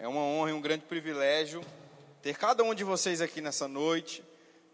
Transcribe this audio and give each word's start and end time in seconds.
É 0.00 0.06
uma 0.06 0.20
honra 0.20 0.50
e 0.50 0.52
um 0.52 0.60
grande 0.60 0.84
privilégio 0.84 1.60
ter 2.22 2.36
cada 2.36 2.62
um 2.62 2.72
de 2.72 2.84
vocês 2.84 3.20
aqui 3.20 3.40
nessa 3.40 3.66
noite, 3.66 4.22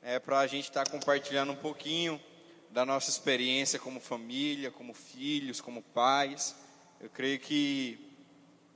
é, 0.02 0.18
para 0.18 0.38
a 0.40 0.46
gente 0.46 0.68
estar 0.68 0.84
tá 0.84 0.90
compartilhando 0.90 1.50
um 1.50 1.56
pouquinho 1.56 2.20
da 2.68 2.84
nossa 2.84 3.08
experiência 3.08 3.78
como 3.78 4.00
família, 4.00 4.70
como 4.70 4.92
filhos, 4.92 5.62
como 5.62 5.80
pais. 5.80 6.54
Eu 7.00 7.08
creio 7.08 7.40
que 7.40 7.98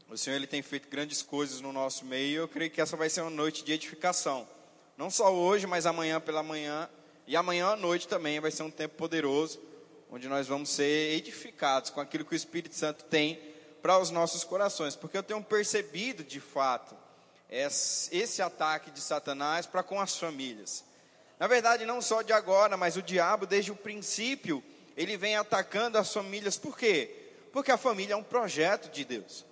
o 0.08 0.16
Senhor 0.16 0.36
ele 0.36 0.46
tem 0.46 0.62
feito 0.62 0.88
grandes 0.88 1.20
coisas 1.20 1.60
no 1.60 1.70
nosso 1.70 2.06
meio. 2.06 2.40
Eu 2.40 2.48
creio 2.48 2.70
que 2.70 2.80
essa 2.80 2.96
vai 2.96 3.10
ser 3.10 3.20
uma 3.20 3.30
noite 3.30 3.62
de 3.62 3.74
edificação. 3.74 4.48
Não 4.96 5.10
só 5.10 5.30
hoje, 5.30 5.66
mas 5.66 5.84
amanhã 5.84 6.18
pela 6.18 6.42
manhã 6.42 6.88
e 7.26 7.36
amanhã 7.36 7.72
à 7.72 7.76
noite 7.76 8.08
também 8.08 8.40
vai 8.40 8.50
ser 8.50 8.62
um 8.62 8.70
tempo 8.70 8.94
poderoso, 8.94 9.60
onde 10.10 10.26
nós 10.28 10.46
vamos 10.46 10.70
ser 10.70 11.12
edificados 11.14 11.90
com 11.90 12.00
aquilo 12.00 12.24
que 12.24 12.32
o 12.32 12.34
Espírito 12.34 12.74
Santo 12.74 13.04
tem 13.04 13.47
para 13.88 14.00
os 14.00 14.10
nossos 14.10 14.44
corações, 14.44 14.94
porque 14.94 15.16
eu 15.16 15.22
tenho 15.22 15.42
percebido 15.42 16.22
de 16.22 16.40
fato 16.40 16.94
esse 17.48 18.42
ataque 18.42 18.90
de 18.90 19.00
Satanás 19.00 19.64
para 19.64 19.82
com 19.82 19.98
as 19.98 20.14
famílias. 20.14 20.84
Na 21.38 21.46
verdade, 21.46 21.86
não 21.86 22.02
só 22.02 22.20
de 22.20 22.30
agora, 22.30 22.76
mas 22.76 22.98
o 22.98 23.02
diabo, 23.02 23.46
desde 23.46 23.72
o 23.72 23.76
princípio, 23.76 24.62
ele 24.94 25.16
vem 25.16 25.36
atacando 25.36 25.96
as 25.96 26.12
famílias, 26.12 26.58
por 26.58 26.76
quê? 26.76 27.30
Porque 27.50 27.72
a 27.72 27.78
família 27.78 28.12
é 28.12 28.16
um 28.18 28.22
projeto 28.22 28.90
de 28.90 29.06
Deus. 29.06 29.46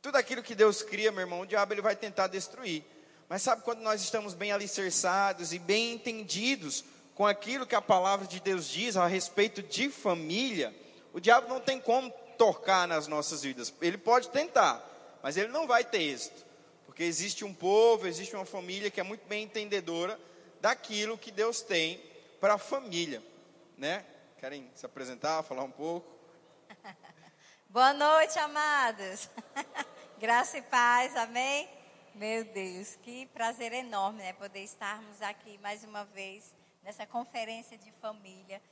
Tudo 0.00 0.16
aquilo 0.16 0.42
que 0.42 0.54
Deus 0.54 0.80
cria, 0.80 1.12
meu 1.12 1.20
irmão, 1.20 1.40
o 1.42 1.46
diabo 1.46 1.74
ele 1.74 1.82
vai 1.82 1.94
tentar 1.94 2.28
destruir. 2.28 2.82
Mas 3.28 3.42
sabe 3.42 3.60
quando 3.60 3.80
nós 3.80 4.00
estamos 4.00 4.32
bem 4.32 4.52
alicerçados 4.52 5.52
e 5.52 5.58
bem 5.58 5.92
entendidos 5.92 6.82
com 7.14 7.26
aquilo 7.26 7.66
que 7.66 7.74
a 7.74 7.82
palavra 7.82 8.26
de 8.26 8.40
Deus 8.40 8.66
diz 8.66 8.96
a 8.96 9.06
respeito 9.06 9.62
de 9.62 9.90
família, 9.90 10.74
o 11.12 11.20
diabo 11.20 11.46
não 11.46 11.60
tem 11.60 11.78
como 11.78 12.10
tocar 12.36 12.86
nas 12.86 13.06
nossas 13.06 13.42
vidas. 13.42 13.72
Ele 13.80 13.98
pode 13.98 14.28
tentar, 14.30 14.84
mas 15.22 15.36
ele 15.36 15.48
não 15.48 15.66
vai 15.66 15.84
ter 15.84 16.02
êxito. 16.02 16.44
Porque 16.86 17.02
existe 17.02 17.44
um 17.44 17.52
povo, 17.52 18.06
existe 18.06 18.34
uma 18.34 18.46
família 18.46 18.90
que 18.90 19.00
é 19.00 19.02
muito 19.02 19.26
bem 19.26 19.44
entendedora 19.44 20.18
daquilo 20.60 21.18
que 21.18 21.30
Deus 21.30 21.60
tem 21.60 22.00
para 22.40 22.54
a 22.54 22.58
família, 22.58 23.22
né? 23.76 24.04
Querem 24.38 24.70
se 24.74 24.86
apresentar, 24.86 25.42
falar 25.42 25.62
um 25.62 25.70
pouco? 25.70 26.06
Boa 27.68 27.92
noite, 27.92 28.38
amados. 28.38 29.28
Graça 30.18 30.58
e 30.58 30.62
paz, 30.62 31.14
amém? 31.16 31.68
Meu 32.14 32.44
Deus, 32.44 32.96
que 33.02 33.26
prazer 33.26 33.72
enorme, 33.74 34.22
né? 34.22 34.32
Poder 34.32 34.64
estarmos 34.64 35.20
aqui 35.20 35.58
mais 35.58 35.84
uma 35.84 36.04
vez 36.06 36.54
nessa 36.82 37.04
conferência 37.04 37.76
de 37.76 37.92
família. 38.00 38.62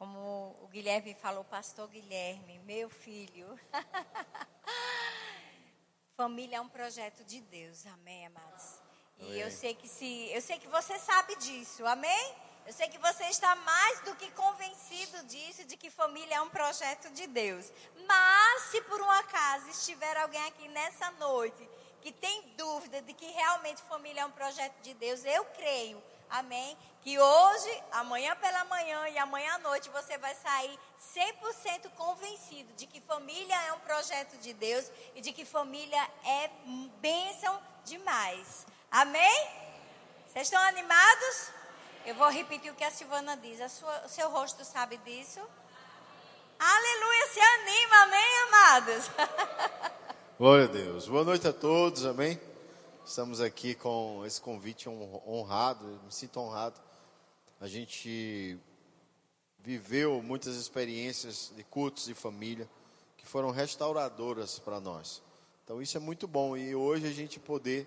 Como 0.00 0.56
o 0.62 0.68
Guilherme 0.68 1.12
falou, 1.12 1.44
pastor 1.44 1.86
Guilherme, 1.86 2.58
meu 2.60 2.88
filho. 2.88 3.46
Família 6.16 6.56
é 6.56 6.60
um 6.62 6.70
projeto 6.70 7.22
de 7.22 7.38
Deus, 7.42 7.84
amém, 7.84 8.24
amados. 8.24 8.80
E 9.18 9.38
eu 9.38 9.50
sei 9.50 9.74
que 9.74 9.86
se, 9.86 10.30
eu 10.32 10.40
sei 10.40 10.58
que 10.58 10.68
você 10.68 10.98
sabe 10.98 11.36
disso, 11.36 11.86
amém? 11.86 12.34
Eu 12.64 12.72
sei 12.72 12.88
que 12.88 12.96
você 12.96 13.24
está 13.24 13.54
mais 13.56 14.00
do 14.00 14.16
que 14.16 14.30
convencido 14.30 15.22
disso, 15.26 15.66
de 15.66 15.76
que 15.76 15.90
família 15.90 16.36
é 16.36 16.40
um 16.40 16.48
projeto 16.48 17.10
de 17.10 17.26
Deus. 17.26 17.70
Mas 18.08 18.62
se 18.70 18.80
por 18.80 19.02
um 19.02 19.10
acaso 19.10 19.68
estiver 19.68 20.16
alguém 20.16 20.42
aqui 20.46 20.66
nessa 20.68 21.10
noite 21.12 21.68
que 22.00 22.10
tem 22.10 22.54
dúvida 22.56 23.02
de 23.02 23.12
que 23.12 23.26
realmente 23.26 23.82
família 23.82 24.22
é 24.22 24.24
um 24.24 24.32
projeto 24.32 24.80
de 24.80 24.94
Deus, 24.94 25.26
eu 25.26 25.44
creio 25.44 26.02
Amém? 26.30 26.76
Que 27.02 27.18
hoje, 27.18 27.82
amanhã 27.92 28.36
pela 28.36 28.64
manhã 28.64 29.08
e 29.08 29.18
amanhã 29.18 29.54
à 29.54 29.58
noite 29.58 29.88
você 29.90 30.16
vai 30.18 30.34
sair 30.34 30.78
100% 31.14 31.90
convencido 31.96 32.72
de 32.74 32.86
que 32.86 33.00
família 33.00 33.54
é 33.68 33.72
um 33.72 33.80
projeto 33.80 34.36
de 34.38 34.52
Deus 34.52 34.90
e 35.14 35.20
de 35.20 35.32
que 35.32 35.44
família 35.44 36.00
é 36.24 36.50
bênção 37.00 37.60
demais. 37.84 38.66
Amém? 38.90 39.48
Vocês 40.26 40.46
estão 40.46 40.62
animados? 40.62 41.50
Eu 42.06 42.14
vou 42.14 42.28
repetir 42.28 42.70
o 42.70 42.74
que 42.74 42.84
a 42.84 42.90
Silvana 42.90 43.36
diz. 43.36 43.60
A 43.60 43.68
sua, 43.68 44.02
o 44.04 44.08
seu 44.08 44.28
rosto 44.30 44.64
sabe 44.64 44.96
disso? 44.98 45.40
Aleluia, 46.58 47.26
se 47.32 47.40
anima, 47.40 47.96
amém, 48.02 48.38
amados? 48.48 49.10
Glória 50.38 50.64
a 50.66 50.68
Deus. 50.68 51.08
Boa 51.08 51.24
noite 51.24 51.48
a 51.48 51.52
todos, 51.52 52.04
amém? 52.04 52.40
Estamos 53.10 53.40
aqui 53.40 53.74
com 53.74 54.24
esse 54.24 54.40
convite 54.40 54.88
honrado, 54.88 55.84
me 56.04 56.12
sinto 56.12 56.38
honrado. 56.38 56.80
A 57.60 57.66
gente 57.66 58.56
viveu 59.58 60.22
muitas 60.22 60.54
experiências 60.54 61.52
de 61.56 61.64
cultos 61.64 62.04
de 62.04 62.14
família 62.14 62.70
que 63.16 63.26
foram 63.26 63.50
restauradoras 63.50 64.60
para 64.60 64.78
nós. 64.78 65.20
Então 65.64 65.82
isso 65.82 65.96
é 65.96 66.00
muito 66.00 66.28
bom 66.28 66.56
e 66.56 66.72
hoje 66.72 67.04
a 67.04 67.10
gente 67.10 67.40
poder 67.40 67.84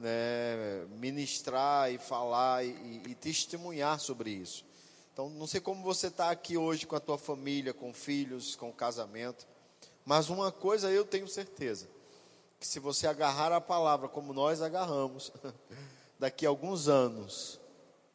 né, 0.00 0.84
ministrar 0.98 1.92
e 1.92 1.96
falar 1.96 2.66
e, 2.66 3.02
e 3.06 3.14
testemunhar 3.14 4.00
sobre 4.00 4.30
isso. 4.30 4.64
Então 5.12 5.30
não 5.30 5.46
sei 5.46 5.60
como 5.60 5.80
você 5.84 6.08
está 6.08 6.28
aqui 6.28 6.56
hoje 6.56 6.88
com 6.88 6.96
a 6.96 7.00
tua 7.00 7.16
família, 7.16 7.72
com 7.72 7.94
filhos, 7.94 8.56
com 8.56 8.72
casamento, 8.72 9.46
mas 10.04 10.28
uma 10.28 10.50
coisa 10.50 10.90
eu 10.90 11.04
tenho 11.04 11.28
certeza 11.28 11.94
que 12.66 12.72
se 12.72 12.80
você 12.80 13.06
agarrar 13.06 13.52
a 13.52 13.60
palavra 13.60 14.08
como 14.08 14.32
nós 14.32 14.60
agarramos, 14.60 15.32
daqui 16.18 16.44
a 16.44 16.48
alguns 16.48 16.88
anos, 16.88 17.60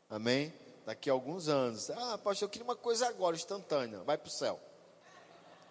amém? 0.09 0.53
Daqui 0.85 1.09
a 1.09 1.13
alguns 1.13 1.47
anos, 1.47 1.89
ah, 1.89 2.17
pastor, 2.17 2.47
eu 2.47 2.49
queria 2.49 2.65
uma 2.65 2.75
coisa 2.75 3.07
agora, 3.07 3.35
instantânea, 3.35 3.99
vai 3.99 4.17
para 4.17 4.27
o 4.27 4.31
céu. 4.31 4.59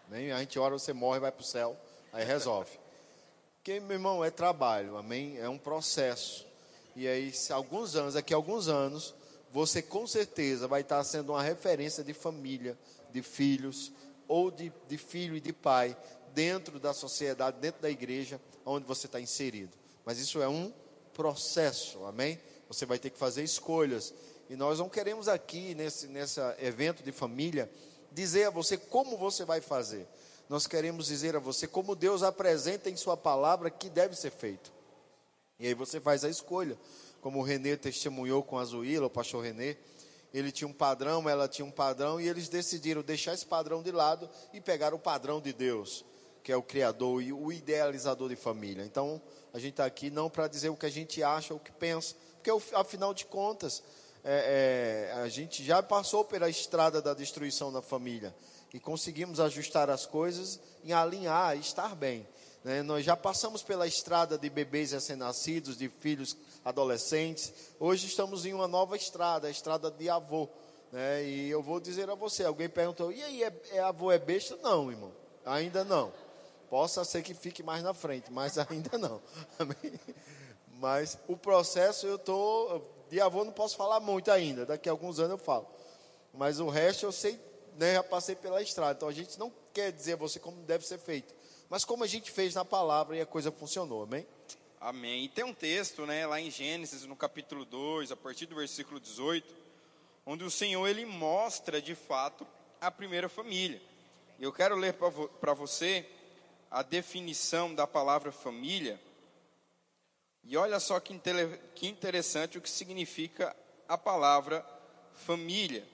Amém? 0.08 0.32
A 0.32 0.38
gente 0.40 0.58
ora, 0.58 0.78
você 0.78 0.92
morre, 0.94 1.20
vai 1.20 1.30
para 1.30 1.42
o 1.42 1.44
céu, 1.44 1.76
aí 2.12 2.24
resolve. 2.24 2.70
Porque, 3.58 3.78
meu 3.80 3.92
irmão, 3.92 4.24
é 4.24 4.30
trabalho, 4.30 4.96
amém? 4.96 5.38
É 5.38 5.48
um 5.48 5.58
processo. 5.58 6.46
E 6.96 7.06
aí, 7.06 7.32
se 7.32 7.52
alguns 7.52 7.94
anos, 7.94 8.14
daqui 8.14 8.32
a 8.32 8.36
alguns 8.36 8.66
anos, 8.66 9.14
você 9.52 9.82
com 9.82 10.06
certeza 10.06 10.66
vai 10.66 10.80
estar 10.80 11.04
sendo 11.04 11.32
uma 11.32 11.42
referência 11.42 12.02
de 12.02 12.14
família, 12.14 12.78
de 13.12 13.20
filhos, 13.20 13.92
ou 14.26 14.50
de, 14.50 14.72
de 14.88 14.96
filho 14.96 15.36
e 15.36 15.40
de 15.40 15.52
pai, 15.52 15.96
dentro 16.34 16.78
da 16.78 16.92
sociedade, 16.92 17.58
dentro 17.60 17.82
da 17.82 17.90
igreja, 17.90 18.40
onde 18.64 18.86
você 18.86 19.06
está 19.06 19.20
inserido. 19.20 19.76
Mas 20.04 20.18
isso 20.18 20.40
é 20.40 20.48
um 20.48 20.72
processo, 21.12 22.04
amém? 22.04 22.40
Você 22.68 22.86
vai 22.86 22.98
ter 22.98 23.10
que 23.10 23.18
fazer 23.18 23.42
escolhas. 23.42 24.14
E 24.48 24.56
nós 24.56 24.78
não 24.78 24.88
queremos 24.88 25.28
aqui, 25.28 25.74
nesse, 25.74 26.06
nesse 26.08 26.40
evento 26.58 27.02
de 27.02 27.12
família, 27.12 27.70
dizer 28.10 28.44
a 28.44 28.50
você 28.50 28.76
como 28.76 29.16
você 29.16 29.44
vai 29.44 29.60
fazer. 29.60 30.06
Nós 30.48 30.66
queremos 30.66 31.06
dizer 31.06 31.36
a 31.36 31.38
você 31.38 31.66
como 31.66 31.94
Deus 31.94 32.22
apresenta 32.22 32.90
em 32.90 32.96
Sua 32.96 33.16
palavra 33.16 33.70
que 33.70 33.88
deve 33.88 34.16
ser 34.16 34.30
feito. 34.30 34.72
E 35.58 35.66
aí 35.66 35.74
você 35.74 36.00
faz 36.00 36.24
a 36.24 36.28
escolha. 36.28 36.76
Como 37.20 37.38
o 37.38 37.42
Renê 37.42 37.76
testemunhou 37.76 38.42
com 38.42 38.58
a 38.58 38.64
Zuíla, 38.64 39.06
o 39.06 39.10
pastor 39.10 39.44
Renê, 39.44 39.76
ele 40.32 40.50
tinha 40.50 40.66
um 40.66 40.72
padrão, 40.72 41.28
ela 41.28 41.46
tinha 41.46 41.66
um 41.66 41.70
padrão, 41.70 42.20
e 42.20 42.26
eles 42.26 42.48
decidiram 42.48 43.02
deixar 43.02 43.34
esse 43.34 43.44
padrão 43.44 43.82
de 43.82 43.92
lado 43.92 44.28
e 44.54 44.60
pegar 44.60 44.94
o 44.94 44.98
padrão 44.98 45.40
de 45.40 45.52
Deus 45.52 46.04
que 46.42 46.52
é 46.52 46.56
o 46.56 46.62
criador 46.62 47.22
e 47.22 47.32
o 47.32 47.52
idealizador 47.52 48.28
de 48.28 48.36
família. 48.36 48.84
Então, 48.84 49.20
a 49.52 49.58
gente 49.58 49.72
está 49.72 49.84
aqui 49.84 50.10
não 50.10 50.30
para 50.30 50.48
dizer 50.48 50.68
o 50.68 50.76
que 50.76 50.86
a 50.86 50.90
gente 50.90 51.22
acha, 51.22 51.54
o 51.54 51.58
que 51.58 51.72
pensa, 51.72 52.14
porque 52.42 52.50
afinal 52.74 53.12
de 53.12 53.26
contas, 53.26 53.82
é, 54.24 55.10
é, 55.12 55.20
a 55.20 55.28
gente 55.28 55.64
já 55.64 55.82
passou 55.82 56.24
pela 56.24 56.48
estrada 56.48 57.00
da 57.00 57.14
destruição 57.14 57.72
da 57.72 57.82
família 57.82 58.34
e 58.72 58.78
conseguimos 58.78 59.40
ajustar 59.40 59.90
as 59.90 60.06
coisas 60.06 60.60
e 60.84 60.92
alinhar, 60.92 61.56
estar 61.56 61.94
bem. 61.94 62.26
Né? 62.62 62.82
Nós 62.82 63.04
já 63.04 63.16
passamos 63.16 63.62
pela 63.62 63.86
estrada 63.86 64.38
de 64.38 64.48
bebês 64.50 64.92
recém-nascidos, 64.92 65.76
de 65.76 65.88
filhos 65.88 66.36
adolescentes. 66.64 67.52
Hoje 67.78 68.06
estamos 68.06 68.44
em 68.44 68.52
uma 68.52 68.68
nova 68.68 68.96
estrada, 68.96 69.48
a 69.48 69.50
estrada 69.50 69.90
de 69.90 70.08
avô. 70.08 70.48
Né? 70.92 71.24
E 71.24 71.50
eu 71.50 71.62
vou 71.62 71.80
dizer 71.80 72.08
a 72.10 72.14
você: 72.14 72.44
alguém 72.44 72.68
perguntou, 72.68 73.10
e 73.10 73.22
aí, 73.22 73.42
é, 73.42 73.52
é 73.72 73.80
avô 73.80 74.12
é 74.12 74.18
besta? 74.18 74.56
Não, 74.62 74.90
irmão, 74.90 75.12
ainda 75.44 75.84
não. 75.84 76.12
Possa 76.70 77.04
ser 77.04 77.22
que 77.22 77.34
fique 77.34 77.62
mais 77.62 77.82
na 77.82 77.92
frente, 77.92 78.32
mas 78.32 78.56
ainda 78.70 78.96
não. 78.96 79.20
Mas 80.78 81.18
o 81.28 81.36
processo 81.36 82.06
eu 82.06 82.18
tô 82.18 82.80
de 83.10 83.20
avô 83.20 83.44
não 83.44 83.52
posso 83.52 83.76
falar 83.76 83.98
muito 84.00 84.30
ainda. 84.30 84.64
Daqui 84.64 84.88
a 84.88 84.92
alguns 84.92 85.18
anos 85.18 85.32
eu 85.32 85.38
falo. 85.38 85.68
Mas 86.32 86.60
o 86.60 86.68
resto 86.68 87.04
eu 87.04 87.12
sei, 87.12 87.38
né, 87.76 87.94
já 87.94 88.02
passei 88.02 88.36
pela 88.36 88.62
estrada. 88.62 88.96
Então 88.96 89.08
a 89.08 89.12
gente 89.12 89.38
não 89.38 89.52
quer 89.74 89.90
dizer 89.90 90.12
a 90.12 90.16
você 90.16 90.38
como 90.38 90.62
deve 90.62 90.86
ser 90.86 90.98
feito, 90.98 91.34
mas 91.68 91.84
como 91.84 92.04
a 92.04 92.06
gente 92.06 92.30
fez 92.30 92.54
na 92.54 92.64
palavra 92.64 93.16
e 93.16 93.20
a 93.20 93.26
coisa 93.26 93.50
funcionou. 93.50 94.04
Amém? 94.04 94.26
Amém. 94.80 95.24
E 95.24 95.28
tem 95.28 95.44
um 95.44 95.52
texto, 95.52 96.06
né, 96.06 96.26
lá 96.26 96.40
em 96.40 96.50
Gênesis, 96.50 97.04
no 97.04 97.14
capítulo 97.14 97.64
2, 97.64 98.12
a 98.12 98.16
partir 98.16 98.46
do 98.46 98.54
versículo 98.54 98.98
18, 98.98 99.54
onde 100.24 100.44
o 100.44 100.50
Senhor 100.50 100.86
ele 100.86 101.04
mostra 101.04 101.82
de 101.82 101.94
fato 101.94 102.46
a 102.80 102.90
primeira 102.90 103.28
família. 103.28 103.82
Eu 104.38 104.52
quero 104.52 104.76
ler 104.76 104.94
para 104.94 105.52
você 105.52 106.08
a 106.70 106.82
definição 106.82 107.74
da 107.74 107.86
palavra 107.86 108.30
família. 108.30 109.00
E 110.44 110.56
olha 110.56 110.78
só 110.78 111.00
que, 111.00 111.18
que 111.74 111.88
interessante 111.88 112.58
o 112.58 112.60
que 112.60 112.70
significa 112.70 113.54
a 113.88 113.98
palavra 113.98 114.64
família. 115.14 115.84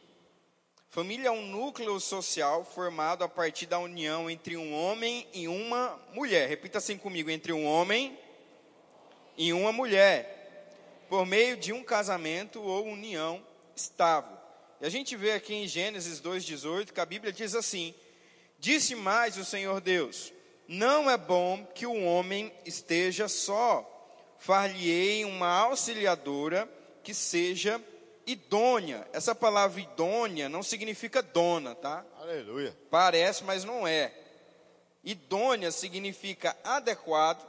Família 0.89 1.29
é 1.29 1.31
um 1.31 1.47
núcleo 1.47 1.99
social 1.99 2.65
formado 2.65 3.25
a 3.25 3.29
partir 3.29 3.67
da 3.67 3.79
união 3.79 4.31
entre 4.31 4.57
um 4.57 4.73
homem 4.73 5.27
e 5.33 5.49
uma 5.49 6.01
mulher. 6.13 6.49
Repita 6.49 6.79
assim 6.79 6.97
comigo: 6.97 7.31
entre 7.31 7.53
um 7.53 7.67
homem 7.67 8.17
em 9.37 9.53
uma 9.53 9.73
mulher, 9.73 10.71
por 11.09 11.27
meio 11.27 11.57
de 11.57 11.73
um 11.73 11.83
casamento 11.83 12.63
ou 12.63 12.87
união 12.87 13.45
estável. 13.75 14.37
E 14.81 14.87
a 14.87 14.89
gente 14.89 15.17
vê 15.17 15.33
aqui 15.33 15.55
em 15.55 15.67
Gênesis 15.67 16.21
2,18 16.21 16.93
que 16.93 17.01
a 17.01 17.07
Bíblia 17.07 17.33
diz 17.33 17.55
assim: 17.55 17.95
Disse 18.59 18.95
mais 18.95 19.37
o 19.37 19.45
Senhor 19.45 19.81
Deus: 19.81 20.33
Não 20.69 21.09
é 21.11 21.17
bom 21.17 21.65
que 21.75 21.87
o 21.87 22.05
homem 22.05 22.53
esteja 22.65 23.29
só, 23.29 23.85
far-lhe-ei 24.39 25.25
uma 25.25 25.49
auxiliadora 25.49 26.69
que 27.03 27.15
seja 27.15 27.81
idônea. 28.27 29.07
Essa 29.13 29.35
palavra 29.35 29.81
idônea 29.81 30.49
não 30.49 30.63
significa 30.63 31.23
dona, 31.23 31.75
tá? 31.75 32.05
Aleluia. 32.19 32.77
Parece, 32.91 33.45
mas 33.45 33.63
não 33.63 33.87
é. 33.87 34.13
Idônea 35.05 35.71
significa 35.71 36.57
adequado, 36.65 37.47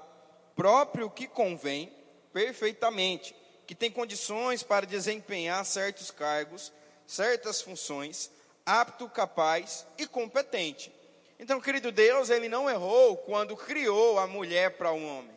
próprio 0.55 1.09
que 1.09 1.27
convém, 1.27 1.91
perfeitamente, 2.31 3.35
que 3.65 3.73
tem 3.73 3.89
condições 3.89 4.61
para 4.61 4.85
desempenhar 4.85 5.65
certos 5.65 6.11
cargos, 6.11 6.71
certas 7.07 7.61
funções, 7.61 8.29
apto, 8.63 9.09
capaz 9.09 9.87
e 9.97 10.05
competente. 10.05 10.91
Então, 11.39 11.61
querido 11.61 11.91
Deus, 11.91 12.29
ele 12.29 12.49
não 12.49 12.69
errou 12.69 13.17
quando 13.17 13.55
criou 13.55 14.17
a 14.17 14.25
mulher 14.25 14.71
para 14.71 14.91
o 14.91 14.95
um 14.95 15.17
homem, 15.17 15.35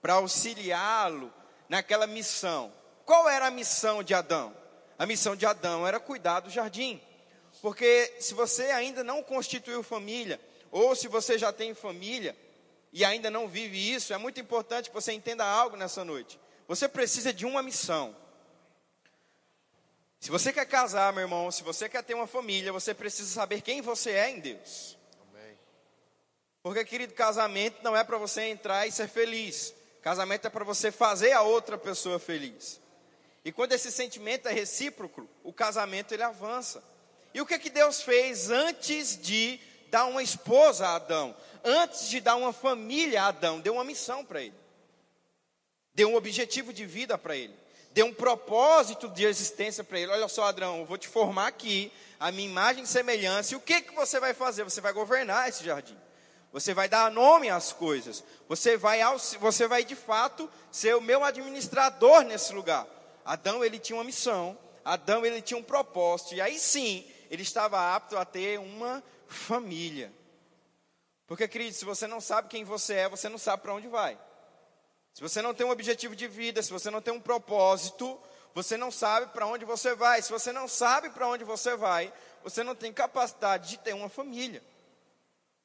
para 0.00 0.14
auxiliá-lo 0.14 1.32
naquela 1.68 2.06
missão. 2.06 2.72
Qual 3.04 3.28
era 3.28 3.46
a 3.46 3.50
missão 3.50 4.02
de 4.02 4.14
Adão? 4.14 4.56
A 4.98 5.04
missão 5.04 5.36
de 5.36 5.44
Adão 5.44 5.86
era 5.86 6.00
cuidar 6.00 6.40
do 6.40 6.50
jardim. 6.50 7.00
Porque 7.60 8.14
se 8.18 8.32
você 8.34 8.64
ainda 8.70 9.04
não 9.04 9.22
constituiu 9.22 9.82
família, 9.82 10.40
ou 10.70 10.94
se 10.96 11.08
você 11.08 11.38
já 11.38 11.52
tem 11.52 11.74
família 11.74 12.36
e 12.92 13.04
ainda 13.04 13.30
não 13.30 13.46
vive 13.46 13.92
isso, 13.92 14.14
é 14.14 14.18
muito 14.18 14.40
importante 14.40 14.88
que 14.88 14.94
você 14.94 15.12
entenda 15.12 15.44
algo 15.44 15.76
nessa 15.76 16.04
noite. 16.04 16.40
Você 16.66 16.88
precisa 16.88 17.32
de 17.32 17.44
uma 17.44 17.62
missão. 17.62 18.16
Se 20.18 20.30
você 20.30 20.52
quer 20.52 20.64
casar, 20.64 21.12
meu 21.12 21.22
irmão, 21.22 21.50
se 21.50 21.62
você 21.62 21.86
quer 21.86 22.02
ter 22.02 22.14
uma 22.14 22.26
família, 22.26 22.72
você 22.72 22.94
precisa 22.94 23.28
saber 23.28 23.60
quem 23.60 23.82
você 23.82 24.12
é 24.12 24.30
em 24.30 24.40
Deus. 24.40 24.96
Porque, 26.64 26.82
querido, 26.82 27.12
casamento 27.12 27.82
não 27.82 27.94
é 27.94 28.02
para 28.02 28.16
você 28.16 28.44
entrar 28.44 28.86
e 28.86 28.90
ser 28.90 29.06
feliz. 29.06 29.74
Casamento 30.00 30.46
é 30.46 30.50
para 30.50 30.64
você 30.64 30.90
fazer 30.90 31.32
a 31.32 31.42
outra 31.42 31.76
pessoa 31.76 32.18
feliz. 32.18 32.80
E 33.44 33.52
quando 33.52 33.72
esse 33.72 33.92
sentimento 33.92 34.48
é 34.48 34.52
recíproco, 34.52 35.28
o 35.42 35.52
casamento 35.52 36.14
ele 36.14 36.22
avança. 36.22 36.82
E 37.34 37.40
o 37.42 37.44
que 37.44 37.58
que 37.58 37.68
Deus 37.68 38.00
fez 38.00 38.48
antes 38.48 39.14
de 39.20 39.60
dar 39.90 40.06
uma 40.06 40.22
esposa 40.22 40.86
a 40.86 40.94
Adão? 40.94 41.36
Antes 41.62 42.08
de 42.08 42.18
dar 42.18 42.36
uma 42.36 42.50
família 42.50 43.24
a 43.24 43.26
Adão, 43.26 43.60
deu 43.60 43.74
uma 43.74 43.84
missão 43.84 44.24
para 44.24 44.40
ele. 44.40 44.54
Deu 45.92 46.08
um 46.08 46.16
objetivo 46.16 46.72
de 46.72 46.86
vida 46.86 47.18
para 47.18 47.36
ele. 47.36 47.54
Deu 47.92 48.06
um 48.06 48.14
propósito 48.14 49.06
de 49.10 49.26
existência 49.26 49.84
para 49.84 50.00
ele. 50.00 50.12
Olha 50.12 50.28
só, 50.28 50.44
Adão, 50.44 50.78
eu 50.78 50.86
vou 50.86 50.96
te 50.96 51.08
formar 51.08 51.48
aqui, 51.48 51.92
a 52.18 52.32
minha 52.32 52.48
imagem 52.48 52.84
e 52.84 52.86
semelhança. 52.86 53.52
E 53.52 53.56
o 53.58 53.60
que 53.60 53.82
que 53.82 53.94
você 53.94 54.18
vai 54.18 54.32
fazer? 54.32 54.64
Você 54.64 54.80
vai 54.80 54.94
governar 54.94 55.50
esse 55.50 55.62
jardim. 55.62 55.98
Você 56.54 56.72
vai 56.72 56.88
dar 56.88 57.10
nome 57.10 57.50
às 57.50 57.72
coisas. 57.72 58.22
Você 58.48 58.76
vai, 58.76 59.00
você 59.40 59.66
vai 59.66 59.84
de 59.84 59.96
fato 59.96 60.48
ser 60.70 60.94
o 60.94 61.00
meu 61.00 61.24
administrador 61.24 62.22
nesse 62.22 62.52
lugar. 62.52 62.86
Adão 63.24 63.64
ele 63.64 63.76
tinha 63.76 63.96
uma 63.96 64.04
missão, 64.04 64.56
Adão 64.84 65.26
ele 65.26 65.42
tinha 65.42 65.58
um 65.58 65.64
propósito, 65.64 66.32
e 66.32 66.40
aí 66.40 66.56
sim, 66.56 67.04
ele 67.28 67.42
estava 67.42 67.96
apto 67.96 68.16
a 68.16 68.24
ter 68.24 68.60
uma 68.60 69.02
família. 69.26 70.12
Porque, 71.26 71.48
querido, 71.48 71.74
se 71.74 71.84
você 71.84 72.06
não 72.06 72.20
sabe 72.20 72.46
quem 72.46 72.62
você 72.62 72.94
é, 72.94 73.08
você 73.08 73.28
não 73.28 73.38
sabe 73.38 73.64
para 73.64 73.74
onde 73.74 73.88
vai. 73.88 74.16
Se 75.12 75.20
você 75.20 75.42
não 75.42 75.54
tem 75.54 75.66
um 75.66 75.70
objetivo 75.70 76.14
de 76.14 76.28
vida, 76.28 76.62
se 76.62 76.70
você 76.70 76.88
não 76.88 77.02
tem 77.02 77.12
um 77.12 77.20
propósito, 77.20 78.16
você 78.54 78.76
não 78.76 78.92
sabe 78.92 79.32
para 79.32 79.44
onde 79.44 79.64
você 79.64 79.92
vai. 79.96 80.22
Se 80.22 80.30
você 80.30 80.52
não 80.52 80.68
sabe 80.68 81.10
para 81.10 81.26
onde 81.26 81.42
você 81.42 81.74
vai, 81.74 82.12
você 82.44 82.62
não 82.62 82.76
tem 82.76 82.92
capacidade 82.92 83.70
de 83.70 83.78
ter 83.78 83.92
uma 83.92 84.08
família. 84.08 84.62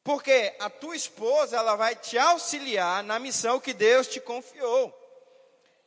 Porque 0.10 0.56
a 0.58 0.72
tua 0.72 0.96
esposa, 0.96 1.58
ela 1.58 1.76
vai 1.76 1.96
te 1.96 2.18
auxiliar 2.18 3.04
na 3.04 3.20
missão 3.20 3.60
que 3.60 3.76
Deus 3.76 4.08
te 4.08 4.20
confiou. 4.20 4.92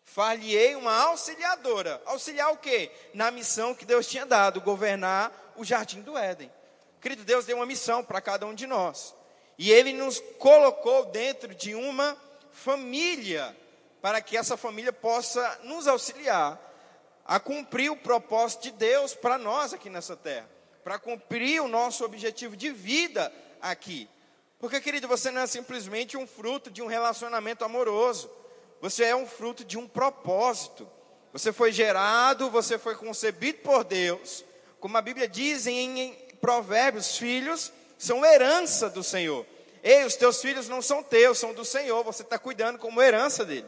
Far-lhe-ei 0.05 0.77
uma 0.77 0.97
auxiliadora. 1.07 2.01
Auxiliar 2.07 2.53
o 2.53 2.57
quê? 2.57 2.93
Na 3.13 3.33
missão 3.33 3.75
que 3.75 3.85
Deus 3.85 4.07
tinha 4.07 4.25
dado, 4.25 4.61
governar 4.61 5.53
o 5.57 5.65
jardim 5.65 6.03
do 6.03 6.17
Éden. 6.17 6.53
Querido, 7.01 7.25
Deus 7.25 7.47
deu 7.47 7.57
uma 7.57 7.67
missão 7.67 8.05
para 8.05 8.21
cada 8.21 8.47
um 8.47 8.55
de 8.55 8.65
nós. 8.65 9.13
E 9.59 9.73
Ele 9.73 9.93
nos 9.93 10.21
colocou 10.39 11.07
dentro 11.07 11.53
de 11.53 11.75
uma 11.75 12.17
família, 12.53 13.57
para 14.01 14.21
que 14.21 14.37
essa 14.37 14.57
família 14.57 14.93
possa 14.93 15.59
nos 15.65 15.89
auxiliar 15.89 16.61
a 17.25 17.41
cumprir 17.41 17.91
o 17.91 17.97
propósito 17.97 18.63
de 18.63 18.71
Deus 18.71 19.17
para 19.17 19.37
nós 19.37 19.73
aqui 19.73 19.91
nessa 19.91 20.17
terra, 20.17 20.49
para 20.85 20.97
cumprir 20.97 21.61
o 21.61 21.67
nosso 21.67 22.05
objetivo 22.05 22.57
de 22.57 22.71
vida 22.71 23.33
aqui. 23.63 24.09
Porque, 24.59 24.81
querido, 24.81 25.09
você 25.09 25.31
não 25.31 25.41
é 25.41 25.47
simplesmente 25.47 26.17
um 26.17 26.27
fruto 26.27 26.71
de 26.71 26.83
um 26.83 26.87
relacionamento 26.87 27.65
amoroso. 27.65 28.31
Você 28.81 29.05
é 29.05 29.17
um 29.17 29.27
fruto 29.27 29.65
de 29.65 29.79
um 29.79 29.89
propósito. 29.89 30.89
Você 31.33 31.53
foi 31.53 31.73
gerado, 31.73 32.51
você 32.51 32.79
foi 32.79 32.95
concebido 32.95 33.61
por 33.61 33.85
Deus. 33.85 34.45
Como 34.79 34.99
a 34.99 35.03
Bíblia 35.03 35.27
diz 35.27 35.67
em 35.67 36.15
Provérbios, 36.41 37.17
filhos 37.17 37.73
são 37.97 38.25
herança 38.25 38.91
do 38.91 39.03
Senhor. 39.03 39.47
Ei, 39.83 40.05
os 40.05 40.15
teus 40.15 40.41
filhos 40.41 40.69
não 40.69 40.83
são 40.83 41.03
teus, 41.03 41.39
são 41.39 41.55
do 41.55 41.65
Senhor. 41.65 42.05
Você 42.05 42.23
está 42.23 42.39
cuidando 42.39 42.79
como 42.79 43.01
herança 43.01 43.45
dele. 43.45 43.67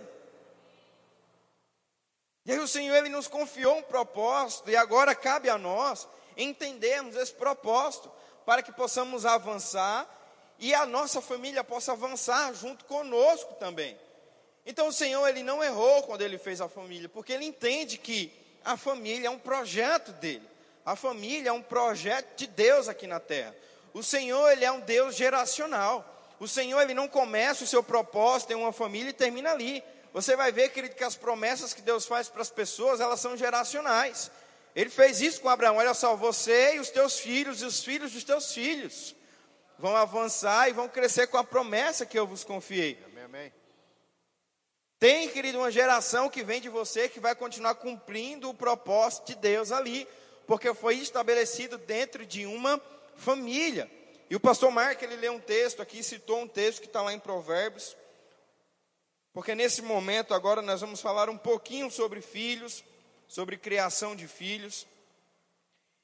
E 2.47 2.53
aí 2.53 2.59
o 2.59 2.69
Senhor 2.69 2.95
ele 2.95 3.09
nos 3.09 3.27
confiou 3.27 3.79
um 3.79 3.83
propósito 3.83 4.71
e 4.71 4.77
agora 4.77 5.15
cabe 5.15 5.49
a 5.49 5.57
nós 5.57 6.07
entendermos 6.37 7.17
esse 7.17 7.33
propósito 7.33 8.13
para 8.45 8.63
que 8.63 8.73
possamos 8.73 9.25
avançar 9.27 10.09
e 10.59 10.73
a 10.75 10.87
nossa 10.87 11.21
família 11.21 11.65
possa 11.65 11.93
avançar 11.93 12.53
junto 12.55 12.85
conosco 12.85 13.55
também. 13.55 13.99
Então 14.67 14.89
o 14.89 14.93
Senhor 14.93 15.27
ele 15.29 15.43
não 15.43 15.63
errou 15.63 16.03
quando 16.05 16.23
ele 16.23 16.39
fez 16.39 16.61
a 16.61 16.69
família, 16.69 17.09
porque 17.09 17.33
ele 17.33 17.45
entende 17.45 17.99
que 17.99 18.33
a 18.65 18.77
família 18.77 19.27
é 19.27 19.31
um 19.31 19.39
projeto 19.39 20.13
dele. 20.13 20.49
A 20.87 20.97
família 20.97 21.51
é 21.51 21.53
um 21.53 21.63
projeto 21.63 22.37
de 22.37 22.47
Deus 22.47 22.89
aqui 22.89 23.07
na 23.07 23.21
terra. 23.21 23.55
O 23.93 24.03
Senhor 24.03 24.51
ele 24.51 24.65
é 24.65 24.73
um 24.73 24.81
Deus 24.81 25.15
geracional. 25.15 26.05
O 26.41 26.49
Senhor 26.49 26.81
ele 26.81 26.95
não 26.95 27.09
começa 27.09 27.65
o 27.65 27.67
seu 27.67 27.83
propósito 27.83 28.53
em 28.53 28.57
uma 28.57 28.73
família 28.73 29.11
e 29.11 29.15
termina 29.15 29.53
ali. 29.53 29.83
Você 30.13 30.37
vai 30.37 30.53
ver, 30.53 30.71
querido, 30.71 30.95
que 30.95 31.05
as 31.05 31.17
promessas 31.17 31.75
que 31.75 31.83
Deus 31.83 32.07
faz 32.07 32.29
para 32.29 32.43
as 32.43 32.51
pessoas, 32.51 33.01
elas 33.01 33.21
são 33.21 33.37
geracionais. 33.37 34.31
Ele 34.75 34.91
fez 34.91 35.21
isso 35.21 35.41
com 35.41 35.49
Abraão. 35.49 35.77
Olha 35.77 35.95
só, 35.95 36.17
você 36.17 36.77
e 36.77 36.81
os 36.81 36.91
teus 36.91 37.19
filhos 37.19 37.63
e 37.63 37.65
os 37.65 37.85
filhos 37.85 38.13
dos 38.13 38.25
teus 38.25 38.53
filhos 38.53 39.15
vão 39.79 39.97
avançar 39.97 40.69
e 40.69 40.73
vão 40.73 40.89
crescer 40.89 41.27
com 41.29 41.37
a 41.37 41.45
promessa 41.45 42.07
que 42.07 42.19
eu 42.19 42.27
vos 42.27 42.43
confiei. 42.45 42.99
Amém, 43.07 43.25
amém. 43.25 43.53
Tem, 44.99 45.29
querido, 45.29 45.59
uma 45.59 45.71
geração 45.71 46.29
que 46.29 46.43
vem 46.43 46.61
de 46.61 46.69
você 46.69 47.09
que 47.09 47.21
vai 47.21 47.35
continuar 47.35 47.75
cumprindo 47.75 48.49
o 48.49 48.55
propósito 48.55 49.27
de 49.27 49.35
Deus 49.35 49.71
ali, 49.71 50.09
porque 50.47 50.73
foi 50.73 50.97
estabelecido 50.97 51.77
dentro 51.77 52.25
de 52.25 52.47
uma 52.47 52.81
família. 53.17 53.91
E 54.31 54.35
o 54.37 54.41
pastor 54.41 54.71
Mark, 54.71 55.01
ele 55.03 55.17
leu 55.17 55.35
um 55.35 55.41
texto 55.41 55.83
aqui, 55.83 56.03
citou 56.03 56.41
um 56.41 56.49
texto 56.49 56.81
que 56.81 56.87
está 56.87 57.03
lá 57.03 57.13
em 57.13 57.19
Provérbios, 57.19 57.97
porque 59.33 59.55
nesse 59.55 59.83
momento 59.83 60.33
agora 60.33 60.63
nós 60.63 60.81
vamos 60.81 61.01
falar 61.01 61.29
um 61.29 61.37
pouquinho 61.37 61.91
sobre 61.91 62.21
filhos, 62.21 62.83
sobre 63.35 63.57
criação 63.57 64.15
de 64.15 64.29
filhos. 64.29 64.87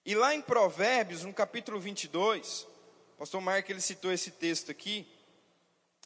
E 0.05 0.17
lá 0.17 0.35
em 0.35 0.43
Provérbios, 0.43 1.23
no 1.23 1.33
capítulo 1.33 1.79
22, 1.79 2.67
o 3.15 3.19
pastor 3.19 3.41
Mark 3.41 3.71
ele 3.71 3.81
citou 3.81 4.13
esse 4.13 4.33
texto 4.33 4.73
aqui, 4.73 5.07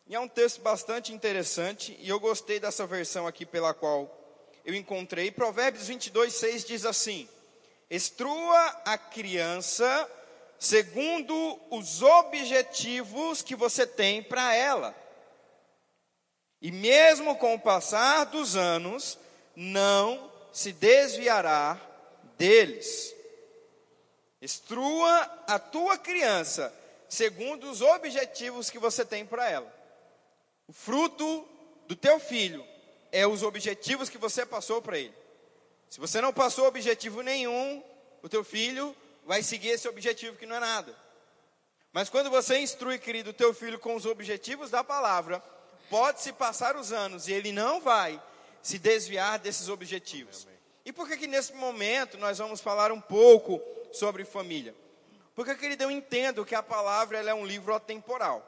e 0.06 0.14
é 0.14 0.20
um 0.20 0.28
texto 0.28 0.60
bastante 0.60 1.14
interessante, 1.14 1.96
e 1.98 2.10
eu 2.10 2.20
gostei 2.20 2.60
dessa 2.60 2.86
versão 2.86 3.26
aqui 3.26 3.46
pela 3.46 3.72
qual 3.72 4.14
eu 4.66 4.74
encontrei. 4.74 5.30
Provérbios 5.30 5.88
22, 5.88 6.30
6 6.34 6.64
diz 6.66 6.84
assim: 6.84 7.26
Estrua 7.88 8.82
a 8.84 8.98
criança 8.98 10.10
segundo 10.58 11.58
os 11.70 12.02
objetivos 12.02 13.40
que 13.40 13.56
você 13.56 13.86
tem 13.86 14.22
para 14.22 14.54
ela. 14.54 14.94
E 16.60 16.70
mesmo 16.70 17.34
com 17.36 17.54
o 17.54 17.60
passar 17.60 18.24
dos 18.24 18.56
anos, 18.56 19.18
não 19.56 20.33
se 20.54 20.72
desviará 20.72 21.78
deles. 22.38 23.14
Estrua 24.40 25.44
a 25.48 25.58
tua 25.58 25.98
criança 25.98 26.72
segundo 27.08 27.68
os 27.68 27.82
objetivos 27.82 28.70
que 28.70 28.78
você 28.78 29.04
tem 29.04 29.26
para 29.26 29.50
ela. 29.50 29.72
O 30.68 30.72
fruto 30.72 31.46
do 31.88 31.96
teu 31.96 32.20
filho 32.20 32.64
é 33.10 33.26
os 33.26 33.42
objetivos 33.42 34.08
que 34.08 34.16
você 34.16 34.46
passou 34.46 34.80
para 34.80 34.96
ele. 34.96 35.14
Se 35.90 35.98
você 35.98 36.20
não 36.20 36.32
passou 36.32 36.66
objetivo 36.66 37.20
nenhum, 37.20 37.82
o 38.22 38.28
teu 38.28 38.44
filho 38.44 38.94
vai 39.26 39.42
seguir 39.42 39.70
esse 39.70 39.88
objetivo 39.88 40.36
que 40.36 40.46
não 40.46 40.56
é 40.56 40.60
nada. 40.60 40.96
Mas 41.92 42.08
quando 42.08 42.30
você 42.30 42.58
instrui, 42.58 42.98
querido, 42.98 43.30
o 43.30 43.34
teu 43.34 43.52
filho 43.52 43.78
com 43.78 43.96
os 43.96 44.06
objetivos 44.06 44.70
da 44.70 44.84
palavra, 44.84 45.40
pode-se 45.90 46.32
passar 46.32 46.76
os 46.76 46.92
anos 46.92 47.26
e 47.26 47.32
ele 47.32 47.50
não 47.50 47.80
vai 47.80 48.20
se 48.64 48.78
desviar 48.78 49.38
desses 49.38 49.68
objetivos. 49.68 50.48
E 50.86 50.92
por 50.92 51.06
que 51.06 51.18
que 51.18 51.26
nesse 51.26 51.52
momento 51.52 52.16
nós 52.16 52.38
vamos 52.38 52.62
falar 52.62 52.90
um 52.90 53.00
pouco 53.00 53.60
sobre 53.92 54.24
família? 54.24 54.74
Porque, 55.34 55.54
querido, 55.54 55.84
eu 55.84 55.90
entendo 55.90 56.46
que 56.46 56.54
a 56.54 56.62
palavra 56.62 57.18
ela 57.18 57.30
é 57.30 57.34
um 57.34 57.44
livro 57.44 57.74
atemporal. 57.74 58.42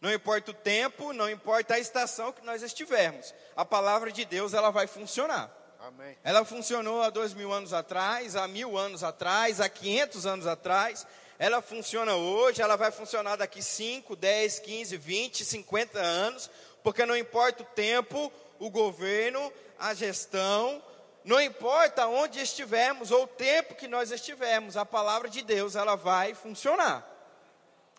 Não 0.00 0.12
importa 0.12 0.52
o 0.52 0.54
tempo, 0.54 1.12
não 1.12 1.28
importa 1.28 1.74
a 1.74 1.78
estação 1.78 2.32
que 2.32 2.44
nós 2.44 2.62
estivermos, 2.62 3.34
a 3.54 3.64
palavra 3.64 4.10
de 4.10 4.24
Deus 4.24 4.54
ela 4.54 4.70
vai 4.70 4.86
funcionar. 4.86 5.54
Amém. 5.80 6.16
Ela 6.24 6.42
funcionou 6.42 7.02
há 7.02 7.10
dois 7.10 7.34
mil 7.34 7.52
anos 7.52 7.74
atrás, 7.74 8.36
há 8.36 8.48
mil 8.48 8.78
anos 8.78 9.04
atrás, 9.04 9.60
há 9.60 9.68
quinhentos 9.68 10.24
anos 10.24 10.46
atrás. 10.46 11.06
Ela 11.38 11.60
funciona 11.60 12.14
hoje, 12.14 12.62
ela 12.62 12.76
vai 12.76 12.90
funcionar 12.90 13.36
daqui 13.36 13.62
5, 13.62 14.16
10, 14.16 14.60
15, 14.60 14.96
20, 14.96 15.44
50 15.44 15.98
anos, 15.98 16.50
porque 16.82 17.04
não 17.04 17.16
importa 17.16 17.62
o 17.62 17.66
tempo, 17.66 18.32
o 18.58 18.70
governo, 18.70 19.52
a 19.78 19.94
gestão, 19.94 20.82
não 21.24 21.40
importa 21.40 22.06
onde 22.06 22.38
estivermos 22.38 23.10
ou 23.10 23.24
o 23.24 23.26
tempo 23.26 23.74
que 23.74 23.88
nós 23.88 24.10
estivermos, 24.10 24.76
a 24.76 24.84
palavra 24.84 25.28
de 25.28 25.42
Deus 25.42 25.74
ela 25.74 25.96
vai 25.96 26.34
funcionar. 26.34 27.10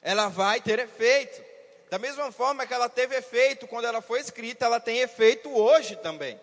Ela 0.01 0.27
vai 0.29 0.61
ter 0.61 0.77
efeito. 0.77 1.43
Da 1.89 1.97
mesma 1.97 2.31
forma 2.31 2.67
que 2.67 2.73
ela 2.73 2.87
teve 2.87 3.15
efeito 3.15 3.67
quando 3.67 3.85
ela 3.85 4.01
foi 4.01 4.19
escrita, 4.19 4.65
ela 4.65 4.79
tem 4.79 4.99
efeito 4.99 5.49
hoje 5.49 5.95
também. 5.95 6.39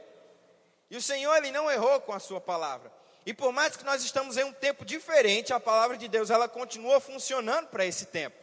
E 0.91 0.97
o 0.97 1.03
Senhor 1.03 1.37
ele 1.37 1.53
não 1.53 1.71
errou 1.71 2.01
com 2.01 2.13
a 2.13 2.19
sua 2.19 2.41
palavra. 2.41 2.93
E 3.25 3.33
por 3.33 3.53
mais 3.53 3.77
que 3.77 3.85
nós 3.85 4.03
estamos 4.03 4.37
em 4.37 4.43
um 4.45 4.53
tempo 4.53 4.85
diferente, 4.85 5.53
a 5.53 5.61
palavra 5.61 5.97
de 5.97 6.09
Deus 6.09 6.31
ela 6.31 6.49
continua 6.49 7.01
funcionando 7.01 7.69
para 7.69 7.87
esse 7.87 8.07
tempo. 8.07 8.37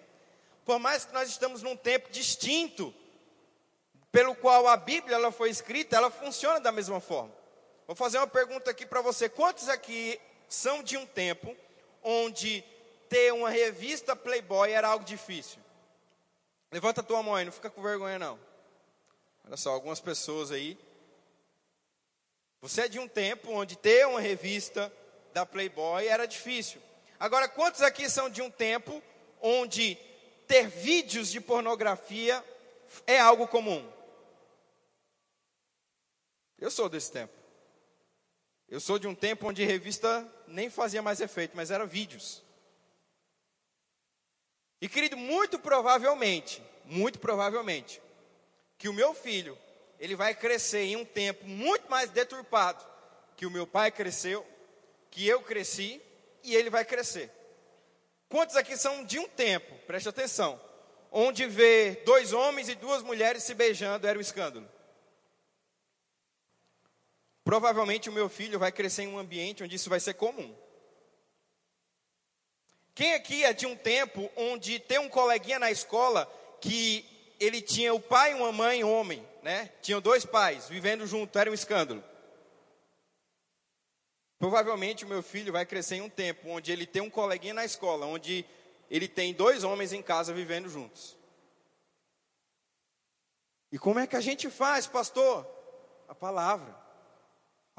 Por 0.63 0.79
mais 0.79 1.03
que 1.03 1.13
nós 1.13 1.27
estamos 1.27 1.61
num 1.61 1.75
tempo 1.75 2.09
distinto, 2.09 2.93
pelo 4.11 4.35
qual 4.35 4.67
a 4.67 4.75
Bíblia 4.77 5.15
ela 5.15 5.31
foi 5.31 5.49
escrita, 5.49 5.95
ela 5.95 6.09
funciona 6.09 6.59
da 6.59 6.71
mesma 6.71 6.99
forma. 6.99 7.31
Vou 7.85 7.95
fazer 7.95 8.17
uma 8.17 8.27
pergunta 8.27 8.71
aqui 8.71 8.85
para 8.85 9.01
você. 9.01 9.29
Quantos 9.29 9.69
aqui 9.69 10.19
são 10.47 10.83
de 10.83 10.97
um 10.97 11.05
tempo 11.05 11.55
onde 12.03 12.63
ter 13.07 13.33
uma 13.33 13.49
revista 13.49 14.15
Playboy 14.15 14.71
era 14.71 14.87
algo 14.87 15.05
difícil? 15.05 15.59
Levanta 16.71 17.01
a 17.01 17.03
tua 17.03 17.23
mão 17.23 17.35
aí, 17.35 17.45
não 17.45 17.51
fica 17.51 17.69
com 17.69 17.81
vergonha 17.81 18.19
não. 18.19 18.39
Olha 19.45 19.57
só, 19.57 19.71
algumas 19.71 19.99
pessoas 19.99 20.51
aí. 20.51 20.77
Você 22.61 22.81
é 22.81 22.87
de 22.87 22.99
um 22.99 23.07
tempo 23.07 23.51
onde 23.51 23.75
ter 23.75 24.05
uma 24.05 24.19
revista 24.19 24.91
da 25.33 25.45
Playboy 25.45 26.05
era 26.05 26.27
difícil. 26.27 26.81
Agora, 27.19 27.47
quantos 27.47 27.81
aqui 27.81 28.09
são 28.09 28.29
de 28.29 28.41
um 28.41 28.51
tempo 28.51 29.01
onde 29.41 29.95
ter 30.47 30.67
vídeos 30.67 31.31
de 31.31 31.39
pornografia 31.39 32.43
é 33.07 33.19
algo 33.19 33.47
comum? 33.47 33.87
Eu 36.59 36.69
sou 36.69 36.89
desse 36.89 37.11
tempo. 37.11 37.33
Eu 38.67 38.79
sou 38.79 38.99
de 38.99 39.07
um 39.07 39.15
tempo 39.15 39.47
onde 39.47 39.63
revista 39.63 40.27
nem 40.47 40.69
fazia 40.69 41.01
mais 41.01 41.21
efeito, 41.21 41.55
mas 41.55 41.71
era 41.71 41.85
vídeos. 41.85 42.43
E 44.81 44.87
querido, 44.87 45.17
muito 45.17 45.57
provavelmente, 45.57 46.61
muito 46.85 47.19
provavelmente, 47.19 48.01
que 48.77 48.87
o 48.87 48.93
meu 48.93 49.13
filho, 49.13 49.57
ele 49.99 50.15
vai 50.15 50.35
crescer 50.35 50.83
em 50.83 50.95
um 50.95 51.03
tempo 51.03 51.45
muito 51.45 51.89
mais 51.89 52.09
deturpado 52.09 52.85
que 53.35 53.45
o 53.45 53.51
meu 53.51 53.65
pai 53.65 53.91
cresceu, 53.91 54.45
que 55.09 55.27
eu 55.27 55.41
cresci 55.41 56.01
e 56.43 56.55
ele 56.55 56.69
vai 56.69 56.85
crescer. 56.85 57.31
Quantos 58.27 58.55
aqui 58.55 58.77
são 58.77 59.03
de 59.03 59.17
um 59.17 59.27
tempo, 59.27 59.75
preste 59.87 60.07
atenção, 60.07 60.61
onde 61.11 61.47
ver 61.47 62.03
dois 62.05 62.33
homens 62.33 62.69
e 62.69 62.75
duas 62.75 63.01
mulheres 63.01 63.43
se 63.43 63.53
beijando 63.53 64.05
era 64.05 64.17
um 64.17 64.21
escândalo? 64.21 64.69
Provavelmente 67.49 68.11
o 68.11 68.13
meu 68.13 68.29
filho 68.29 68.59
vai 68.59 68.71
crescer 68.71 69.01
em 69.01 69.07
um 69.07 69.17
ambiente 69.17 69.63
onde 69.63 69.75
isso 69.75 69.89
vai 69.89 69.99
ser 69.99 70.13
comum. 70.13 70.55
Quem 72.93 73.15
aqui 73.15 73.43
é 73.43 73.51
de 73.51 73.65
um 73.65 73.75
tempo 73.75 74.29
onde 74.35 74.77
tem 74.77 74.99
um 74.99 75.09
coleguinha 75.09 75.57
na 75.57 75.71
escola 75.71 76.31
que 76.61 77.03
ele 77.39 77.59
tinha 77.59 77.91
o 77.91 77.99
pai 77.99 78.33
e 78.33 78.35
uma 78.35 78.51
mãe 78.51 78.83
homem, 78.83 79.27
né? 79.41 79.71
Tinham 79.81 79.99
dois 79.99 80.23
pais 80.23 80.69
vivendo 80.69 81.07
junto, 81.07 81.39
era 81.39 81.49
um 81.49 81.53
escândalo. 81.55 82.03
Provavelmente 84.37 85.03
o 85.03 85.07
meu 85.07 85.23
filho 85.23 85.51
vai 85.51 85.65
crescer 85.65 85.95
em 85.95 86.01
um 86.01 86.09
tempo 86.09 86.49
onde 86.49 86.71
ele 86.71 86.85
tem 86.85 87.01
um 87.01 87.09
coleguinha 87.09 87.55
na 87.55 87.65
escola, 87.65 88.05
onde 88.05 88.45
ele 88.91 89.07
tem 89.07 89.33
dois 89.33 89.63
homens 89.63 89.91
em 89.91 90.03
casa 90.03 90.31
vivendo 90.35 90.69
juntos. 90.69 91.17
E 93.71 93.79
como 93.79 93.97
é 93.97 94.05
que 94.05 94.15
a 94.15 94.21
gente 94.21 94.51
faz, 94.51 94.85
pastor? 94.85 95.47
A 96.07 96.13
palavra. 96.13 96.88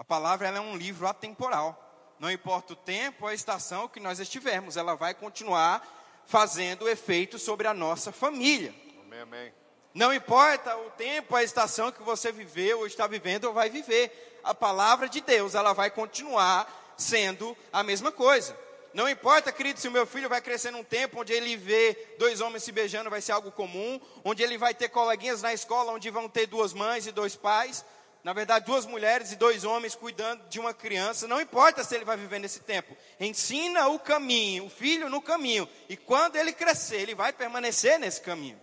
A 0.01 0.05
palavra 0.05 0.49
é 0.49 0.59
um 0.59 0.79
livro 0.79 1.07
atemporal. 1.07 2.17
Não 2.19 2.31
importa 2.31 2.73
o 2.73 2.77
tempo 2.77 3.25
ou 3.25 3.29
a 3.29 3.35
estação 3.35 3.87
que 3.87 4.01
nós 4.01 4.19
estivermos, 4.19 4.79
ela 4.79 4.95
vai 4.95 5.13
continuar 5.13 5.87
fazendo 6.25 6.89
efeito 6.89 7.39
sobre 7.39 7.69
a 7.69 7.75
nossa 7.75 8.11
família. 8.11 8.75
Amém, 9.05 9.21
amém. 9.21 9.53
Não 9.93 10.11
importa 10.11 10.75
o 10.75 10.89
tempo, 10.93 11.37
a 11.37 11.43
estação 11.43 11.93
que 11.93 12.03
você 12.03 12.33
viveu 12.33 12.79
ou 12.79 12.87
está 12.87 13.07
vivendo 13.07 13.45
ou 13.45 13.53
vai 13.53 13.69
viver, 13.69 14.41
a 14.43 14.55
palavra 14.55 15.07
de 15.07 15.21
Deus, 15.21 15.55
ela 15.55 15.75
vai 15.75 15.91
continuar 15.91 16.95
sendo 16.97 17.55
a 17.71 17.83
mesma 17.83 18.11
coisa. 18.11 18.57
Não 18.95 19.07
importa, 19.07 19.53
querido, 19.53 19.81
se 19.81 19.89
o 19.89 19.93
meu 19.93 20.07
filho 20.07 20.31
vai 20.31 20.41
crescer 20.41 20.71
num 20.71 20.83
tempo 20.83 21.21
onde 21.21 21.35
ele 21.35 21.59
vê 21.59 22.15
dois 22.19 22.41
homens 22.41 22.63
se 22.63 22.73
beijando, 22.73 23.11
vai 23.11 23.21
ser 23.21 23.33
algo 23.33 23.53
comum, 23.53 24.01
onde 24.25 24.43
ele 24.43 24.57
vai 24.57 24.73
ter 24.73 24.89
coleguinhas 24.89 25.43
na 25.43 25.53
escola 25.53 25.93
onde 25.93 26.09
vão 26.09 26.27
ter 26.27 26.47
duas 26.47 26.73
mães 26.73 27.07
e 27.07 27.13
dois 27.13 27.37
pais 27.37 27.85
na 28.23 28.33
verdade, 28.33 28.67
duas 28.67 28.85
mulheres 28.85 29.33
e 29.33 29.37
dois 29.37 29.65
homens 29.65 29.95
cuidando 29.95 30.47
de 30.49 30.61
uma 30.61 30.75
criança, 30.75 31.27
não 31.27 31.41
importa 31.41 31.83
se 31.83 31.95
ele 31.95 32.05
vai 32.05 32.17
viver 32.17 32.39
nesse 32.39 32.61
tempo, 32.61 32.95
ensina 33.19 33.89
o 33.89 33.99
caminho, 33.99 34.67
o 34.67 34.71
filho 34.71 35.09
no 35.09 35.23
caminho, 35.23 35.69
e 35.89 35.97
quando 35.97 36.37
ele 36.37 36.53
crescer, 36.53 37.01
ele 37.01 37.15
vai 37.15 37.33
permanecer 37.33 37.99
nesse 37.99 38.21
caminho. 38.21 38.61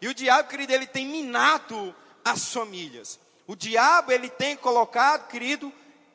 E 0.00 0.08
o 0.08 0.14
diabo, 0.14 0.48
querido, 0.48 0.72
ele 0.72 0.86
tem 0.86 1.06
minado 1.06 1.94
as 2.24 2.52
famílias. 2.52 3.18
O 3.46 3.56
diabo, 3.56 4.12
ele 4.12 4.28
tem 4.28 4.56
colocado, 4.56 5.28
querido, 5.28 5.72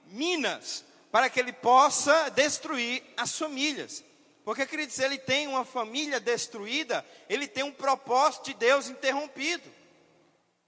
minas, 0.08 0.84
para 1.12 1.30
que 1.30 1.40
ele 1.40 1.54
possa 1.54 2.30
destruir 2.30 3.02
as 3.16 3.38
famílias. 3.38 4.04
Porque, 4.44 4.66
querido, 4.66 4.92
se 4.92 5.04
ele 5.04 5.18
tem 5.18 5.48
uma 5.48 5.66
família 5.66 6.20
destruída, 6.20 7.06
ele 7.28 7.48
tem 7.48 7.64
um 7.64 7.72
propósito 7.72 8.46
de 8.46 8.54
Deus 8.54 8.88
interrompido. 8.88 9.77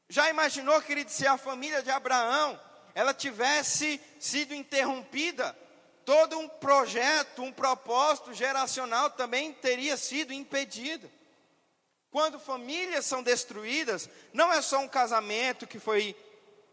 Já 0.10 0.28
imaginou, 0.28 0.82
querido, 0.82 1.12
se 1.12 1.28
a 1.28 1.38
família 1.38 1.84
de 1.84 1.92
Abraão 1.92 2.60
ela 2.96 3.14
tivesse 3.14 4.02
sido 4.20 4.56
interrompida, 4.56 5.56
todo 6.04 6.40
um 6.40 6.50
projeto, 6.50 7.44
um 7.44 7.52
propósito 7.52 8.34
geracional 8.34 9.12
também 9.12 9.54
teria 9.54 9.96
sido 9.96 10.34
impedido. 10.34 11.10
Quando 12.10 12.40
famílias 12.40 13.06
são 13.06 13.22
destruídas, 13.22 14.10
não 14.34 14.52
é 14.52 14.64
só 14.64 14.80
um 14.80 14.88
casamento 14.88 15.68
que 15.68 15.78
foi 15.78 16.16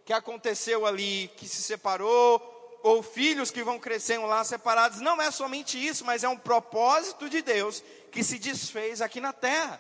que 0.07 0.15
aconteceu 0.15 0.87
ali, 0.87 1.31
que 1.37 1.47
se 1.47 1.63
separou, 1.63 2.81
ou 2.83 3.03
filhos 3.03 3.51
que 3.51 3.63
vão 3.63 3.79
crescer 3.79 4.17
lá 4.19 4.45
separados, 4.45 5.01
não 5.01 5.21
é 5.21 5.31
somente 5.31 5.85
isso, 5.85 6.05
mas 6.05 6.25
é 6.25 6.29
um 6.29 6.39
propósito 6.39 7.29
de 7.29 7.43
Deus 7.43 7.83
que 8.11 8.25
se 8.25 8.39
desfez 8.39 9.03
aqui 9.03 9.21
na 9.21 9.33
terra. 9.33 9.79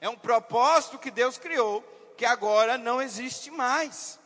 É 0.00 0.08
um 0.08 0.16
propósito 0.16 0.98
que 0.98 1.10
Deus 1.10 1.38
criou 1.38 1.82
que 2.16 2.24
agora 2.24 2.78
não 2.78 3.00
existe 3.00 3.50
mais. 3.50 4.18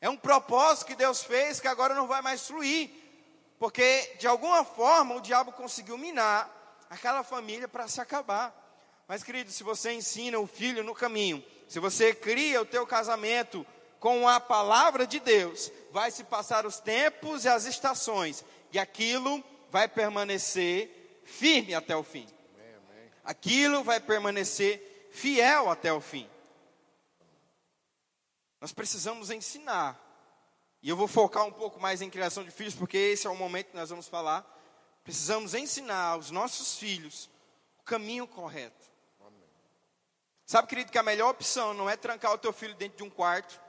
É 0.00 0.08
um 0.08 0.16
propósito 0.16 0.86
que 0.86 0.94
Deus 0.94 1.22
fez 1.22 1.60
que 1.60 1.68
agora 1.68 1.94
não 1.94 2.06
vai 2.06 2.22
mais 2.22 2.46
fluir. 2.46 2.90
Porque 3.58 4.16
de 4.18 4.26
alguma 4.26 4.64
forma 4.64 5.16
o 5.16 5.20
diabo 5.20 5.52
conseguiu 5.52 5.98
minar 5.98 6.48
aquela 6.88 7.22
família 7.22 7.66
para 7.66 7.88
se 7.88 8.00
acabar. 8.00 8.54
Mas 9.08 9.22
querido, 9.22 9.50
se 9.50 9.62
você 9.62 9.92
ensina 9.92 10.38
o 10.38 10.46
filho 10.46 10.84
no 10.84 10.94
caminho, 10.94 11.44
se 11.66 11.80
você 11.80 12.14
cria 12.14 12.62
o 12.62 12.66
teu 12.66 12.86
casamento 12.86 13.66
com 13.98 14.28
a 14.28 14.38
palavra 14.38 15.06
de 15.06 15.18
Deus, 15.18 15.72
vai 15.90 16.10
se 16.10 16.22
passar 16.24 16.64
os 16.64 16.78
tempos 16.78 17.44
e 17.44 17.48
as 17.48 17.64
estações, 17.64 18.44
e 18.72 18.78
aquilo 18.78 19.42
vai 19.70 19.88
permanecer 19.88 21.22
firme 21.24 21.74
até 21.74 21.96
o 21.96 22.02
fim. 22.02 22.26
Aquilo 23.24 23.82
vai 23.82 23.98
permanecer 23.98 25.10
fiel 25.10 25.68
até 25.68 25.92
o 25.92 26.00
fim. 26.00 26.28
Nós 28.60 28.72
precisamos 28.72 29.30
ensinar. 29.30 29.98
E 30.82 30.88
eu 30.88 30.96
vou 30.96 31.08
focar 31.08 31.44
um 31.44 31.52
pouco 31.52 31.80
mais 31.80 32.02
em 32.02 32.10
criação 32.10 32.44
de 32.44 32.50
filhos, 32.50 32.74
porque 32.74 32.96
esse 32.96 33.26
é 33.26 33.30
o 33.30 33.36
momento 33.36 33.70
que 33.70 33.76
nós 33.76 33.90
vamos 33.90 34.08
falar. 34.08 34.46
Precisamos 35.02 35.54
ensinar 35.54 36.12
aos 36.12 36.30
nossos 36.30 36.76
filhos 36.76 37.28
o 37.78 37.82
caminho 37.82 38.26
correto. 38.26 38.88
Sabe, 40.46 40.66
querido, 40.66 40.90
que 40.90 40.98
a 40.98 41.02
melhor 41.02 41.30
opção 41.30 41.74
não 41.74 41.90
é 41.90 41.96
trancar 41.96 42.32
o 42.32 42.38
teu 42.38 42.52
filho 42.52 42.74
dentro 42.74 42.96
de 42.96 43.02
um 43.02 43.10
quarto. 43.10 43.60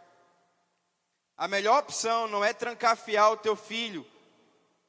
A 1.36 1.48
melhor 1.48 1.80
opção 1.80 2.28
não 2.28 2.44
é 2.44 2.54
trancafiar 2.54 3.32
o 3.32 3.38
teu 3.38 3.56
filho 3.56 4.06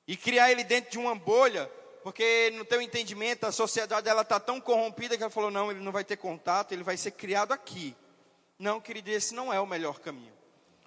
e 0.06 0.16
criar 0.16 0.50
ele 0.50 0.64
dentro 0.64 0.90
de 0.90 0.98
uma 0.98 1.14
bolha, 1.14 1.66
porque 2.02 2.50
no 2.54 2.64
teu 2.64 2.80
entendimento 2.80 3.44
a 3.44 3.52
sociedade 3.52 4.08
ela 4.08 4.22
está 4.22 4.38
tão 4.38 4.60
corrompida 4.60 5.16
que 5.16 5.22
ela 5.22 5.30
falou 5.30 5.50
não, 5.50 5.70
ele 5.70 5.80
não 5.80 5.92
vai 5.92 6.04
ter 6.04 6.16
contato, 6.16 6.72
ele 6.72 6.82
vai 6.82 6.96
ser 6.96 7.12
criado 7.12 7.52
aqui. 7.52 7.96
Não, 8.60 8.78
querido, 8.78 9.08
esse 9.08 9.34
não 9.34 9.50
é 9.50 9.58
o 9.58 9.66
melhor 9.66 10.00
caminho. 10.00 10.34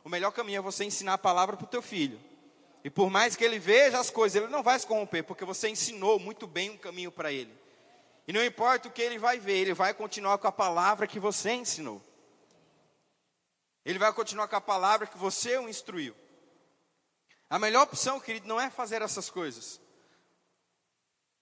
O 0.04 0.10
melhor 0.10 0.30
caminho 0.32 0.60
é 0.60 0.62
você 0.62 0.84
ensinar 0.84 1.16
a 1.16 1.18
palavra 1.18 1.58
para 1.58 1.64
o 1.64 1.68
teu 1.68 1.82
filho. 1.82 2.22
E 2.84 2.90
por 2.90 3.10
mais 3.10 3.36
que 3.36 3.44
ele 3.44 3.58
veja 3.58 4.00
as 4.00 4.12
coisas, 4.12 4.40
ele 4.40 4.52
não 4.52 4.62
vai 4.62 4.78
se 4.78 4.86
corromper, 4.86 5.24
porque 5.24 5.44
você 5.44 5.70
ensinou 5.70 6.20
muito 6.20 6.46
bem 6.46 6.70
um 6.70 6.78
caminho 6.78 7.12
para 7.12 7.32
ele. 7.32 7.52
E 8.28 8.32
não 8.32 8.46
importa 8.46 8.88
o 8.88 8.92
que 8.92 9.02
ele 9.02 9.18
vai 9.18 9.40
ver, 9.40 9.58
ele 9.58 9.74
vai 9.74 9.92
continuar 9.92 10.38
com 10.38 10.48
a 10.48 10.52
palavra 10.52 11.08
que 11.08 11.20
você 11.20 11.52
ensinou. 11.54 12.00
Ele 13.84 13.98
vai 13.98 14.14
continuar 14.14 14.48
com 14.48 14.56
a 14.56 14.62
palavra 14.62 15.08
que 15.08 15.18
você 15.18 15.58
o 15.58 15.68
instruiu. 15.68 16.16
A 17.50 17.58
melhor 17.58 17.82
opção, 17.82 18.20
querido, 18.20 18.48
não 18.48 18.62
é 18.62 18.70
fazer 18.70 19.02
essas 19.02 19.32
coisas. 19.32 19.82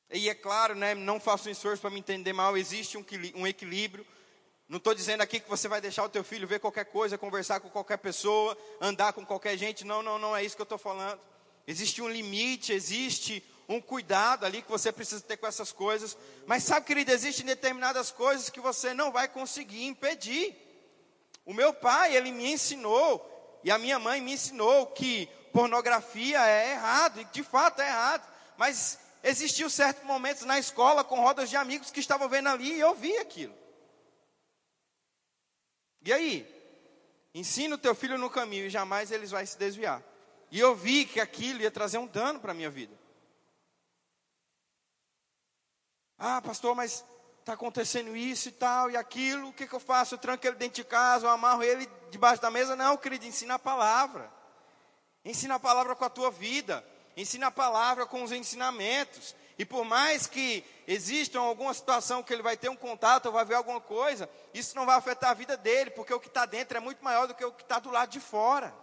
E 0.10 0.30
é 0.30 0.34
claro, 0.34 0.76
né, 0.76 0.96
não 0.96 1.20
faço 1.20 1.50
um 1.50 1.52
esforço 1.52 1.82
para 1.82 1.90
me 1.90 2.00
entender 2.00 2.32
mal, 2.32 2.56
existe 2.56 2.98
um, 2.98 3.06
um 3.36 3.46
equilíbrio. 3.46 4.08
Não 4.72 4.78
estou 4.78 4.96
dizendo 4.96 5.20
aqui 5.20 5.38
que 5.38 5.50
você 5.50 5.68
vai 5.68 5.82
deixar 5.82 6.02
o 6.06 6.08
teu 6.08 6.24
filho 6.24 6.48
ver 6.48 6.62
qualquer 6.62 6.86
coisa, 6.86 7.18
conversar 7.18 7.60
com 7.60 7.70
qualquer 7.70 7.98
pessoa, 7.98 8.58
andar 8.80 9.12
com 9.12 9.26
qualquer 9.26 9.58
gente. 9.58 9.84
Não, 9.84 10.02
não, 10.02 10.18
não 10.18 10.34
é 10.34 10.46
isso 10.46 10.56
que 10.56 10.62
eu 10.62 10.64
estou 10.64 10.78
falando. 10.78 11.20
Existe 11.68 12.02
um 12.02 12.08
limite, 12.08 12.72
existe 12.72 13.44
um 13.68 13.82
cuidado 13.82 14.46
ali 14.46 14.62
que 14.62 14.72
você 14.72 14.90
precisa 14.90 15.20
ter 15.20 15.36
com 15.36 15.46
essas 15.46 15.74
coisas. 15.74 16.18
Mas 16.48 16.64
sabe, 16.64 16.86
querido, 16.86 17.12
existem 17.12 17.46
determinadas 17.46 18.12
coisas 18.12 18.50
que 18.50 18.62
você 18.62 18.94
não 18.94 19.12
vai 19.12 19.28
conseguir 19.28 19.84
impedir. 19.84 20.56
O 21.46 21.54
meu 21.54 21.74
pai, 21.74 22.16
ele 22.16 22.32
me 22.32 22.50
ensinou, 22.50 23.60
e 23.66 23.72
a 23.72 23.78
minha 23.78 24.00
mãe 24.00 24.22
me 24.22 24.32
ensinou 24.32 24.88
que 24.88 25.28
pornografia 25.52 26.48
é 26.48 26.72
errado, 26.72 27.20
e 27.20 27.26
de 27.26 27.44
fato 27.44 27.82
é 27.82 27.88
errado. 27.90 28.26
Mas 28.56 28.98
existiam 29.22 29.70
certos 29.70 30.06
momentos 30.06 30.44
na 30.44 30.58
escola 30.58 31.04
com 31.04 31.20
rodas 31.20 31.50
de 31.50 31.58
amigos 31.58 31.92
que 31.92 32.00
estavam 32.00 32.30
vendo 32.30 32.48
ali 32.48 32.72
e 32.72 32.80
eu 32.80 32.96
vi 32.96 33.18
aquilo. 33.18 33.60
E 36.04 36.12
aí? 36.12 36.62
Ensina 37.34 37.76
o 37.76 37.78
teu 37.78 37.96
filho 37.96 38.18
no 38.18 38.30
caminho 38.30 38.66
e 38.66 38.70
jamais 38.70 39.12
eles 39.12 39.32
vai 39.32 39.46
se 39.46 39.58
desviar. 39.58 40.04
E 40.50 40.60
eu 40.60 40.76
vi 40.76 41.06
que 41.06 41.20
aquilo 41.20 41.62
ia 41.62 41.72
trazer 41.72 41.98
um 41.98 42.08
dano 42.08 42.40
para 42.40 42.52
a 42.52 42.56
minha 42.56 42.70
vida. 42.70 42.94
Ah, 46.18 46.42
pastor, 46.42 46.76
mas 46.76 47.04
está 47.40 47.54
acontecendo 47.54 48.16
isso 48.16 48.50
e 48.50 48.52
tal 48.52 48.92
e 48.92 48.98
aquilo, 48.98 49.50
o 49.50 49.54
que, 49.54 49.66
que 49.66 49.74
eu 49.74 49.80
faço? 49.80 50.14
Eu 50.14 50.20
tranco 50.20 50.46
ele 50.46 50.56
dentro 50.56 50.76
de 50.76 50.84
casa, 50.84 51.26
eu 51.26 51.32
amarro 51.32 51.64
ele 51.64 51.90
debaixo 52.12 52.42
da 52.42 52.52
mesa? 52.52 52.76
Não, 52.76 52.98
querido, 52.98 53.26
ensina 53.26 53.56
a 53.56 53.60
palavra. 53.60 54.32
Ensina 55.24 55.56
a 55.56 55.60
palavra 55.60 55.96
com 55.96 56.06
a 56.06 56.10
tua 56.10 56.30
vida. 56.30 56.86
Ensina 57.16 57.48
a 57.48 57.52
palavra 57.52 58.06
com 58.06 58.24
os 58.24 58.32
ensinamentos. 58.32 59.36
E 59.62 59.66
por 59.66 59.86
mais 59.86 60.26
que 60.26 60.66
exista 60.88 61.38
alguma 61.38 61.72
situação 61.72 62.24
que 62.24 62.34
ele 62.34 62.42
vai 62.42 62.58
ter 62.58 62.68
um 62.68 62.76
contato 62.76 63.28
ou 63.28 63.32
vai 63.32 63.46
ver 63.46 63.54
alguma 63.54 63.80
coisa, 63.80 64.28
isso 64.56 64.76
não 64.76 64.88
vai 64.88 64.98
afetar 64.98 65.30
a 65.30 65.36
vida 65.36 65.56
dele, 65.56 65.92
porque 65.92 66.12
o 66.12 66.20
que 66.20 66.30
está 66.30 66.48
dentro 66.48 66.76
é 66.76 66.80
muito 66.80 67.04
maior 67.04 67.28
do 67.28 67.36
que 67.36 67.46
o 67.46 67.52
que 67.52 67.62
está 67.62 67.78
do 67.78 67.92
lado 67.92 68.10
de 68.10 68.20
fora. 68.20 68.74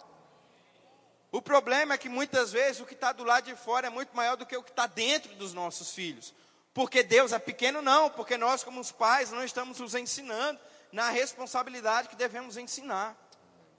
O 1.32 1.42
problema 1.42 1.94
é 1.94 1.98
que 1.98 2.08
muitas 2.08 2.52
vezes 2.52 2.80
o 2.80 2.86
que 2.86 2.94
está 2.94 3.10
do 3.10 3.24
lado 3.24 3.46
de 3.46 3.56
fora 3.56 3.88
é 3.88 3.90
muito 3.90 4.14
maior 4.14 4.36
do 4.36 4.46
que 4.46 4.56
o 4.56 4.62
que 4.62 4.70
está 4.70 4.86
dentro 4.86 5.34
dos 5.34 5.52
nossos 5.52 5.92
filhos. 5.92 6.32
Porque 6.72 7.02
Deus 7.02 7.32
é 7.32 7.40
pequeno, 7.40 7.82
não, 7.82 8.08
porque 8.10 8.36
nós, 8.36 8.62
como 8.62 8.78
os 8.80 8.92
pais, 8.92 9.32
não 9.32 9.42
estamos 9.42 9.80
nos 9.80 9.96
ensinando 9.96 10.60
na 10.92 11.10
responsabilidade 11.10 12.08
que 12.08 12.14
devemos 12.14 12.56
ensinar. 12.56 13.16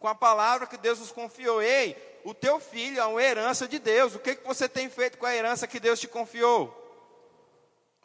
Com 0.02 0.10
a 0.10 0.16
palavra 0.16 0.68
que 0.68 0.76
Deus 0.76 1.00
nos 1.00 1.14
confiou. 1.14 1.62
Ei, 1.62 1.96
o 2.26 2.34
teu 2.34 2.60
filho 2.60 3.00
é 3.00 3.06
uma 3.06 3.24
herança 3.24 3.70
de 3.70 3.80
Deus. 3.80 4.16
O 4.16 4.20
que, 4.20 4.36
que 4.36 4.46
você 4.46 4.68
tem 4.68 4.90
feito 4.90 5.18
com 5.18 5.26
a 5.26 5.34
herança 5.34 5.66
que 5.66 5.80
Deus 5.80 5.98
te 5.98 6.08
confiou? 6.10 6.79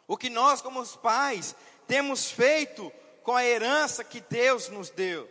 O 0.07 0.17
que 0.17 0.29
nós, 0.29 0.61
como 0.61 0.79
os 0.79 0.95
pais, 0.95 1.55
temos 1.87 2.29
feito 2.29 2.91
com 3.23 3.35
a 3.35 3.43
herança 3.43 4.03
que 4.03 4.21
Deus 4.21 4.69
nos 4.69 4.89
deu? 4.89 5.29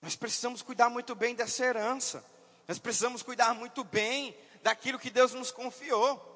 Nós 0.00 0.16
precisamos 0.16 0.62
cuidar 0.62 0.88
muito 0.88 1.14
bem 1.14 1.34
dessa 1.34 1.64
herança. 1.64 2.24
Nós 2.66 2.78
precisamos 2.78 3.22
cuidar 3.22 3.54
muito 3.54 3.84
bem 3.84 4.36
daquilo 4.62 4.98
que 4.98 5.10
Deus 5.10 5.32
nos 5.32 5.52
confiou. 5.52 6.28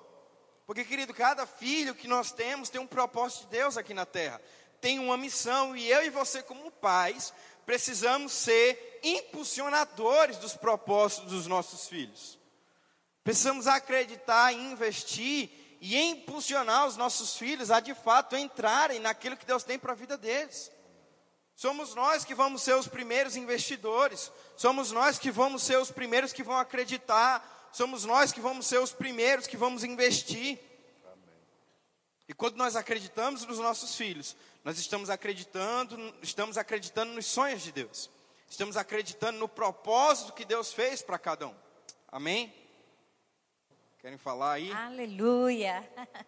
Porque, 0.67 0.85
querido, 0.85 1.15
cada 1.15 1.47
filho 1.47 1.95
que 1.95 2.09
nós 2.09 2.33
temos 2.33 2.69
tem 2.69 2.81
um 2.81 2.87
propósito 2.87 3.43
de 3.43 3.59
Deus 3.59 3.77
aqui 3.77 3.95
na 3.95 4.07
terra. 4.07 4.41
Tem 4.81 4.99
uma 4.99 5.17
missão, 5.17 5.77
e 5.77 5.89
eu 5.89 6.05
e 6.05 6.11
você, 6.11 6.43
como 6.43 6.71
pais, 6.71 7.33
precisamos 7.65 8.33
ser 8.33 9.01
impulsionadores 9.03 10.39
dos 10.39 10.55
propósitos 10.55 11.31
dos 11.33 11.47
nossos 11.47 11.89
filhos. 11.89 12.39
Precisamos 13.25 13.67
acreditar 13.67 14.53
e 14.53 14.57
investir 14.57 15.51
e 15.81 15.97
impulsionar 15.97 16.87
os 16.87 16.97
nossos 16.97 17.37
filhos 17.37 17.71
a 17.71 17.81
de 17.81 17.95
fato 17.95 18.37
entrarem 18.37 19.01
naquilo 19.01 19.37
que 19.37 19.47
Deus 19.47 19.65
tem 19.65 19.79
para 19.79 19.93
a 19.93 19.97
vida 19.97 20.17
deles. 20.17 20.71
Somos 21.55 21.95
nós 21.95 22.25
que 22.25 22.35
vamos 22.35 22.63
ser 22.63 22.75
os 22.75 22.87
primeiros 22.87 23.35
investidores, 23.35 24.31
somos 24.57 24.93
nós 24.93 25.19
que 25.19 25.31
vamos 25.31 25.63
ser 25.63 25.79
os 25.79 25.91
primeiros 25.91 26.33
que 26.33 26.43
vão 26.43 26.59
acreditar, 26.59 27.71
somos 27.73 28.05
nós 28.05 28.31
que 28.31 28.41
vamos 28.41 28.67
ser 28.67 28.79
os 28.79 28.93
primeiros 28.93 29.47
que 29.47 29.57
vamos 29.57 29.83
investir. 29.83 30.59
E 32.29 32.35
quando 32.35 32.57
nós 32.57 32.77
acreditamos 32.77 33.47
nos 33.47 33.59
nossos 33.59 33.95
filhos, 33.95 34.37
nós 34.65 34.79
estamos 34.79 35.09
acreditando, 35.09 36.15
estamos 36.23 36.59
acreditando 36.59 37.13
nos 37.13 37.27
sonhos 37.27 37.63
de 37.63 37.73
Deus. 37.73 38.11
Estamos 38.51 38.77
acreditando 38.77 39.39
no 39.39 39.49
propósito 39.49 40.33
que 40.33 40.45
Deus 40.45 40.73
fez 40.73 41.03
para 41.03 41.19
cada 41.19 41.49
um. 41.49 41.55
Amém? 42.11 42.53
Querem 43.99 44.19
falar 44.19 44.53
aí? 44.53 44.71
Aleluia. 44.73 45.83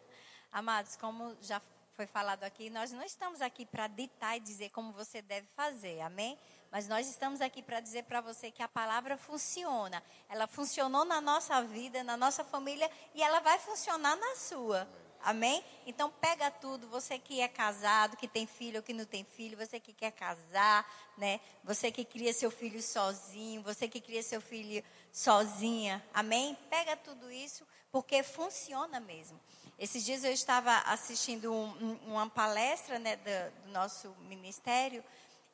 Amados, 0.51 0.97
como 0.97 1.37
já 1.41 1.61
foi 1.95 2.07
falado 2.07 2.45
aqui, 2.45 2.71
nós 2.71 2.93
não 2.93 3.03
estamos 3.03 3.43
aqui 3.43 3.67
para 3.67 3.87
ditar 3.89 4.37
e 4.37 4.41
dizer 4.41 4.71
como 4.71 4.93
você 4.93 5.21
deve 5.21 5.47
fazer, 5.55 6.01
amém? 6.01 6.39
Mas 6.71 6.87
nós 6.89 7.09
estamos 7.09 7.41
aqui 7.41 7.63
para 7.63 7.81
dizer 7.81 8.05
para 8.05 8.21
você 8.21 8.51
que 8.51 8.63
a 8.63 8.69
palavra 8.69 9.17
funciona. 9.17 10.03
Ela 10.29 10.47
funcionou 10.47 11.05
na 11.05 11.21
nossa 11.21 11.63
vida, 11.63 12.05
na 12.05 12.17
nossa 12.17 12.45
família 12.45 12.91
e 13.15 13.23
ela 13.23 13.41
vai 13.41 13.59
funcionar 13.59 14.17
na 14.17 14.37
sua. 14.37 14.89
Amém? 15.21 15.65
Então 15.87 16.11
pega 16.21 16.51
tudo, 16.51 16.87
você 16.89 17.19
que 17.19 17.41
é 17.41 17.49
casado, 17.49 18.17
que 18.17 18.29
tem 18.29 18.47
filho 18.47 18.77
ou 18.77 18.83
que 18.83 18.93
não 18.93 19.05
tem 19.05 19.25
filho, 19.25 19.59
você 19.59 19.81
que 19.81 19.93
quer 19.93 20.13
casar, 20.13 20.87
né? 21.17 21.41
Você 21.65 21.91
que 21.91 22.05
cria 22.05 22.33
seu 22.33 22.51
filho 22.51 22.81
sozinho, 22.81 23.63
você 23.63 23.89
que 23.89 24.01
cria 24.01 24.23
seu 24.23 24.41
filho 24.41 24.83
sozinha. 25.13 26.05
Amém? 26.13 26.57
Pega 26.69 26.97
tudo 26.97 27.31
isso 27.31 27.67
porque 27.91 28.23
funciona 28.23 29.01
mesmo. 29.01 29.39
Esses 29.79 30.05
dias 30.05 30.25
eu 30.25 30.33
estava 30.33 30.77
assistindo 30.87 31.53
um, 31.53 31.99
uma 32.07 32.29
palestra 32.29 32.99
né, 32.99 33.17
do, 33.17 33.67
do, 33.67 33.73
nosso 33.73 34.15
ministério 34.29 35.05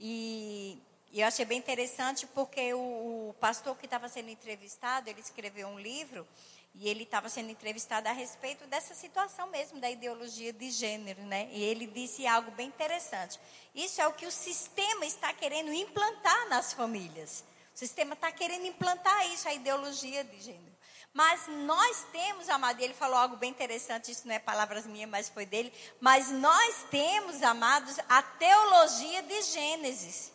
e, 0.01 0.79
e, 1.13 1.21
eu 1.21 1.27
achei 1.27 1.45
bem 1.45 1.59
interessante 1.59 2.27
porque 2.29 2.73
o, 2.73 3.29
o 3.29 3.35
pastor 3.39 3.77
que 3.77 3.85
estava 3.85 4.09
sendo 4.09 4.31
entrevistado, 4.31 5.11
ele 5.11 5.21
escreveu 5.21 5.69
um 5.69 5.79
livro 5.79 6.27
e 6.75 6.89
ele 6.89 7.05
estava 7.05 7.29
sendo 7.29 7.51
entrevistado 7.51 8.09
a 8.09 8.13
respeito 8.13 8.67
dessa 8.67 8.95
situação 8.95 9.47
mesmo 9.49 9.79
da 9.79 9.89
ideologia 9.89 10.53
de 10.53 10.71
gênero, 10.71 11.23
né? 11.23 11.49
E 11.53 11.63
ele 11.63 11.87
disse 11.87 12.27
algo 12.27 12.51
bem 12.51 12.67
interessante. 12.67 13.39
Isso 13.75 14.01
é 14.01 14.09
o 14.09 14.13
que 14.13 14.27
o 14.27 14.31
sistema 14.31 15.07
está 15.07 15.33
querendo 15.33 15.73
implantar 15.73 16.49
nas 16.49 16.73
famílias. 16.73 17.45
O 17.75 17.79
sistema 17.79 18.15
está 18.15 18.31
querendo 18.31 18.67
implantar 18.67 19.27
isso, 19.33 19.49
a 19.49 19.53
ideologia 19.53 20.23
de 20.23 20.41
gênero. 20.41 20.75
Mas 21.13 21.47
nós 21.49 22.07
temos, 22.13 22.49
amado, 22.49 22.81
ele 22.81 22.95
falou 22.95 23.17
algo 23.17 23.37
bem 23.37 23.51
interessante, 23.51 24.11
isso 24.11 24.27
não 24.27 24.35
é 24.35 24.39
palavras 24.39 24.87
minhas, 24.87 25.11
mas 25.11 25.29
foi 25.29 25.45
dele. 25.45 25.73
Mas 26.01 26.31
nós 26.31 26.87
temos, 26.91 27.43
amados, 27.43 27.99
a 28.09 28.23
teologia 28.23 29.23
de 29.23 29.43
Gênesis. 29.43 30.33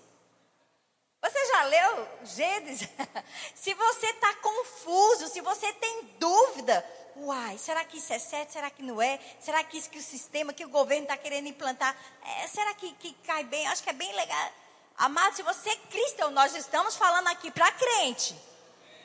Você 1.22 1.46
já 1.48 1.64
leu 1.64 2.08
Gênesis? 2.24 2.90
se 3.56 3.74
você 3.74 4.08
está 4.08 4.34
confuso, 4.36 5.28
se 5.28 5.42
você 5.42 5.72
tem 5.74 6.16
dúvida, 6.18 6.86
uai, 7.18 7.58
será 7.58 7.84
que 7.84 7.98
isso 7.98 8.12
é 8.14 8.20
certo? 8.20 8.52
Será 8.52 8.70
que 8.70 8.82
não 8.82 9.02
é? 9.02 9.20
Será 9.40 9.64
que 9.64 9.78
isso 9.78 9.90
que 9.90 10.00
o 10.00 10.04
sistema, 10.04 10.54
que 10.54 10.64
o 10.64 10.70
governo 10.70 11.04
está 11.04 11.18
querendo 11.18 11.48
implantar, 11.48 11.96
é, 12.22 12.48
será 12.48 12.74
que, 12.74 12.94
que 12.94 13.14
cai 13.26 13.44
bem? 13.44 13.68
Acho 13.68 13.84
que 13.84 13.90
é 13.90 13.94
bem 13.94 14.14
legal. 14.14 14.52
Amado, 15.00 15.34
se 15.34 15.42
você 15.44 15.70
é 15.70 15.76
cristão, 15.90 16.30
nós 16.32 16.54
estamos 16.54 16.98
falando 16.98 17.28
aqui 17.30 17.50
para 17.50 17.72
crente. 17.72 18.36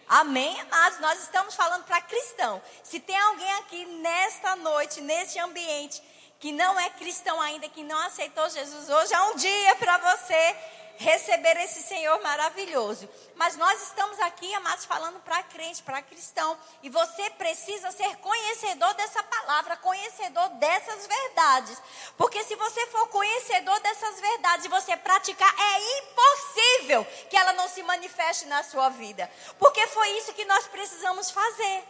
Amém, 0.09 0.61
amados? 0.63 0.99
Nós 0.99 1.23
estamos 1.23 1.55
falando 1.55 1.85
para 1.85 2.01
cristão. 2.01 2.61
Se 2.83 2.99
tem 2.99 3.17
alguém 3.17 3.53
aqui 3.55 3.87
nesta 3.87 4.57
noite, 4.57 5.01
neste 5.01 5.39
ambiente, 5.39 6.03
que 6.41 6.51
não 6.51 6.79
é 6.81 6.91
cristão 6.91 7.41
ainda, 7.41 7.69
que 7.69 7.85
não 7.85 7.97
aceitou 8.01 8.51
Jesus, 8.51 8.91
hoje 8.91 9.15
é 9.15 9.23
um 9.23 9.37
dia 9.37 9.77
para 9.77 9.97
você 9.99 10.57
receber 10.97 11.57
esse 11.59 11.83
Senhor 11.83 12.21
maravilhoso. 12.23 13.09
Mas 13.35 13.57
nós 13.57 13.83
estamos 13.83 14.19
aqui, 14.21 14.53
amados, 14.55 14.85
falando 14.85 15.21
para 15.21 15.43
crente, 15.45 15.83
para 15.83 16.03
cristão. 16.03 16.57
E 16.83 16.89
você 16.89 17.31
precisa 17.31 17.91
ser 17.91 18.17
conhecedor 18.17 18.95
dessa 18.95 19.23
palavra, 19.23 19.77
conhecedor 19.77 20.49
dessas 20.51 21.07
verdades. 21.07 21.83
Porque 22.17 22.43
se 22.45 22.55
você 22.57 22.87
for 22.87 23.09
conhecedor 23.09 23.79
dessas 23.81 24.21
verdades 24.21 24.67
e 24.67 24.69
você 24.69 24.97
praticar, 24.97 25.53
é 25.59 25.99
impossível 25.99 27.05
que 27.29 27.37
ela 27.37 27.53
não 27.55 27.69
se 27.69 27.83
manifeste 27.83 28.47
na 28.47 28.63
sua 28.63 28.89
vida. 28.89 29.31
Porque 29.59 29.87
foi 29.89 30.09
isso 30.19 30.33
que 30.33 30.45
nós 30.45 30.67
precisamos 30.69 31.31
fazer. 31.31 31.85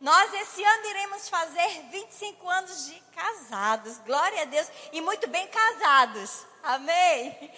Nós 0.00 0.32
esse 0.32 0.62
ano 0.62 0.86
iremos 0.86 1.28
fazer 1.28 1.82
25 1.90 2.48
anos 2.48 2.86
de 2.86 3.00
casados, 3.16 3.98
glória 4.06 4.42
a 4.42 4.44
Deus, 4.44 4.68
e 4.92 5.00
muito 5.00 5.26
bem 5.26 5.48
casados, 5.48 6.44
amém? 6.62 7.50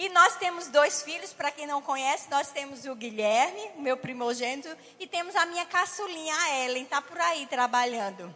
E 0.00 0.08
nós 0.08 0.34
temos 0.36 0.68
dois 0.68 1.02
filhos, 1.02 1.34
para 1.34 1.50
quem 1.50 1.66
não 1.66 1.82
conhece, 1.82 2.30
nós 2.30 2.48
temos 2.48 2.86
o 2.86 2.94
Guilherme, 2.94 3.72
meu 3.76 3.98
primogênito, 3.98 4.74
e 4.98 5.06
temos 5.06 5.36
a 5.36 5.44
minha 5.44 5.66
caçulinha, 5.66 6.34
a 6.34 6.64
Ellen, 6.64 6.84
está 6.84 7.02
por 7.02 7.20
aí 7.20 7.46
trabalhando. 7.46 8.34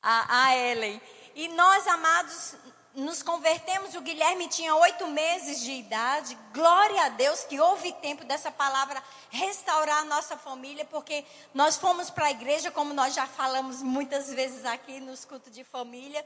A, 0.00 0.44
a 0.44 0.56
Ellen. 0.56 1.02
E 1.34 1.48
nós, 1.48 1.84
amados, 1.88 2.54
nos 2.94 3.24
convertemos, 3.24 3.96
o 3.96 4.00
Guilherme 4.00 4.46
tinha 4.46 4.72
oito 4.76 5.08
meses 5.08 5.62
de 5.62 5.72
idade. 5.72 6.38
Glória 6.54 7.06
a 7.06 7.08
Deus 7.08 7.42
que 7.42 7.58
houve 7.58 7.92
tempo 7.94 8.24
dessa 8.24 8.52
palavra 8.52 9.02
restaurar 9.30 10.02
a 10.02 10.04
nossa 10.04 10.36
família, 10.36 10.84
porque 10.84 11.24
nós 11.52 11.76
fomos 11.76 12.08
para 12.08 12.26
a 12.26 12.30
igreja, 12.30 12.70
como 12.70 12.94
nós 12.94 13.14
já 13.14 13.26
falamos 13.26 13.82
muitas 13.82 14.32
vezes 14.32 14.64
aqui 14.64 15.00
nos 15.00 15.24
cultos 15.24 15.52
de 15.52 15.64
família. 15.64 16.24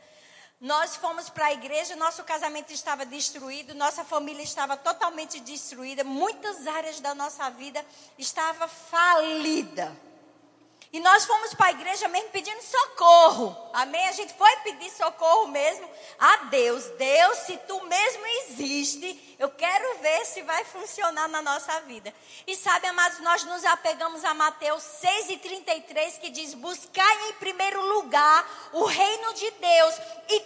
Nós 0.60 0.96
fomos 0.96 1.28
para 1.28 1.46
a 1.46 1.52
igreja, 1.52 1.96
nosso 1.96 2.24
casamento 2.24 2.72
estava 2.72 3.04
destruído, 3.04 3.74
nossa 3.74 4.04
família 4.04 4.42
estava 4.42 4.76
totalmente 4.76 5.40
destruída, 5.40 6.04
muitas 6.04 6.66
áreas 6.66 7.00
da 7.00 7.14
nossa 7.14 7.50
vida 7.50 7.84
estavam 8.18 8.68
falidas. 8.68 9.92
E 10.94 11.00
nós 11.00 11.24
fomos 11.24 11.52
para 11.54 11.66
a 11.66 11.70
igreja 11.72 12.06
mesmo 12.06 12.30
pedindo 12.30 12.62
socorro. 12.62 13.68
Amém? 13.72 14.06
A 14.06 14.12
gente 14.12 14.32
foi 14.34 14.56
pedir 14.58 14.88
socorro 14.90 15.48
mesmo 15.48 15.90
a 16.20 16.36
Deus. 16.44 16.84
Deus, 16.90 17.38
se 17.38 17.56
tu 17.66 17.84
mesmo 17.84 18.24
existe, 18.24 19.36
eu 19.36 19.50
quero 19.50 19.98
ver 19.98 20.24
se 20.24 20.42
vai 20.42 20.64
funcionar 20.64 21.26
na 21.26 21.42
nossa 21.42 21.80
vida. 21.80 22.14
E 22.46 22.54
sabe, 22.54 22.86
amados, 22.86 23.18
nós 23.18 23.42
nos 23.42 23.64
apegamos 23.64 24.24
a 24.24 24.34
Mateus 24.34 24.84
6,33 25.02 26.20
que 26.20 26.30
diz: 26.30 26.54
Buscai 26.54 27.28
em 27.28 27.32
primeiro 27.32 27.84
lugar 27.94 28.70
o 28.72 28.84
reino 28.84 29.34
de 29.34 29.50
Deus, 29.50 29.94
e 30.28 30.40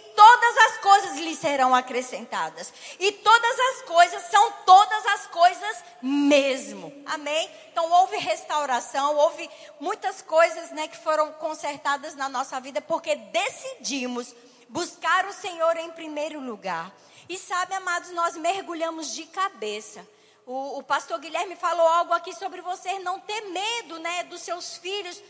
serão 1.39 1.73
acrescentadas. 1.73 2.73
E 2.99 3.11
todas 3.11 3.59
as 3.59 3.81
coisas 3.83 4.23
são 4.23 4.51
todas 4.65 5.05
as 5.07 5.27
coisas 5.27 5.83
mesmo. 6.01 6.93
Amém? 7.05 7.49
Então 7.71 7.91
houve 7.91 8.17
restauração, 8.17 9.15
houve 9.15 9.49
muitas 9.79 10.21
coisas 10.21 10.71
né, 10.71 10.87
que 10.87 10.97
foram 10.97 11.31
consertadas 11.33 12.15
na 12.15 12.29
nossa 12.29 12.59
vida 12.59 12.81
porque 12.81 13.15
decidimos 13.15 14.35
buscar 14.67 15.25
o 15.25 15.33
Senhor 15.33 15.75
em 15.77 15.91
primeiro 15.91 16.39
lugar. 16.39 16.93
E 17.27 17.37
sabe, 17.37 17.73
amados, 17.73 18.11
nós 18.11 18.35
mergulhamos 18.35 19.13
de 19.13 19.25
cabeça. 19.25 20.05
O, 20.45 20.79
o 20.79 20.83
pastor 20.83 21.19
Guilherme 21.19 21.55
falou 21.55 21.87
algo 21.87 22.13
aqui 22.13 22.33
sobre 22.33 22.61
você 22.61 22.97
não 22.99 23.19
ter 23.19 23.41
medo 23.41 23.99
né, 23.99 24.23
dos 24.23 24.41
seus 24.41 24.77
filhos 24.77 25.21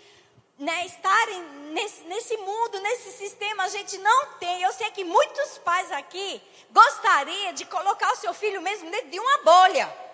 né, 0.60 0.86
estarem 0.86 1.42
nesse, 1.72 2.04
nesse 2.04 2.38
mundo, 2.38 2.80
nesse 2.82 3.12
sistema. 3.14 3.64
A 3.64 3.70
gente 3.70 3.98
não 3.98 4.34
tem. 4.34 4.62
Eu 4.62 4.74
sei 4.74 4.92
que 4.92 5.04
muitos 5.04 5.58
pais 5.60 5.92
aqui 5.92 6.42
gostariam 6.70 7.54
de 7.54 7.66
colocar 7.66 8.12
o 8.12 8.18
seu 8.18 8.34
filho 8.34 8.62
mesmo 8.62 8.92
dentro 8.92 9.10
de 9.10 9.20
uma 9.20 9.38
bolha. 9.40 10.10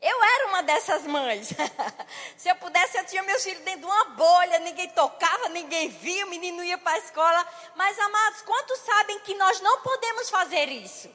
Eu 0.00 0.22
era 0.22 0.48
uma 0.48 0.62
dessas 0.62 1.06
mães. 1.06 1.48
Se 2.36 2.48
eu 2.48 2.56
pudesse, 2.56 2.98
eu 2.98 3.06
tinha 3.06 3.22
meus 3.22 3.42
filhos 3.42 3.60
dentro 3.60 3.80
de 3.80 3.86
uma 3.86 4.04
bolha, 4.04 4.58
ninguém 4.58 4.88
tocava, 4.90 5.48
ninguém 5.48 5.88
via, 5.88 6.26
o 6.26 6.28
menino 6.28 6.62
ia 6.62 6.76
para 6.76 6.92
a 6.92 6.98
escola. 6.98 7.48
Mas, 7.74 7.98
amados, 7.98 8.42
quantos 8.42 8.80
sabem 8.80 9.18
que 9.20 9.34
nós 9.34 9.60
não 9.60 9.80
podemos 9.80 10.28
fazer 10.28 10.68
isso? 10.68 11.10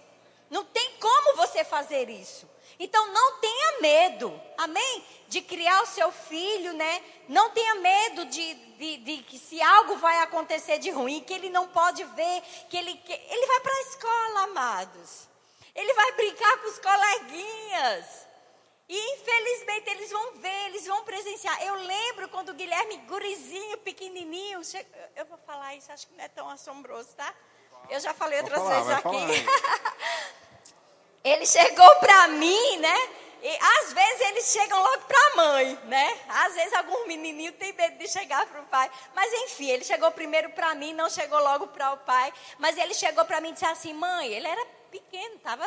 Não 0.49 0.65
tem 0.65 0.97
como 0.97 1.35
você 1.35 1.63
fazer 1.63 2.09
isso. 2.09 2.48
Então, 2.79 3.11
não 3.11 3.39
tenha 3.39 3.81
medo, 3.81 4.41
amém? 4.57 5.05
De 5.27 5.41
criar 5.41 5.81
o 5.83 5.85
seu 5.85 6.11
filho, 6.13 6.71
né? 6.73 7.03
Não 7.27 7.49
tenha 7.49 7.75
medo 7.75 8.25
de, 8.25 8.53
de, 8.53 8.97
de 8.97 9.17
que 9.23 9.37
se 9.37 9.61
algo 9.61 9.97
vai 9.97 10.21
acontecer 10.21 10.79
de 10.79 10.89
ruim, 10.89 11.19
que 11.19 11.33
ele 11.33 11.49
não 11.49 11.67
pode 11.67 12.03
ver, 12.05 12.41
que 12.69 12.77
ele, 12.77 12.95
que, 12.95 13.11
ele 13.11 13.47
vai 13.47 13.59
para 13.59 13.73
a 13.73 13.81
escola, 13.81 14.43
amados. 14.43 15.27
Ele 15.75 15.93
vai 15.93 16.11
brincar 16.13 16.57
com 16.59 16.69
os 16.69 16.79
coleguinhas. 16.79 18.29
E 18.87 19.13
infelizmente 19.13 19.89
eles 19.91 20.09
vão 20.09 20.31
ver, 20.37 20.65
eles 20.67 20.87
vão 20.87 21.03
presenciar. 21.03 21.61
Eu 21.61 21.75
lembro 21.75 22.29
quando 22.29 22.49
o 22.49 22.53
Guilherme, 22.53 22.97
gurizinho, 23.07 23.77
pequenininho, 23.79 24.63
che... 24.63 24.83
eu 25.15 25.25
vou 25.25 25.37
falar 25.39 25.75
isso, 25.75 25.91
acho 25.91 26.07
que 26.07 26.15
não 26.15 26.23
é 26.23 26.27
tão 26.29 26.49
assombroso, 26.49 27.09
tá? 27.15 27.31
Eu 27.89 27.99
já 27.99 28.13
falei 28.13 28.39
outras 28.39 28.57
falar, 28.57 28.81
vezes 28.81 28.91
aqui. 28.93 30.39
ele 31.29 31.45
chegou 31.45 31.95
para 31.95 32.27
mim, 32.29 32.77
né? 32.77 33.09
E 33.41 33.57
às 33.79 33.93
vezes 33.93 34.21
eles 34.27 34.45
chegam 34.51 34.81
logo 34.81 35.03
para 35.03 35.17
a 35.17 35.35
mãe, 35.35 35.79
né? 35.85 36.19
Às 36.27 36.53
vezes 36.55 36.73
algum 36.73 37.07
menininho 37.07 37.53
tem 37.53 37.71
medo 37.71 37.97
de 37.97 38.07
chegar 38.07 38.45
para 38.47 38.61
o 38.61 38.65
pai. 38.65 38.91
Mas 39.15 39.31
enfim, 39.43 39.69
ele 39.69 39.83
chegou 39.83 40.11
primeiro 40.11 40.49
para 40.49 40.75
mim, 40.75 40.93
não 40.93 41.09
chegou 41.09 41.39
logo 41.39 41.67
para 41.67 41.93
o 41.93 41.97
pai. 41.97 42.33
Mas 42.57 42.77
ele 42.77 42.93
chegou 42.93 43.23
para 43.23 43.39
mim 43.39 43.49
e 43.49 43.53
disse 43.53 43.65
assim: 43.65 43.93
mãe, 43.93 44.27
ele 44.27 44.47
era 44.47 44.65
pequeno, 44.91 45.35
estava 45.35 45.65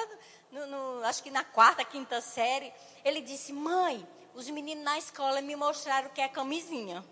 acho 1.04 1.22
que 1.22 1.30
na 1.30 1.44
quarta, 1.44 1.84
quinta 1.84 2.20
série, 2.20 2.72
ele 3.04 3.20
disse: 3.20 3.52
Mãe, 3.52 4.06
os 4.34 4.48
meninos 4.50 4.84
na 4.84 4.98
escola 4.98 5.40
me 5.40 5.56
mostraram 5.56 6.10
que 6.10 6.20
é 6.20 6.28
camisinha. 6.28 7.04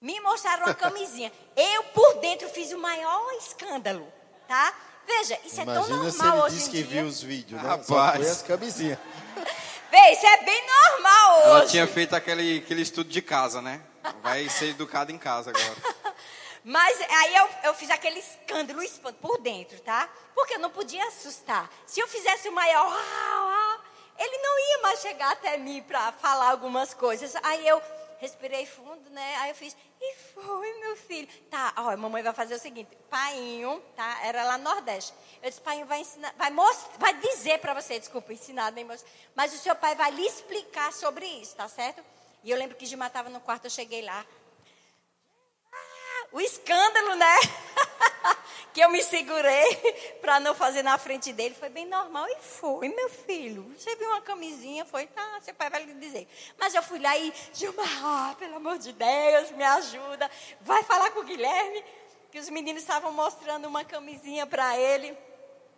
Me 0.00 0.20
mostraram 0.20 0.64
uma 0.66 0.74
camisinha. 0.76 1.32
Eu, 1.56 1.84
por 1.84 2.14
dentro, 2.20 2.48
fiz 2.48 2.72
o 2.72 2.78
maior 2.78 3.32
escândalo, 3.34 4.10
tá? 4.46 4.74
Veja, 5.10 5.38
isso 5.44 5.60
Imagina 5.60 5.72
é 5.72 5.74
tão 5.74 5.88
normal 5.88 6.12
se 6.12 6.22
ele 6.22 6.42
hoje 6.42 6.56
disse 6.56 6.70
que 6.70 6.82
dia. 6.84 7.02
viu 7.02 7.06
os 7.06 7.22
vídeos, 7.22 7.60
né? 7.60 7.68
Rapaz. 7.68 7.86
Só 7.86 8.12
foi 8.12 8.30
as 8.30 8.42
camisinhas. 8.42 8.98
Vê, 9.90 10.12
isso 10.12 10.24
é 10.24 10.44
bem 10.44 10.62
normal 10.66 11.38
hoje. 11.38 11.48
Ela 11.48 11.66
tinha 11.66 11.86
feito 11.88 12.14
aquele, 12.14 12.58
aquele 12.58 12.82
estudo 12.82 13.10
de 13.10 13.20
casa, 13.20 13.60
né? 13.60 13.82
Vai 14.22 14.48
ser 14.48 14.66
educada 14.68 15.10
em 15.10 15.18
casa 15.18 15.50
agora. 15.50 16.14
Mas 16.62 17.00
aí 17.00 17.36
eu, 17.36 17.48
eu 17.64 17.74
fiz 17.74 17.90
aquele 17.90 18.20
escândalo 18.20 18.82
espanto 18.82 19.18
por 19.20 19.38
dentro, 19.40 19.80
tá? 19.80 20.08
Porque 20.34 20.54
eu 20.54 20.58
não 20.60 20.70
podia 20.70 21.04
assustar. 21.08 21.68
Se 21.86 21.98
eu 21.98 22.06
fizesse 22.06 22.48
o 22.48 22.52
maior, 22.52 22.96
ele 24.16 24.38
não 24.38 24.58
ia 24.58 24.82
mais 24.82 25.00
chegar 25.00 25.32
até 25.32 25.56
mim 25.56 25.82
para 25.82 26.12
falar 26.12 26.50
algumas 26.50 26.94
coisas. 26.94 27.34
Aí 27.42 27.66
eu 27.66 27.82
respirei 28.20 28.66
fundo, 28.66 29.08
né? 29.10 29.36
Aí 29.36 29.50
eu 29.50 29.54
fiz, 29.54 29.76
e 30.00 30.14
foi, 30.34 30.80
meu 30.80 30.94
filho. 30.96 31.26
Tá, 31.50 31.72
ó, 31.78 31.90
a 31.90 31.96
mamãe 31.96 32.22
vai 32.22 32.32
fazer 32.32 32.54
o 32.54 32.58
seguinte, 32.58 32.96
painho, 33.08 33.82
tá? 33.96 34.20
Era 34.22 34.44
lá 34.44 34.58
no 34.58 34.64
Nordeste. 34.64 35.12
Eu 35.42 35.48
disse, 35.48 35.60
painho 35.60 35.86
vai 35.86 36.00
ensinar, 36.00 36.32
vai, 36.36 36.50
mostrar, 36.50 36.98
vai 36.98 37.14
dizer 37.14 37.58
para 37.58 37.74
você, 37.74 37.98
desculpa, 37.98 38.32
ensinar, 38.32 38.70
nem 38.72 38.84
mostrar, 38.84 39.10
mas 39.34 39.52
o 39.54 39.58
seu 39.58 39.74
pai 39.74 39.94
vai 39.94 40.10
lhe 40.10 40.24
explicar 40.24 40.92
sobre 40.92 41.26
isso, 41.26 41.56
tá 41.56 41.66
certo? 41.66 42.04
E 42.44 42.50
eu 42.50 42.56
lembro 42.56 42.76
que 42.76 42.86
Gilmar 42.86 43.08
estava 43.08 43.28
no 43.28 43.40
quarto, 43.40 43.64
eu 43.64 43.70
cheguei 43.70 44.02
lá, 44.02 44.24
o 46.32 46.40
escândalo, 46.40 47.14
né? 47.16 47.36
que 48.72 48.80
eu 48.80 48.90
me 48.90 49.02
segurei 49.02 49.76
para 50.20 50.38
não 50.40 50.54
fazer 50.54 50.82
na 50.82 50.96
frente 50.98 51.32
dele. 51.32 51.54
Foi 51.54 51.68
bem 51.68 51.86
normal. 51.86 52.26
E 52.28 52.36
foi, 52.36 52.88
meu 52.88 53.08
filho. 53.08 53.74
Você 53.76 53.96
viu 53.96 54.08
uma 54.08 54.20
camisinha? 54.20 54.84
Foi, 54.84 55.06
tá, 55.06 55.40
seu 55.42 55.54
pai 55.54 55.70
vai 55.70 55.84
lhe 55.84 55.94
dizer. 55.94 56.28
Mas 56.58 56.74
eu 56.74 56.82
fui 56.82 56.98
lá 56.98 57.16
e, 57.16 57.32
Gilmar, 57.52 58.04
ah, 58.04 58.36
pelo 58.38 58.56
amor 58.56 58.78
de 58.78 58.92
Deus, 58.92 59.50
me 59.52 59.64
ajuda. 59.64 60.30
Vai 60.60 60.82
falar 60.84 61.10
com 61.10 61.20
o 61.20 61.24
Guilherme, 61.24 61.84
que 62.30 62.38
os 62.38 62.48
meninos 62.48 62.82
estavam 62.82 63.12
mostrando 63.12 63.66
uma 63.66 63.84
camisinha 63.84 64.46
para 64.46 64.78
ele. 64.78 65.16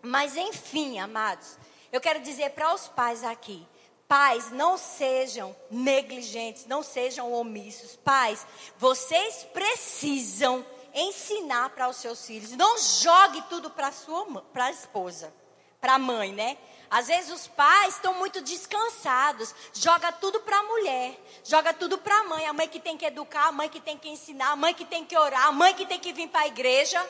Mas 0.03 0.37
enfim, 0.37 0.99
amados, 0.99 1.57
eu 1.93 2.01
quero 2.01 2.21
dizer 2.21 2.51
para 2.51 2.75
os 2.75 2.89
pais 2.89 3.23
aqui, 3.23 3.67
Pais, 4.13 4.51
não 4.51 4.77
sejam 4.77 5.57
negligentes, 5.71 6.67
não 6.67 6.83
sejam 6.83 7.33
omissos. 7.33 7.97
Pais, 7.97 8.47
vocês 8.77 9.47
precisam 9.55 10.67
ensinar 10.93 11.71
para 11.71 11.89
os 11.89 11.97
seus 11.97 12.27
filhos. 12.27 12.51
Não 12.51 12.77
jogue 12.77 13.41
tudo 13.49 13.71
para 13.71 13.91
sua 13.91 14.27
para 14.53 14.67
a 14.67 14.71
esposa, 14.71 15.33
para 15.81 15.95
a 15.95 15.99
mãe, 15.99 16.31
né? 16.31 16.59
Às 16.91 17.07
vezes 17.07 17.33
os 17.33 17.49
pais 17.49 17.95
estão 17.95 18.13
muito 18.13 18.43
descansados, 18.43 19.55
joga 19.73 20.13
tudo 20.13 20.41
para 20.41 20.59
a 20.59 20.63
mulher, 20.65 21.19
joga 21.43 21.73
tudo 21.73 21.97
para 21.97 22.15
a 22.19 22.25
mãe, 22.25 22.47
a 22.47 22.53
mãe 22.53 22.69
que 22.69 22.81
tem 22.81 22.99
que 22.99 23.07
educar, 23.07 23.47
a 23.47 23.53
mãe 23.53 23.71
que 23.71 23.81
tem 23.81 23.97
que 23.97 24.11
ensinar, 24.11 24.51
a 24.51 24.57
mãe 24.57 24.75
que 24.75 24.85
tem 24.85 25.07
que 25.07 25.17
orar, 25.17 25.47
a 25.47 25.53
mãe 25.53 25.73
que 25.73 25.87
tem 25.87 25.99
que 25.99 26.13
vir 26.13 26.29
para 26.29 26.43
a 26.43 26.49
igreja. 26.49 27.03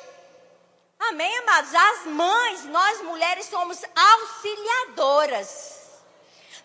Amém, 1.01 1.37
amados? 1.39 1.75
As 1.75 2.07
mães, 2.07 2.65
nós 2.67 3.03
mulheres 3.03 3.47
somos 3.47 3.81
auxiliadoras. 3.93 5.82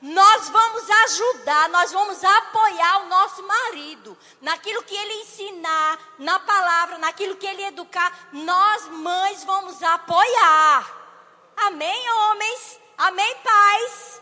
Nós 0.01 0.49
vamos 0.49 0.89
ajudar, 0.89 1.69
nós 1.69 1.91
vamos 1.91 2.23
apoiar 2.23 3.03
o 3.03 3.07
nosso 3.07 3.41
marido 3.43 4.17
naquilo 4.41 4.83
que 4.83 4.95
ele 4.95 5.21
ensinar, 5.21 5.99
na 6.19 6.39
palavra, 6.39 6.97
naquilo 6.97 7.35
que 7.35 7.47
ele 7.47 7.63
educar. 7.63 8.29
Nós, 8.31 8.87
mães, 8.89 9.43
vamos 9.43 9.81
apoiar. 9.81 10.95
Amém, 11.57 12.09
homens? 12.11 12.79
Amém, 12.97 13.35
pais? 13.43 14.21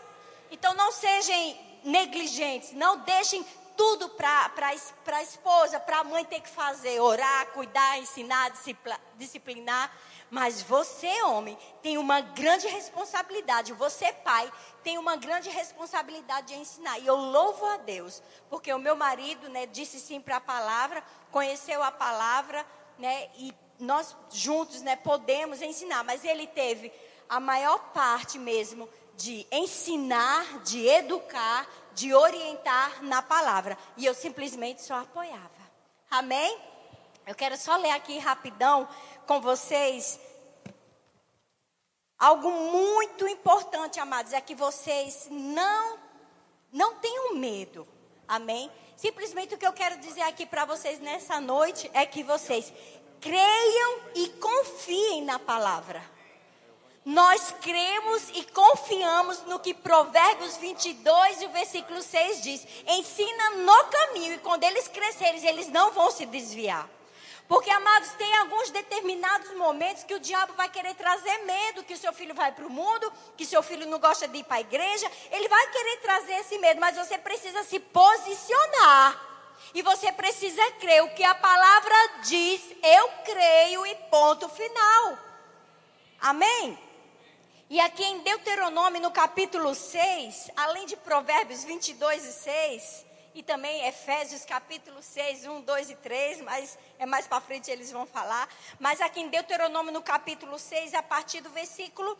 Então 0.50 0.72
não 0.74 0.90
sejam 0.92 1.58
negligentes, 1.84 2.72
não 2.72 2.98
deixem 2.98 3.46
tudo 3.76 4.08
para 4.08 4.50
a 4.68 5.22
esposa, 5.22 5.78
para 5.78 5.98
a 5.98 6.04
mãe 6.04 6.24
ter 6.24 6.40
que 6.40 6.48
fazer, 6.48 7.00
orar, 7.00 7.46
cuidar, 7.48 7.98
ensinar, 7.98 8.52
disciplinar. 9.16 9.92
Mas 10.28 10.60
você, 10.60 11.22
homem, 11.22 11.56
tem 11.82 11.98
uma 11.98 12.20
grande 12.20 12.66
responsabilidade. 12.66 13.72
Você, 13.74 14.12
pai, 14.12 14.52
tem 14.82 14.98
uma 14.98 15.16
grande 15.16 15.48
responsabilidade 15.48 16.48
de 16.48 16.54
ensinar. 16.54 16.98
E 16.98 17.06
eu 17.06 17.14
louvo 17.14 17.64
a 17.66 17.76
Deus, 17.76 18.22
porque 18.50 18.72
o 18.72 18.78
meu 18.78 18.96
marido, 18.96 19.48
né, 19.48 19.66
disse 19.66 20.00
sim 20.00 20.20
para 20.20 20.36
a 20.36 20.40
palavra, 20.40 21.04
conheceu 21.30 21.82
a 21.82 21.92
palavra, 21.92 22.66
né, 22.98 23.28
e 23.36 23.54
nós 23.78 24.16
juntos, 24.30 24.82
né, 24.82 24.96
podemos 24.96 25.62
ensinar. 25.62 26.02
Mas 26.02 26.24
ele 26.24 26.46
teve 26.46 26.92
a 27.28 27.38
maior 27.38 27.78
parte 27.92 28.38
mesmo 28.38 28.88
de 29.16 29.46
ensinar, 29.50 30.60
de 30.64 30.86
educar, 30.86 31.66
de 31.96 32.14
orientar 32.14 33.02
na 33.02 33.22
palavra. 33.22 33.76
E 33.96 34.04
eu 34.04 34.14
simplesmente 34.14 34.82
só 34.82 35.00
apoiava. 35.00 35.50
Amém? 36.10 36.56
Eu 37.26 37.34
quero 37.34 37.56
só 37.56 37.74
ler 37.76 37.90
aqui 37.90 38.18
rapidão 38.18 38.86
com 39.26 39.40
vocês. 39.40 40.20
Algo 42.18 42.50
muito 42.50 43.26
importante, 43.26 43.98
amados, 43.98 44.32
é 44.32 44.40
que 44.40 44.54
vocês 44.54 45.26
não 45.30 45.98
não 46.72 46.96
tenham 46.96 47.34
medo. 47.34 47.88
Amém? 48.28 48.70
Simplesmente 48.96 49.54
o 49.54 49.58
que 49.58 49.66
eu 49.66 49.72
quero 49.72 49.98
dizer 49.98 50.22
aqui 50.22 50.44
para 50.44 50.66
vocês 50.66 51.00
nessa 51.00 51.40
noite 51.40 51.90
é 51.94 52.04
que 52.04 52.22
vocês 52.22 52.72
creiam 53.20 54.00
e 54.14 54.28
confiem 54.28 55.24
na 55.24 55.38
palavra. 55.38 56.15
Nós 57.06 57.54
cremos 57.62 58.30
e 58.34 58.42
confiamos 58.46 59.40
no 59.42 59.60
que 59.60 59.72
Provérbios 59.72 60.56
22 60.56 61.40
e 61.40 61.46
o 61.46 61.50
versículo 61.50 62.02
6 62.02 62.42
diz. 62.42 62.66
Ensina 62.84 63.50
no 63.50 63.84
caminho 63.84 64.34
e 64.34 64.38
quando 64.38 64.64
eles 64.64 64.88
crescerem, 64.88 65.46
eles 65.46 65.68
não 65.68 65.92
vão 65.92 66.10
se 66.10 66.26
desviar. 66.26 66.90
Porque, 67.46 67.70
amados, 67.70 68.08
tem 68.14 68.34
alguns 68.38 68.70
determinados 68.70 69.52
momentos 69.54 70.02
que 70.02 70.14
o 70.14 70.18
diabo 70.18 70.54
vai 70.54 70.68
querer 70.68 70.96
trazer 70.96 71.44
medo 71.44 71.84
que 71.84 71.94
o 71.94 71.96
seu 71.96 72.12
filho 72.12 72.34
vai 72.34 72.50
para 72.50 72.66
o 72.66 72.70
mundo, 72.70 73.12
que 73.36 73.46
seu 73.46 73.62
filho 73.62 73.86
não 73.86 74.00
gosta 74.00 74.26
de 74.26 74.38
ir 74.38 74.44
para 74.44 74.56
a 74.56 74.60
igreja. 74.62 75.08
Ele 75.30 75.46
vai 75.48 75.64
querer 75.68 75.96
trazer 75.98 76.32
esse 76.40 76.58
medo, 76.58 76.80
mas 76.80 76.96
você 76.96 77.16
precisa 77.16 77.62
se 77.62 77.78
posicionar. 77.78 79.22
E 79.72 79.80
você 79.80 80.10
precisa 80.10 80.72
crer. 80.72 81.04
O 81.04 81.14
que 81.14 81.22
a 81.22 81.36
palavra 81.36 81.94
diz, 82.24 82.60
eu 82.82 83.08
creio 83.24 83.86
e 83.86 83.94
ponto 84.10 84.48
final. 84.48 85.16
Amém? 86.20 86.85
E 87.68 87.80
aqui 87.80 88.04
em 88.04 88.20
Deuteronômio, 88.20 89.02
no 89.02 89.10
capítulo 89.10 89.74
6, 89.74 90.52
além 90.56 90.86
de 90.86 90.96
Provérbios 90.96 91.64
22 91.64 92.24
e 92.24 92.32
6, 92.32 93.06
e 93.34 93.42
também 93.42 93.88
Efésios 93.88 94.44
capítulo 94.44 95.02
6, 95.02 95.46
1, 95.46 95.62
2 95.62 95.90
e 95.90 95.96
3, 95.96 96.42
mas 96.42 96.78
é 96.96 97.04
mais 97.04 97.26
para 97.26 97.40
frente 97.40 97.68
eles 97.68 97.90
vão 97.90 98.06
falar. 98.06 98.48
Mas 98.78 99.00
aqui 99.00 99.20
em 99.20 99.28
Deuteronômio 99.28 99.92
no 99.92 100.00
capítulo 100.00 100.60
6, 100.60 100.94
a 100.94 101.02
partir 101.02 101.40
do 101.40 101.50
versículo 101.50 102.16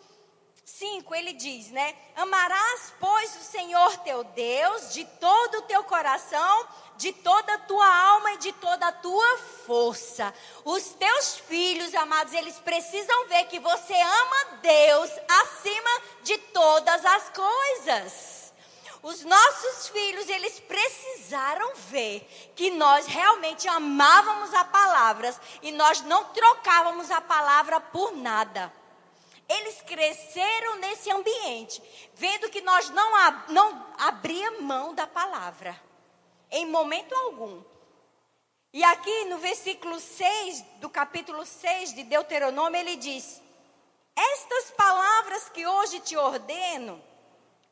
5, 0.65 1.15
ele 1.15 1.33
diz, 1.33 1.71
né? 1.71 1.95
Amarás, 2.17 2.93
pois, 2.99 3.37
o 3.37 3.45
Senhor 3.45 3.99
teu 3.99 4.25
Deus 4.25 4.93
de 4.93 5.05
todo 5.05 5.59
o 5.59 5.63
teu 5.63 5.85
coração, 5.85 6.69
de 6.97 7.13
toda 7.13 7.55
a 7.55 7.59
tua 7.59 7.87
alma 7.87 8.33
e 8.33 8.39
de 8.39 8.53
toda 8.53 8.87
a 8.87 8.93
tua 8.93 9.39
força. 9.67 10.33
Os 10.65 10.83
teus 10.91 11.39
filhos, 11.39 11.95
amados, 11.95 12.33
eles 12.33 12.59
precisam 12.59 13.29
ver 13.29 13.45
que 13.45 13.59
você 13.59 13.95
ama 13.95 14.59
Deus 14.63 15.11
acima 15.29 15.91
de 16.23 16.39
todas 16.39 17.05
as 17.05 17.31
coisas. 17.31 18.37
Os 19.03 19.23
nossos 19.23 19.89
filhos, 19.89 20.29
eles 20.29 20.59
precisaram 20.59 21.75
ver 21.77 22.29
que 22.57 22.71
nós 22.73 23.07
realmente 23.07 23.69
amávamos 23.69 24.53
a 24.53 24.65
palavra 24.65 25.33
e 25.63 25.71
nós 25.71 26.01
não 26.01 26.25
trocávamos 26.25 27.11
a 27.11 27.21
palavra 27.21 27.79
por 27.81 28.17
nada. 28.17 28.73
Eles 29.49 29.81
cresceram 29.83 30.77
nesse 30.81 31.09
ambiente, 31.13 31.81
vendo 32.15 32.51
que 32.51 32.61
nós 32.63 32.91
não, 32.91 33.15
ab 33.15 33.53
não 33.53 33.87
abria 33.97 34.61
mão 34.61 34.93
da 34.93 35.07
palavra, 35.07 35.81
em 36.57 36.65
momento 36.65 37.15
algum. 37.15 37.63
E 38.73 38.83
aqui 38.83 39.25
no 39.27 39.39
versículo 39.39 40.01
6 40.01 40.65
do 40.81 40.89
capítulo 40.89 41.45
6 41.45 41.95
de 41.95 42.03
Deuteronômio, 42.03 42.81
ele 42.81 42.97
diz: 42.97 43.43
Estas 44.17 44.71
palavras 44.71 45.51
que 45.51 45.67
hoje 45.67 46.01
te 46.01 46.17
ordeno, 46.17 47.03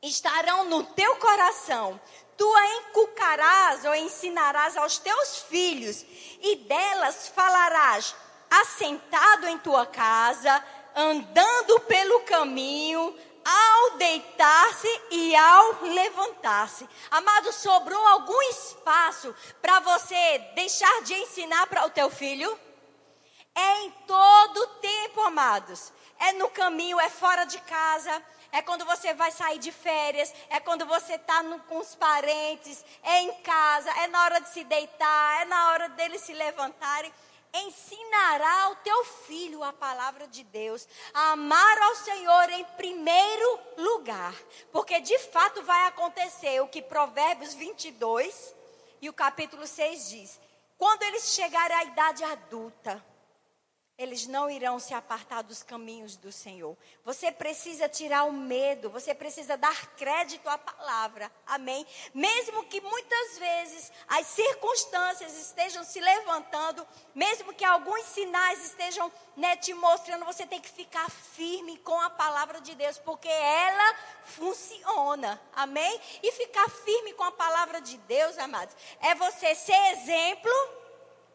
estarão 0.02 0.64
no 0.64 0.84
teu 0.84 1.16
coração. 1.16 1.98
Tu 2.36 2.54
a 2.54 2.66
inculcarás 2.76 3.84
ou 3.84 3.94
ensinarás 3.94 4.76
aos 4.76 4.98
teus 4.98 5.38
filhos, 5.38 6.04
e 6.42 6.56
delas 6.56 7.28
falarás 7.28 8.14
assentado 8.50 9.48
em 9.48 9.58
tua 9.58 9.86
casa, 9.86 10.62
andando 10.94 11.80
pelo 11.80 12.20
caminho, 12.20 13.16
ao 13.44 13.96
deitar-se 13.98 15.02
e 15.10 15.36
ao 15.36 15.82
levantar-se. 15.82 16.88
Amado, 17.10 17.52
sobrou 17.52 18.06
algum 18.06 18.42
espaço 18.42 19.34
para 19.60 19.80
você 19.80 20.38
deixar 20.54 21.02
de 21.02 21.14
ensinar 21.14 21.66
para 21.66 21.86
o 21.86 21.90
teu 21.90 22.10
filho? 22.10 22.58
É 23.54 23.82
em 23.82 23.90
todo 24.06 24.66
tempo, 24.80 25.20
amados. 25.20 25.92
É 26.18 26.32
no 26.32 26.48
caminho, 26.48 26.98
é 26.98 27.08
fora 27.10 27.44
de 27.44 27.58
casa, 27.60 28.22
é 28.50 28.62
quando 28.62 28.84
você 28.84 29.12
vai 29.14 29.32
sair 29.32 29.58
de 29.58 29.72
férias, 29.72 30.32
é 30.48 30.60
quando 30.60 30.86
você 30.86 31.14
está 31.14 31.42
com 31.68 31.78
os 31.78 31.94
parentes, 31.96 32.84
é 33.02 33.22
em 33.22 33.32
casa, 33.42 33.90
é 34.02 34.06
na 34.06 34.24
hora 34.24 34.40
de 34.40 34.48
se 34.50 34.62
deitar, 34.64 35.42
é 35.42 35.44
na 35.44 35.70
hora 35.70 35.88
deles 35.90 36.22
se 36.22 36.32
levantarem. 36.32 37.12
Ensinará 37.54 38.64
ao 38.64 38.76
teu 38.76 39.04
filho 39.04 39.62
a 39.62 39.72
palavra 39.72 40.26
de 40.26 40.42
Deus, 40.42 40.88
a 41.14 41.32
amar 41.32 41.78
ao 41.78 41.94
Senhor 41.94 42.50
em 42.50 42.64
primeiro 42.76 43.60
lugar, 43.78 44.34
porque 44.72 45.00
de 45.00 45.16
fato 45.20 45.62
vai 45.62 45.86
acontecer 45.86 46.60
o 46.60 46.66
que 46.66 46.82
Provérbios 46.82 47.54
22 47.54 48.54
e 49.00 49.08
o 49.08 49.12
capítulo 49.12 49.66
6 49.68 50.08
diz: 50.08 50.40
quando 50.76 51.02
eles 51.04 51.32
chegarem 51.32 51.76
à 51.76 51.84
idade 51.84 52.24
adulta, 52.24 53.04
eles 53.96 54.26
não 54.26 54.50
irão 54.50 54.78
se 54.80 54.92
apartar 54.92 55.42
dos 55.42 55.62
caminhos 55.62 56.16
do 56.16 56.32
Senhor. 56.32 56.76
Você 57.04 57.30
precisa 57.30 57.88
tirar 57.88 58.24
o 58.24 58.32
medo, 58.32 58.90
você 58.90 59.14
precisa 59.14 59.56
dar 59.56 59.94
crédito 59.94 60.48
à 60.48 60.58
palavra. 60.58 61.30
Amém? 61.46 61.86
Mesmo 62.12 62.64
que 62.64 62.80
muitas 62.80 63.38
vezes 63.38 63.92
as 64.08 64.26
circunstâncias 64.26 65.36
estejam 65.38 65.84
se 65.84 66.00
levantando, 66.00 66.86
mesmo 67.14 67.54
que 67.54 67.64
alguns 67.64 68.02
sinais 68.06 68.64
estejam 68.64 69.12
né, 69.36 69.56
te 69.56 69.72
mostrando, 69.74 70.24
você 70.24 70.44
tem 70.44 70.60
que 70.60 70.70
ficar 70.70 71.08
firme 71.08 71.78
com 71.78 72.00
a 72.00 72.10
palavra 72.10 72.60
de 72.60 72.74
Deus, 72.74 72.98
porque 72.98 73.28
ela 73.28 73.96
funciona. 74.24 75.40
Amém? 75.54 76.00
E 76.20 76.32
ficar 76.32 76.68
firme 76.68 77.12
com 77.12 77.22
a 77.22 77.32
palavra 77.32 77.80
de 77.80 77.96
Deus, 77.98 78.38
amados, 78.38 78.74
é 79.00 79.14
você 79.14 79.54
ser 79.54 79.92
exemplo 79.92 80.83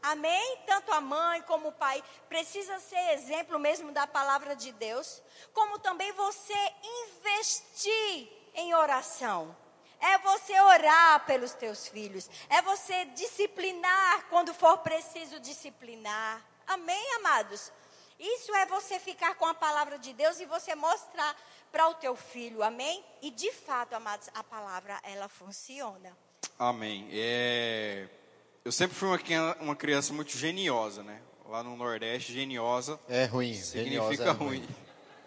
Amém? 0.01 0.57
Tanto 0.65 0.91
a 0.91 1.01
mãe 1.01 1.41
como 1.43 1.69
o 1.69 1.73
pai 1.73 2.03
precisa 2.27 2.79
ser 2.79 3.13
exemplo 3.13 3.59
mesmo 3.59 3.91
da 3.91 4.07
palavra 4.07 4.55
de 4.55 4.71
Deus, 4.71 5.21
como 5.53 5.79
também 5.79 6.11
você 6.13 6.73
investir 7.05 8.29
em 8.55 8.73
oração. 8.73 9.55
É 9.99 10.17
você 10.19 10.59
orar 10.61 11.25
pelos 11.25 11.53
teus 11.53 11.87
filhos, 11.87 12.29
é 12.49 12.61
você 12.61 13.05
disciplinar 13.05 14.27
quando 14.29 14.53
for 14.53 14.77
preciso 14.77 15.39
disciplinar. 15.41 16.41
Amém, 16.65 17.15
amados? 17.15 17.71
Isso 18.17 18.53
é 18.55 18.65
você 18.65 18.99
ficar 18.99 19.35
com 19.35 19.45
a 19.45 19.53
palavra 19.53 19.97
de 19.97 20.13
Deus 20.13 20.39
e 20.39 20.45
você 20.45 20.75
mostrar 20.75 21.35
para 21.71 21.87
o 21.87 21.93
teu 21.95 22.15
filho, 22.15 22.63
amém? 22.63 23.03
E 23.21 23.31
de 23.31 23.51
fato, 23.51 23.93
amados, 23.93 24.29
a 24.33 24.43
palavra 24.43 24.99
ela 25.03 25.29
funciona. 25.29 26.17
Amém. 26.57 27.07
É, 27.11 28.09
eu 28.63 28.71
sempre 28.71 28.95
fui 28.95 29.07
uma, 29.07 29.55
uma 29.59 29.75
criança 29.75 30.13
muito 30.13 30.37
geniosa, 30.37 31.03
né? 31.03 31.21
Lá 31.47 31.63
no 31.63 31.75
Nordeste, 31.75 32.33
geniosa. 32.33 32.99
É 33.07 33.25
ruim. 33.25 33.53
Significa 33.55 34.25
é 34.25 34.29
ruim. 34.31 34.59
ruim. 34.59 34.69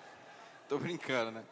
Tô 0.68 0.79
brincando, 0.79 1.33
né? 1.33 1.42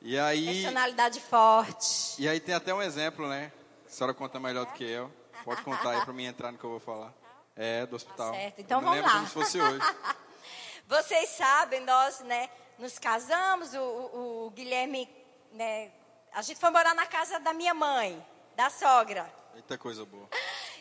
E 0.00 0.18
aí. 0.18 0.62
Personalidade 0.62 1.20
forte. 1.20 2.20
E 2.20 2.28
aí 2.28 2.40
tem 2.40 2.54
até 2.54 2.72
um 2.72 2.82
exemplo, 2.82 3.28
né? 3.28 3.52
A 3.86 3.90
senhora 3.90 4.14
conta 4.14 4.40
melhor 4.40 4.66
do 4.66 4.72
que 4.72 4.84
eu. 4.84 5.10
Pode 5.44 5.62
contar 5.62 5.90
aí 5.90 6.00
para 6.04 6.12
mim 6.12 6.24
entrar 6.24 6.50
no 6.50 6.58
que 6.58 6.64
eu 6.64 6.70
vou 6.70 6.80
falar. 6.80 7.12
É, 7.54 7.86
do 7.86 7.96
hospital. 7.96 8.32
Tá 8.32 8.38
certo. 8.38 8.60
Então 8.60 8.80
vamos 8.80 9.02
lá. 9.02 9.10
como 9.12 9.26
se 9.26 9.32
fosse 9.32 9.60
hoje. 9.60 9.84
Vocês 10.88 11.30
sabem, 11.30 11.80
nós, 11.80 12.20
né, 12.20 12.50
nos 12.78 12.98
casamos, 12.98 13.72
o, 13.74 13.80
o, 13.80 14.46
o 14.46 14.50
Guilherme, 14.50 15.08
né, 15.52 15.90
a 16.32 16.42
gente 16.42 16.58
foi 16.58 16.70
morar 16.70 16.94
na 16.94 17.06
casa 17.06 17.38
da 17.40 17.54
minha 17.54 17.72
mãe, 17.72 18.24
da 18.56 18.68
sogra. 18.68 19.32
Eita 19.54 19.78
coisa 19.78 20.04
boa. 20.04 20.28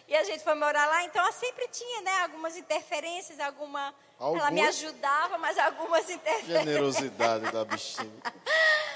E 0.07 0.15
a 0.15 0.23
gente 0.23 0.43
foi 0.43 0.53
morar 0.53 0.85
lá, 0.87 1.03
então 1.03 1.21
ela 1.21 1.31
sempre 1.31 1.67
tinha, 1.69 2.01
né, 2.01 2.21
algumas 2.23 2.57
interferências, 2.57 3.39
alguma. 3.39 3.93
Algum? 4.19 4.37
Ela 4.37 4.51
me 4.51 4.61
ajudava, 4.61 5.37
mas 5.37 5.57
algumas 5.57 6.09
interferências. 6.09 6.65
Generosidade 6.65 7.51
da 7.51 7.65
bichinha. 7.65 8.11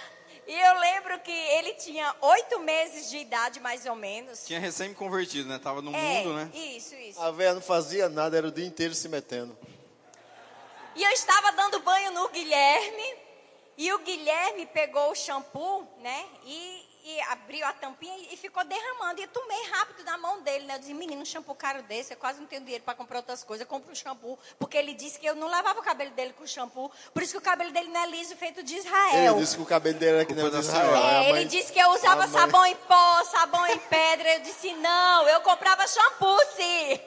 E 0.48 0.58
eu 0.58 0.80
lembro 0.80 1.20
que 1.20 1.30
ele 1.30 1.74
tinha 1.74 2.15
oito 2.22 2.60
meses 2.60 3.10
de 3.10 3.17
idade, 3.17 3.60
mais 3.60 3.86
ou 3.86 3.96
menos. 3.96 4.46
Tinha 4.46 4.62
recém-convertido, 4.62 5.50
né? 5.50 5.60
Tava 5.60 5.82
no 5.82 5.93
é, 5.93 6.24
mundo, 6.24 6.34
né? 6.36 6.50
Isso, 6.54 6.96
isso. 6.96 7.22
A 7.22 7.32
velha 7.32 7.56
não 7.56 7.62
fazia 7.62 8.08
nada, 8.08 8.38
era 8.38 8.48
o 8.48 8.52
dia 8.52 8.65
inteiro 8.65 8.96
se 8.96 9.10
metendo. 9.10 9.58
E 10.96 11.04
eu 11.04 11.12
estava 11.12 11.52
dando 11.52 11.82
banho 11.82 12.12
no 12.12 12.30
Guilherme, 12.30 13.15
e 13.78 13.91
o 13.91 14.00
Guilherme 14.00 14.65
pegou 14.67 15.12
o 15.12 15.15
shampoo, 15.15 15.86
né? 16.00 16.26
E 16.46 16.87
e 17.08 17.22
abriu 17.22 17.65
a 17.65 17.72
tampinha 17.72 18.17
e 18.34 18.36
ficou 18.36 18.62
derramando. 18.65 19.22
E 19.22 19.24
eu 19.24 19.30
tomei 19.30 19.63
rápido 19.72 20.04
da 20.04 20.17
mão 20.17 20.41
dele, 20.41 20.65
né? 20.65 20.76
Eu 20.76 20.80
disse, 20.80 20.93
menino, 20.93 21.22
um 21.22 21.26
shampoo 21.26 21.56
caro 21.56 21.82
desse, 21.84 22.12
eu 22.13 22.17
quase 22.17 22.38
não 22.41 22.48
tenho 22.48 22.62
dinheiro 22.62 22.84
para 22.84 22.96
comprar 22.96 23.20
outras 23.20 23.46
coisas. 23.46 23.62
Eu 23.65 23.67
compro 23.70 23.89
um 23.89 23.96
shampoo, 23.96 24.38
porque 24.60 24.78
ele 24.78 24.93
disse 24.93 25.17
que 25.17 25.26
eu 25.26 25.34
não 25.34 25.48
lavava 25.48 25.80
o 25.80 25.84
cabelo 25.84 26.12
dele 26.12 26.34
com 26.34 26.46
shampoo. 26.46 26.91
Por 27.13 27.24
isso 27.24 27.32
que 27.32 27.38
o 27.38 27.41
cabelo 27.41 27.72
dele 27.72 27.88
não 27.88 28.02
é 28.02 28.08
liso, 28.08 28.36
feito 28.36 28.62
de 28.62 28.76
Israel. 28.76 29.36
Ele 29.36 29.39
disse 29.41 29.56
que 29.56 29.62
o 29.62 29.65
cabelo 29.65 29.98
dele 29.98 30.17
era 30.17 30.26
que 30.26 30.34
nem 30.34 30.43
o 30.46 30.50
de 30.52 30.58
Israel. 30.60 30.96
É, 30.98 31.24
ele 31.24 31.32
mãe- 31.32 31.48
disse 31.48 31.72
que 31.72 31.80
eu 31.80 31.89
usava 31.91 32.28
sabão 32.28 32.65
em 32.65 32.76
pó, 32.76 33.24
sabão 33.24 33.65
em 33.67 33.80
pedra. 33.80 34.34
Eu 34.36 34.39
disse, 34.41 34.74
não, 34.74 35.30
eu 35.30 35.39
comprava 35.41 35.88
shampoo, 35.88 36.38
sim. 36.58 37.00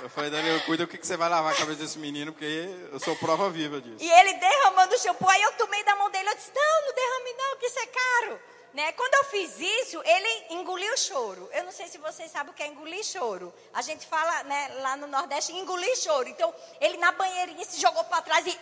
Eu 0.00 0.08
falei, 0.10 0.30
Daniel, 0.30 0.60
cuida 0.60 0.84
o 0.84 0.86
que, 0.86 0.96
que 0.96 1.06
você 1.06 1.16
vai 1.16 1.28
lavar 1.28 1.52
a 1.52 1.56
cabeça 1.56 1.80
desse 1.80 1.98
menino, 1.98 2.32
porque 2.32 2.68
eu 2.92 3.00
sou 3.00 3.16
prova 3.16 3.50
viva 3.50 3.80
disso. 3.80 3.96
E 3.98 4.08
ele 4.08 4.34
derramando 4.34 4.94
o 4.94 4.98
shampoo, 4.98 5.28
aí 5.28 5.42
eu 5.42 5.52
tomei 5.54 5.82
da 5.82 5.96
mão 5.96 6.08
dele, 6.08 6.28
eu 6.28 6.36
disse, 6.36 6.52
não, 6.54 6.86
não 6.86 6.94
derrame 6.94 7.32
não, 7.36 7.56
que 7.58 7.66
isso 7.66 7.78
é 7.80 7.86
caro. 7.86 8.40
Né? 8.72 8.92
Quando 8.92 9.14
eu 9.14 9.24
fiz 9.24 9.58
isso, 9.58 10.00
ele 10.04 10.46
engoliu 10.50 10.92
o 10.94 10.98
choro. 10.98 11.48
Eu 11.52 11.64
não 11.64 11.72
sei 11.72 11.88
se 11.88 11.98
vocês 11.98 12.30
sabem 12.30 12.52
o 12.52 12.54
que 12.54 12.62
é 12.62 12.68
engolir 12.68 13.02
choro. 13.04 13.52
A 13.72 13.82
gente 13.82 14.06
fala 14.06 14.44
né, 14.44 14.68
lá 14.80 14.96
no 14.96 15.06
Nordeste, 15.08 15.52
engolir 15.52 15.96
choro. 15.96 16.28
Então, 16.28 16.54
ele 16.80 16.96
na 16.96 17.10
banheirinha 17.12 17.64
se 17.64 17.80
jogou 17.80 18.04
para 18.04 18.22
trás 18.22 18.46
e... 18.46 18.58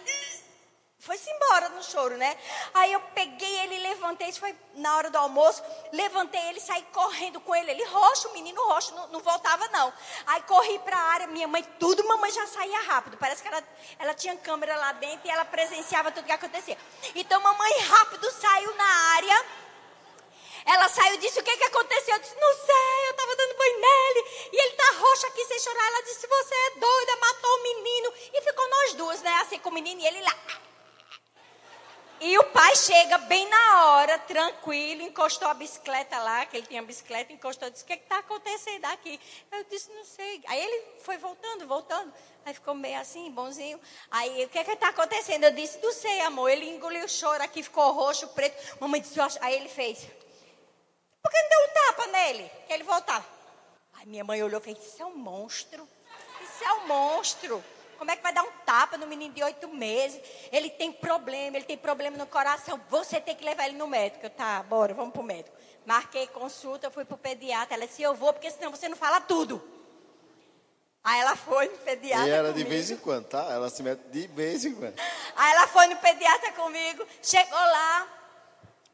Foi-se 1.00 1.30
embora 1.30 1.68
no 1.68 1.82
choro, 1.82 2.16
né? 2.16 2.36
Aí 2.74 2.92
eu 2.92 3.00
peguei 3.14 3.60
ele, 3.60 3.78
levantei, 3.78 4.28
isso 4.28 4.40
foi 4.40 4.54
na 4.74 4.96
hora 4.96 5.08
do 5.08 5.16
almoço, 5.16 5.62
levantei 5.92 6.40
ele, 6.48 6.58
saí 6.58 6.82
correndo 6.92 7.40
com 7.40 7.54
ele. 7.54 7.70
Ele 7.70 7.84
roxo, 7.84 8.32
menino 8.32 8.60
roxo, 8.66 8.92
não, 8.96 9.06
não 9.06 9.20
voltava 9.20 9.68
não. 9.68 9.92
Aí 10.26 10.42
corri 10.42 10.76
para 10.80 10.96
a 10.96 11.02
área, 11.12 11.26
minha 11.28 11.46
mãe, 11.46 11.62
tudo, 11.78 12.06
mamãe 12.06 12.32
já 12.32 12.44
saía 12.48 12.80
rápido. 12.80 13.16
Parece 13.16 13.42
que 13.42 13.48
ela, 13.48 13.62
ela 13.96 14.12
tinha 14.12 14.36
câmera 14.38 14.76
lá 14.76 14.90
dentro 14.92 15.28
e 15.28 15.30
ela 15.30 15.44
presenciava 15.44 16.10
tudo 16.10 16.24
que 16.24 16.32
acontecia. 16.32 16.76
Então 17.14 17.40
mamãe 17.40 17.78
rápido 17.82 18.28
saiu 18.32 18.74
na 18.74 18.84
área. 19.14 19.67
Ela 20.68 20.86
saiu 20.90 21.14
e 21.14 21.18
disse: 21.18 21.40
O 21.40 21.42
que, 21.42 21.56
que 21.56 21.64
aconteceu? 21.64 22.14
Eu 22.14 22.20
disse: 22.20 22.36
Não 22.38 22.54
sei, 22.54 23.06
eu 23.06 23.10
estava 23.12 23.36
dando 23.36 23.56
banho 23.56 23.80
nele. 23.80 24.26
E 24.52 24.62
ele 24.62 24.76
tá 24.76 24.90
roxo 24.98 25.26
aqui 25.26 25.44
sem 25.46 25.58
chorar. 25.60 25.86
Ela 25.86 26.02
disse: 26.02 26.26
Você 26.26 26.54
é 26.54 26.70
doida, 26.78 27.16
matou 27.16 27.50
o 27.50 27.62
menino. 27.62 28.12
E 28.34 28.42
ficou 28.42 28.68
nós 28.68 28.94
duas, 28.94 29.22
né? 29.22 29.32
Assim 29.40 29.58
com 29.58 29.70
o 29.70 29.72
menino 29.72 30.00
e 30.02 30.06
ele 30.06 30.20
lá. 30.20 30.36
E 32.20 32.36
o 32.36 32.44
pai 32.44 32.74
chega 32.74 33.16
bem 33.16 33.48
na 33.48 33.86
hora, 33.86 34.18
tranquilo, 34.18 35.02
encostou 35.02 35.46
a 35.46 35.54
bicicleta 35.54 36.18
lá, 36.18 36.44
que 36.46 36.56
ele 36.56 36.66
tinha 36.66 36.82
bicicleta, 36.82 37.32
encostou 37.32 37.70
disse: 37.70 37.84
O 37.84 37.86
que 37.86 37.94
está 37.94 38.18
acontecendo 38.18 38.84
aqui? 38.86 39.18
Eu 39.50 39.64
disse: 39.64 39.90
Não 39.90 40.04
sei. 40.04 40.42
Aí 40.48 40.60
ele 40.60 40.84
foi 41.00 41.16
voltando, 41.16 41.66
voltando. 41.66 42.12
Aí 42.44 42.52
ficou 42.52 42.74
meio 42.74 43.00
assim, 43.00 43.30
bonzinho. 43.30 43.80
Aí, 44.10 44.44
o 44.44 44.48
que 44.50 44.58
está 44.58 44.88
acontecendo? 44.88 45.44
Eu 45.44 45.52
disse: 45.52 45.78
Não 45.82 45.92
sei, 45.92 46.20
amor. 46.20 46.50
Ele 46.50 46.68
engoliu 46.68 47.06
o 47.06 47.08
choro 47.08 47.42
aqui, 47.42 47.62
ficou 47.62 47.90
roxo, 47.92 48.28
preto. 48.28 48.78
Mamãe 48.78 49.00
disse: 49.00 49.18
"Eu 49.18 49.24
acho-" 49.24 49.38
Aí 49.40 49.54
ele 49.54 49.68
fez. 49.70 50.06
Por 51.28 51.32
que 51.32 51.42
não 51.42 51.48
deu 51.50 51.60
um 51.60 51.74
tapa 51.74 52.06
nele? 52.06 52.50
Que 52.66 52.72
ele 52.72 52.84
voltava. 52.84 53.26
Aí 53.92 54.06
minha 54.06 54.24
mãe 54.24 54.42
olhou 54.42 54.58
e 54.58 54.64
fez: 54.64 54.78
Isso 54.78 55.02
é 55.02 55.04
um 55.04 55.14
monstro. 55.14 55.86
Isso 56.40 56.64
é 56.64 56.72
um 56.72 56.86
monstro. 56.86 57.62
Como 57.98 58.10
é 58.10 58.16
que 58.16 58.22
vai 58.22 58.32
dar 58.32 58.44
um 58.44 58.50
tapa 58.64 58.96
no 58.96 59.06
menino 59.06 59.34
de 59.34 59.42
oito 59.42 59.68
meses? 59.68 60.18
Ele 60.50 60.70
tem 60.70 60.90
problema, 60.90 61.58
ele 61.58 61.66
tem 61.66 61.76
problema 61.76 62.16
no 62.16 62.26
coração. 62.26 62.80
Você 62.88 63.20
tem 63.20 63.36
que 63.36 63.44
levar 63.44 63.66
ele 63.66 63.76
no 63.76 63.86
médico. 63.86 64.24
Eu, 64.24 64.30
tá, 64.30 64.62
bora, 64.62 64.94
vamos 64.94 65.12
pro 65.12 65.22
médico. 65.22 65.54
Marquei 65.84 66.26
consulta, 66.28 66.90
fui 66.90 67.04
pro 67.04 67.18
pediatra. 67.18 67.74
Ela 67.74 67.86
disse: 67.86 68.00
Eu 68.00 68.14
vou, 68.14 68.32
porque 68.32 68.50
senão 68.50 68.70
você 68.70 68.88
não 68.88 68.96
fala 68.96 69.20
tudo. 69.20 69.62
Aí 71.04 71.20
ela 71.20 71.36
foi 71.36 71.68
no 71.68 71.76
pediatra. 71.76 72.26
E 72.26 72.30
era 72.30 72.48
de 72.48 72.52
comigo. 72.52 72.70
vez 72.70 72.90
em 72.90 72.96
quando, 72.96 73.26
tá? 73.26 73.42
Ela 73.50 73.68
se 73.68 73.82
mete 73.82 74.00
de 74.08 74.26
vez 74.28 74.64
em 74.64 74.74
quando. 74.74 74.98
Aí 75.36 75.52
ela 75.52 75.66
foi 75.66 75.88
no 75.88 75.96
pediatra 75.96 76.52
comigo, 76.52 77.06
chegou 77.22 77.58
lá, 77.58 78.08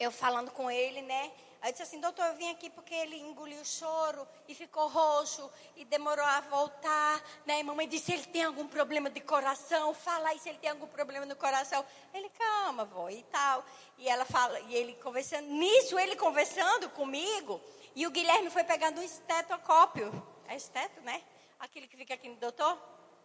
eu 0.01 0.11
falando 0.11 0.51
com 0.51 0.69
ele, 0.69 1.01
né? 1.01 1.31
Aí 1.65 1.71
eu 1.71 1.73
disse 1.73 1.83
assim, 1.85 1.99
doutor, 1.99 2.27
eu 2.27 2.35
vim 2.35 2.51
aqui 2.51 2.69
porque 2.69 2.95
ele 2.95 3.17
engoliu 3.17 3.59
o 3.59 3.65
choro 3.65 4.29
e 4.47 4.55
ficou 4.55 4.87
roxo 4.87 5.51
e 5.75 5.85
demorou 5.87 6.23
a 6.23 6.39
voltar, 6.43 7.25
né? 7.47 7.59
E 7.59 7.63
mamãe 7.63 7.89
disse, 7.89 8.13
ele 8.13 8.27
tem 8.27 8.45
algum 8.45 8.69
problema 8.69 9.09
de 9.09 9.23
coração, 9.23 9.95
fala 9.95 10.29
aí 10.29 10.39
se 10.39 10.51
ele 10.51 10.59
tem 10.59 10.69
algum 10.69 10.87
problema 10.87 11.25
no 11.25 11.35
coração. 11.35 11.83
Ele, 12.13 12.29
calma, 12.29 12.85
vó, 12.85 13.09
e 13.09 13.23
tal. 13.33 13.65
E 13.97 14.07
ela 14.07 14.27
fala, 14.27 14.61
e 14.61 14.75
ele 14.75 14.93
conversando, 14.97 15.47
nisso 15.47 15.99
ele 15.99 16.17
conversando 16.17 16.91
comigo, 16.91 17.59
e 17.97 18.07
o 18.07 18.11
Guilherme 18.11 18.51
foi 18.51 18.65
pegando 18.65 19.01
um 19.01 19.03
estetocópio. 19.03 20.13
É 20.47 20.57
esteto, 20.57 21.01
né? 21.01 21.23
Aquele 21.59 21.89
que 21.89 21.97
fica 21.97 22.13
aqui 22.13 22.29
no 22.29 22.37
doutor. 22.37 22.79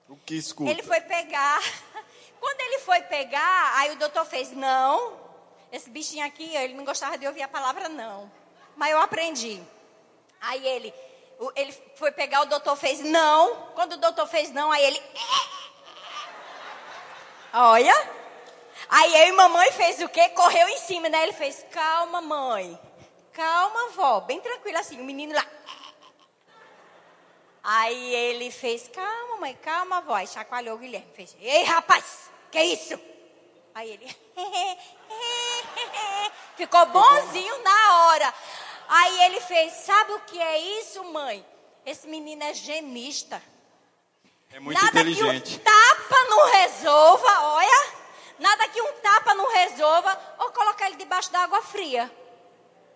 O 0.08 0.15
que 0.15 0.36
escuta? 0.36 0.71
Ele 0.71 0.82
foi 0.82 1.02
pegar. 1.02 1.60
Quando 2.39 2.62
ele 2.62 2.80
foi 2.80 3.02
pegar, 3.02 3.80
aí 3.80 3.91
o 3.91 3.97
doutor 3.97 4.23
fez, 4.23 4.54
não. 4.54 5.29
Esse 5.71 5.89
bichinho 5.89 6.25
aqui, 6.25 6.55
ele 6.55 6.73
não 6.73 6.84
gostava 6.84 7.17
de 7.17 7.27
ouvir 7.27 7.43
a 7.43 7.47
palavra 7.47 7.88
não. 7.89 8.32
Mas 8.75 8.91
eu 8.91 8.99
aprendi. 8.99 9.62
Aí 10.41 10.65
ele, 10.67 10.93
ele 11.55 11.71
foi 11.95 12.12
pegar, 12.12 12.41
o 12.41 12.45
doutor 12.45 12.75
fez 12.75 12.99
não. 13.01 13.55
Quando 13.75 13.93
o 13.93 13.97
doutor 13.97 14.27
fez 14.27 14.51
não, 14.51 14.71
aí 14.71 14.84
ele. 14.84 15.03
Olha. 17.53 18.19
Aí 18.89 19.15
eu 19.21 19.27
e 19.27 19.32
mamãe 19.34 19.71
fez 19.71 20.01
o 20.01 20.10
quê? 20.10 20.29
Correu 20.29 20.67
em 20.69 20.77
cima, 20.77 21.10
né? 21.10 21.21
Ele 21.23 21.34
fez, 21.34 21.63
calma, 21.71 22.21
mãe. 22.21 22.79
Calma, 23.34 23.89
vó. 23.89 24.21
Bem 24.21 24.39
tranquilo 24.39 24.77
assim. 24.79 24.99
O 24.99 25.03
menino 25.03 25.34
lá. 25.36 25.45
Aí 27.63 28.15
ele 28.15 28.49
fez, 28.49 28.88
calma, 28.88 29.38
mãe, 29.38 29.55
calma, 29.62 30.01
vó. 30.01 30.15
Aí 30.15 30.25
chacoalhou 30.25 30.75
o 30.75 30.79
Guilherme. 30.79 31.12
Fez, 31.13 31.38
ei, 31.39 31.63
rapaz, 31.63 32.32
que 32.49 32.60
isso? 32.60 32.99
Aí 33.75 33.91
ele, 33.91 34.17
ficou 36.56 36.86
bonzinho 36.88 37.63
na 37.63 37.97
hora. 37.99 38.34
Aí 38.88 39.21
ele 39.23 39.41
fez, 39.41 39.73
sabe 39.73 40.13
o 40.13 40.19
que 40.21 40.39
é 40.39 40.58
isso, 40.80 41.04
mãe? 41.06 41.45
Esse 41.86 42.08
menino 42.08 42.43
é 42.43 42.54
gemista. 42.54 43.41
É 44.52 44.60
muito 44.60 44.82
Nada 44.82 44.99
inteligente. 44.99 45.60
que 45.60 45.62
um 45.62 45.63
tapa 45.63 46.23
não 46.30 46.52
resolva, 46.52 47.41
olha. 47.41 47.99
Nada 48.39 48.67
que 48.69 48.82
um 48.82 48.93
tapa 48.93 49.34
não 49.34 49.52
resolva, 49.52 50.19
ou 50.39 50.52
colocar 50.52 50.88
ele 50.88 50.95
debaixo 50.95 51.32
da 51.32 51.39
água 51.39 51.62
fria. 51.62 52.12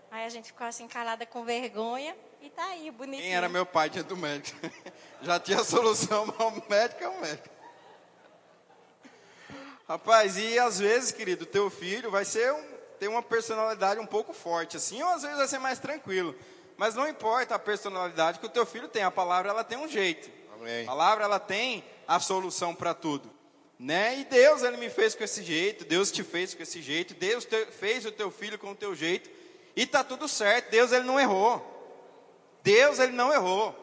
Aí 0.10 0.26
a 0.26 0.30
gente 0.30 0.48
ficou 0.48 0.66
assim 0.66 0.88
calada 0.88 1.26
com 1.26 1.44
vergonha 1.44 2.16
e 2.42 2.50
tá 2.50 2.64
aí, 2.66 2.90
bonitinho. 2.92 3.24
Quem 3.24 3.36
era 3.36 3.50
meu 3.50 3.66
pai 3.66 3.90
tinha 3.90 4.04
do 4.04 4.18
médico. 4.18 4.60
Já 5.22 5.40
tinha 5.40 5.64
solução, 5.64 6.26
mas 6.26 6.58
o 6.58 6.64
médico 6.70 7.04
é 7.04 7.10
o 7.10 7.22
médico. 7.22 7.50
Rapaz, 9.88 10.38
e 10.38 10.58
às 10.58 10.80
vezes, 10.80 11.12
querido, 11.12 11.46
teu 11.46 11.70
filho 11.70 12.10
vai 12.10 12.26
ser 12.26 12.54
um, 12.54 12.73
ter 13.04 13.10
uma 13.10 13.22
personalidade 13.22 14.00
um 14.00 14.06
pouco 14.06 14.32
forte, 14.34 14.78
assim, 14.78 15.04
ou 15.04 15.10
às 15.10 15.24
vezes 15.24 15.38
vai 15.38 15.48
ser 15.48 15.60
mais 15.60 15.78
tranquilo. 15.78 16.34
Mas 16.78 16.96
não 16.96 17.06
importa 17.06 17.54
a 17.54 17.60
personalidade 17.60 18.40
que 18.40 18.46
o 18.46 18.50
teu 18.50 18.66
filho 18.66 18.88
tem, 18.88 19.04
a 19.04 19.12
palavra 19.12 19.52
ela 19.52 19.62
tem 19.64 19.78
um 19.78 19.90
jeito. 19.90 20.30
Amém. 20.54 20.84
A 20.84 20.86
palavra 20.86 21.26
ela 21.26 21.38
tem 21.40 21.84
a 22.08 22.18
solução 22.22 22.74
para 22.74 22.94
tudo, 22.94 23.30
né? 23.78 24.20
E 24.20 24.24
Deus 24.24 24.64
ele 24.64 24.78
me 24.78 24.90
fez 24.90 25.16
com 25.16 25.24
esse 25.24 25.44
jeito, 25.44 25.84
Deus 25.84 26.12
te 26.12 26.24
fez 26.24 26.54
com 26.54 26.64
esse 26.64 26.82
jeito, 26.82 27.14
Deus 27.14 27.44
te- 27.44 27.66
fez 27.66 28.06
o 28.06 28.12
teu 28.12 28.32
filho 28.32 28.58
com 28.58 28.72
o 28.72 28.76
teu 28.76 28.96
jeito 28.96 29.30
e 29.76 29.86
tá 29.86 30.02
tudo 30.02 30.26
certo. 30.26 30.72
Deus 30.72 30.94
ele 30.94 31.04
não 31.04 31.20
errou. 31.20 31.62
Deus 32.64 33.00
ele 33.00 33.12
não 33.12 33.34
errou. 33.34 33.78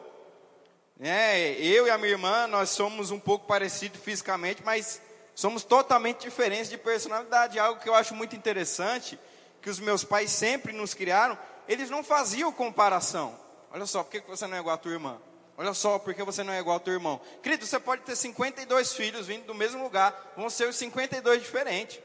É, 0.99 1.51
eu 1.61 1.85
e 1.85 1.91
a 1.91 1.97
minha 1.99 2.11
irmã 2.11 2.47
nós 2.47 2.71
somos 2.71 3.11
um 3.11 3.19
pouco 3.19 3.45
parecidos 3.45 4.01
fisicamente, 4.01 4.63
mas 4.65 4.99
somos 5.41 5.63
totalmente 5.63 6.21
diferentes 6.21 6.69
de 6.69 6.77
personalidade. 6.77 7.57
Algo 7.57 7.81
que 7.81 7.89
eu 7.89 7.95
acho 7.95 8.13
muito 8.13 8.35
interessante, 8.35 9.19
que 9.59 9.71
os 9.71 9.79
meus 9.79 10.03
pais 10.03 10.29
sempre 10.29 10.71
nos 10.71 10.93
criaram, 10.93 11.35
eles 11.67 11.89
não 11.89 12.03
faziam 12.03 12.51
comparação. 12.51 13.35
Olha 13.71 13.87
só, 13.87 14.03
por 14.03 14.11
que 14.11 14.21
você 14.21 14.45
não 14.45 14.55
é 14.55 14.59
igual 14.59 14.75
a 14.75 14.77
tua 14.77 14.91
irmã? 14.91 15.19
Olha 15.57 15.73
só, 15.73 15.97
por 15.97 16.13
que 16.13 16.23
você 16.23 16.43
não 16.43 16.53
é 16.53 16.59
igual 16.59 16.75
ao 16.75 16.79
teu 16.79 16.93
irmão? 16.93 17.19
Querido, 17.41 17.65
você 17.65 17.79
pode 17.79 18.03
ter 18.03 18.15
52 18.15 18.93
filhos 18.93 19.25
vindo 19.25 19.47
do 19.47 19.55
mesmo 19.55 19.81
lugar, 19.81 20.33
vão 20.37 20.47
ser 20.47 20.69
os 20.69 20.75
52 20.75 21.41
diferentes. 21.41 21.99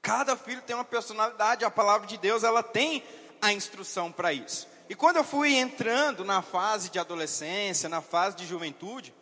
Cada 0.00 0.36
filho 0.36 0.62
tem 0.62 0.74
uma 0.74 0.84
personalidade, 0.84 1.64
a 1.64 1.70
palavra 1.70 2.08
de 2.08 2.18
Deus, 2.18 2.42
ela 2.42 2.64
tem 2.64 3.04
a 3.40 3.52
instrução 3.52 4.10
para 4.10 4.32
isso. 4.32 4.66
E 4.88 4.96
quando 4.96 5.18
eu 5.18 5.24
fui 5.24 5.54
entrando 5.54 6.24
na 6.24 6.42
fase 6.42 6.90
de 6.90 6.98
adolescência, 6.98 7.88
na 7.88 8.00
fase 8.00 8.36
de 8.36 8.44
juventude, 8.44 9.14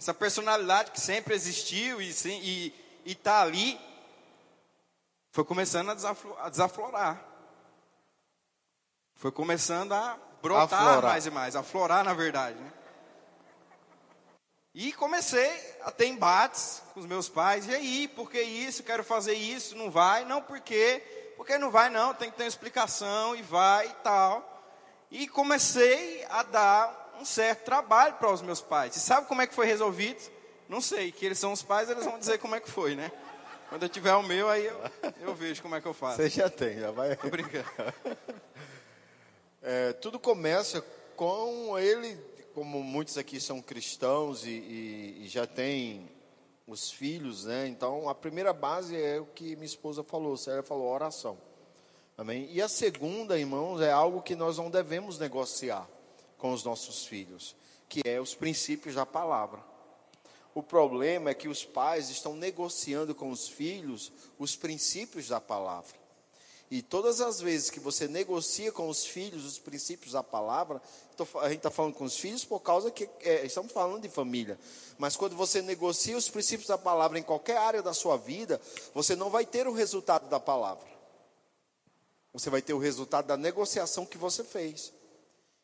essa 0.00 0.14
personalidade 0.14 0.92
que 0.92 0.98
sempre 1.00 1.34
existiu 1.34 2.00
e 2.00 2.74
está 3.04 3.42
ali, 3.42 3.78
foi 5.30 5.44
começando 5.44 5.90
a, 5.90 5.94
desaflo- 5.94 6.38
a 6.40 6.48
desaflorar. 6.48 7.22
Foi 9.14 9.30
começando 9.30 9.92
a 9.92 10.18
brotar 10.40 10.80
Aflorar. 10.80 11.02
mais 11.10 11.26
e 11.26 11.30
mais, 11.30 11.54
a 11.54 11.62
florar 11.62 12.02
na 12.02 12.14
verdade. 12.14 12.58
Né? 12.58 12.72
E 14.74 14.90
comecei 14.94 15.76
a 15.82 15.90
ter 15.90 16.06
embates 16.06 16.82
com 16.94 17.00
os 17.00 17.06
meus 17.06 17.28
pais. 17.28 17.66
E 17.68 17.74
aí, 17.74 18.08
por 18.08 18.30
que 18.30 18.40
isso? 18.40 18.82
Quero 18.82 19.04
fazer 19.04 19.34
isso, 19.34 19.76
não 19.76 19.90
vai? 19.90 20.24
Não, 20.24 20.40
por 20.40 20.60
quê? 20.60 21.34
Porque 21.36 21.58
não 21.58 21.70
vai, 21.70 21.90
não, 21.90 22.14
tem 22.14 22.30
que 22.30 22.38
ter 22.38 22.44
uma 22.44 22.48
explicação 22.48 23.36
e 23.36 23.42
vai 23.42 23.86
e 23.86 23.94
tal. 24.02 24.64
E 25.10 25.28
comecei 25.28 26.24
a 26.30 26.42
dar 26.42 26.99
um 27.20 27.24
certo 27.24 27.64
trabalho 27.64 28.14
para 28.14 28.32
os 28.32 28.40
meus 28.40 28.60
pais. 28.60 28.96
E 28.96 29.00
sabe 29.00 29.28
como 29.28 29.42
é 29.42 29.46
que 29.46 29.54
foi 29.54 29.66
resolvido? 29.66 30.20
Não 30.68 30.80
sei, 30.80 31.12
que 31.12 31.26
eles 31.26 31.38
são 31.38 31.52
os 31.52 31.62
pais, 31.62 31.90
eles 31.90 32.04
vão 32.04 32.18
dizer 32.18 32.38
como 32.38 32.54
é 32.54 32.60
que 32.60 32.70
foi, 32.70 32.94
né? 32.94 33.12
Quando 33.68 33.82
eu 33.82 33.88
tiver 33.88 34.14
o 34.14 34.22
meu, 34.22 34.48
aí 34.48 34.66
eu, 34.66 34.80
eu 35.20 35.34
vejo 35.34 35.62
como 35.62 35.76
é 35.76 35.80
que 35.80 35.86
eu 35.86 35.94
faço. 35.94 36.16
Você 36.16 36.28
já 36.28 36.48
tem, 36.48 36.78
já 36.78 36.90
vai. 36.90 37.14
Tô 37.16 37.28
brincando. 37.28 37.66
É, 39.62 39.92
tudo 39.92 40.18
começa 40.18 40.82
com 41.14 41.78
ele, 41.78 42.16
como 42.54 42.82
muitos 42.82 43.18
aqui 43.18 43.38
são 43.38 43.60
cristãos 43.60 44.46
e, 44.46 44.48
e, 44.48 45.24
e 45.24 45.28
já 45.28 45.46
têm 45.46 46.08
os 46.66 46.90
filhos, 46.90 47.44
né? 47.44 47.66
Então, 47.66 48.08
a 48.08 48.14
primeira 48.14 48.54
base 48.54 48.96
é 48.96 49.20
o 49.20 49.26
que 49.26 49.54
minha 49.56 49.66
esposa 49.66 50.02
falou, 50.02 50.34
Sérgio 50.38 50.62
falou, 50.62 50.90
oração. 50.90 51.36
Amém? 52.16 52.48
E 52.50 52.62
a 52.62 52.68
segunda, 52.68 53.38
irmãos, 53.38 53.82
é 53.82 53.92
algo 53.92 54.22
que 54.22 54.34
nós 54.34 54.56
não 54.56 54.70
devemos 54.70 55.18
negociar 55.18 55.86
com 56.40 56.52
os 56.52 56.64
nossos 56.64 57.04
filhos, 57.04 57.54
que 57.88 58.00
é 58.04 58.20
os 58.20 58.34
princípios 58.34 58.94
da 58.94 59.04
palavra. 59.04 59.62
O 60.54 60.62
problema 60.62 61.30
é 61.30 61.34
que 61.34 61.48
os 61.48 61.64
pais 61.64 62.10
estão 62.10 62.34
negociando 62.34 63.14
com 63.14 63.30
os 63.30 63.46
filhos 63.46 64.10
os 64.38 64.56
princípios 64.56 65.28
da 65.28 65.40
palavra. 65.40 66.00
E 66.70 66.82
todas 66.82 67.20
as 67.20 67.40
vezes 67.40 67.68
que 67.68 67.80
você 67.80 68.06
negocia 68.06 68.70
com 68.70 68.88
os 68.88 69.04
filhos 69.04 69.44
os 69.44 69.58
princípios 69.58 70.12
da 70.12 70.22
palavra, 70.22 70.80
a 71.40 71.48
gente 71.48 71.58
está 71.58 71.70
falando 71.70 71.94
com 71.94 72.04
os 72.04 72.16
filhos 72.16 72.44
por 72.44 72.60
causa 72.60 72.92
que 72.92 73.10
é, 73.22 73.44
estamos 73.44 73.72
falando 73.72 74.02
de 74.02 74.08
família. 74.08 74.58
Mas 74.96 75.16
quando 75.16 75.34
você 75.34 75.60
negocia 75.60 76.16
os 76.16 76.30
princípios 76.30 76.68
da 76.68 76.78
palavra 76.78 77.18
em 77.18 77.24
qualquer 77.24 77.56
área 77.56 77.82
da 77.82 77.92
sua 77.92 78.16
vida, 78.16 78.60
você 78.94 79.16
não 79.16 79.30
vai 79.30 79.44
ter 79.44 79.66
o 79.66 79.72
resultado 79.72 80.28
da 80.28 80.38
palavra. 80.38 80.88
Você 82.32 82.48
vai 82.48 82.62
ter 82.62 82.72
o 82.72 82.78
resultado 82.78 83.26
da 83.26 83.36
negociação 83.36 84.06
que 84.06 84.16
você 84.16 84.44
fez. 84.44 84.92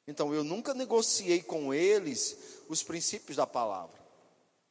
Então 0.07 0.32
eu 0.32 0.44
nunca 0.44 0.72
negociei 0.74 1.42
com 1.42 1.74
eles 1.74 2.36
os 2.68 2.82
princípios 2.82 3.36
da 3.36 3.46
palavra. 3.46 4.07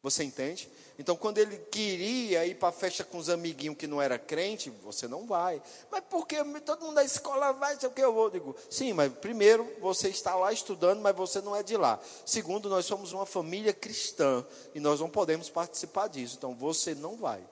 Você 0.05 0.23
entende? 0.23 0.69
Então, 0.99 1.15
quando 1.15 1.39
ele 1.39 1.57
queria 1.57 2.45
ir 2.45 2.53
para 2.55 2.69
a 2.69 2.71
festa 2.71 3.03
com 3.03 3.17
os 3.17 3.27
amiguinhos 3.27 3.75
que 3.75 3.87
não 3.87 3.99
era 3.99 4.19
crente, 4.19 4.69
você 4.69 5.07
não 5.07 5.25
vai. 5.25 5.59
Mas 5.91 6.03
porque 6.07 6.37
todo 6.61 6.85
mundo 6.85 6.93
da 6.93 7.03
escola 7.03 7.51
vai, 7.53 7.77
sei 7.79 7.89
o 7.89 7.91
que 7.91 8.01
eu 8.01 8.13
vou. 8.13 8.29
Digo, 8.29 8.55
sim, 8.69 8.93
mas 8.93 9.11
primeiro, 9.11 9.67
você 9.81 10.07
está 10.09 10.35
lá 10.35 10.53
estudando, 10.53 11.01
mas 11.01 11.15
você 11.15 11.41
não 11.41 11.55
é 11.55 11.63
de 11.63 11.75
lá. 11.75 11.99
Segundo, 12.23 12.69
nós 12.69 12.85
somos 12.85 13.13
uma 13.13 13.25
família 13.25 13.73
cristã 13.73 14.45
e 14.75 14.79
nós 14.79 14.99
não 14.99 15.09
podemos 15.09 15.49
participar 15.49 16.07
disso. 16.07 16.35
Então, 16.37 16.53
você 16.53 16.93
não 16.93 17.17
vai. 17.17 17.43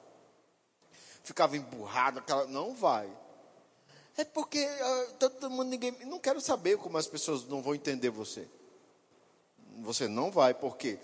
Ficava 1.23 1.57
emburrado, 1.57 2.19
aquela, 2.19 2.45
não 2.45 2.75
vai. 2.75 3.09
É 4.18 4.24
porque 4.24 4.64
uh, 4.64 5.14
todo 5.20 5.49
mundo, 5.49 5.70
ninguém. 5.70 5.91
Não 6.05 6.20
quero 6.20 6.39
saber 6.39 6.78
como 6.78 6.97
as 6.97 7.07
pessoas 7.07 7.45
não 7.47 7.61
vão 7.61 7.74
entender 7.74 8.09
você. 8.09 8.47
Você 9.82 10.07
não 10.07 10.30
vai, 10.30 10.53
porque 10.53 10.99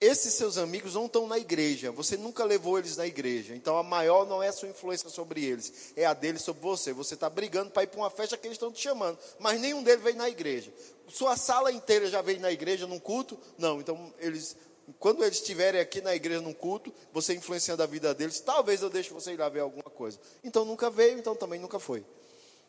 esses 0.00 0.34
seus 0.34 0.58
amigos 0.58 0.94
não 0.94 1.06
estão 1.06 1.26
na 1.26 1.38
igreja, 1.38 1.90
você 1.90 2.16
nunca 2.16 2.44
levou 2.44 2.78
eles 2.78 2.96
na 2.96 3.06
igreja, 3.06 3.54
então 3.54 3.78
a 3.78 3.82
maior 3.82 4.26
não 4.26 4.42
é 4.42 4.48
a 4.48 4.52
sua 4.52 4.68
influência 4.68 5.08
sobre 5.08 5.44
eles, 5.44 5.92
é 5.96 6.04
a 6.04 6.12
deles 6.12 6.42
sobre 6.42 6.62
você. 6.62 6.92
Você 6.92 7.14
está 7.14 7.30
brigando 7.30 7.70
para 7.70 7.84
ir 7.84 7.86
para 7.86 8.00
uma 8.00 8.10
festa 8.10 8.36
que 8.36 8.46
eles 8.46 8.56
estão 8.56 8.70
te 8.70 8.82
chamando, 8.82 9.18
mas 9.38 9.60
nenhum 9.60 9.82
deles 9.82 10.04
veio 10.04 10.16
na 10.16 10.28
igreja. 10.28 10.72
Sua 11.08 11.36
sala 11.36 11.72
inteira 11.72 12.06
já 12.08 12.20
veio 12.20 12.38
na 12.40 12.52
igreja 12.52 12.86
num 12.86 12.98
culto? 12.98 13.38
Não, 13.56 13.80
então 13.80 14.12
eles, 14.18 14.56
quando 14.98 15.24
eles 15.24 15.38
estiverem 15.38 15.80
aqui 15.80 16.00
na 16.00 16.14
igreja 16.14 16.40
num 16.40 16.52
culto, 16.52 16.92
você 17.12 17.34
influenciando 17.34 17.82
a 17.82 17.86
vida 17.86 18.14
deles, 18.14 18.40
talvez 18.40 18.82
eu 18.82 18.90
deixe 18.90 19.10
você 19.12 19.32
ir 19.32 19.38
lá 19.38 19.48
ver 19.48 19.60
alguma 19.60 19.84
coisa. 19.84 20.18
Então 20.42 20.64
nunca 20.64 20.90
veio, 20.90 21.18
então 21.18 21.34
também 21.34 21.60
nunca 21.60 21.78
foi. 21.78 22.04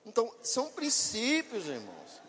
Então 0.05 0.31
são 0.41 0.69
princípios, 0.71 1.65
irmãos. 1.67 2.25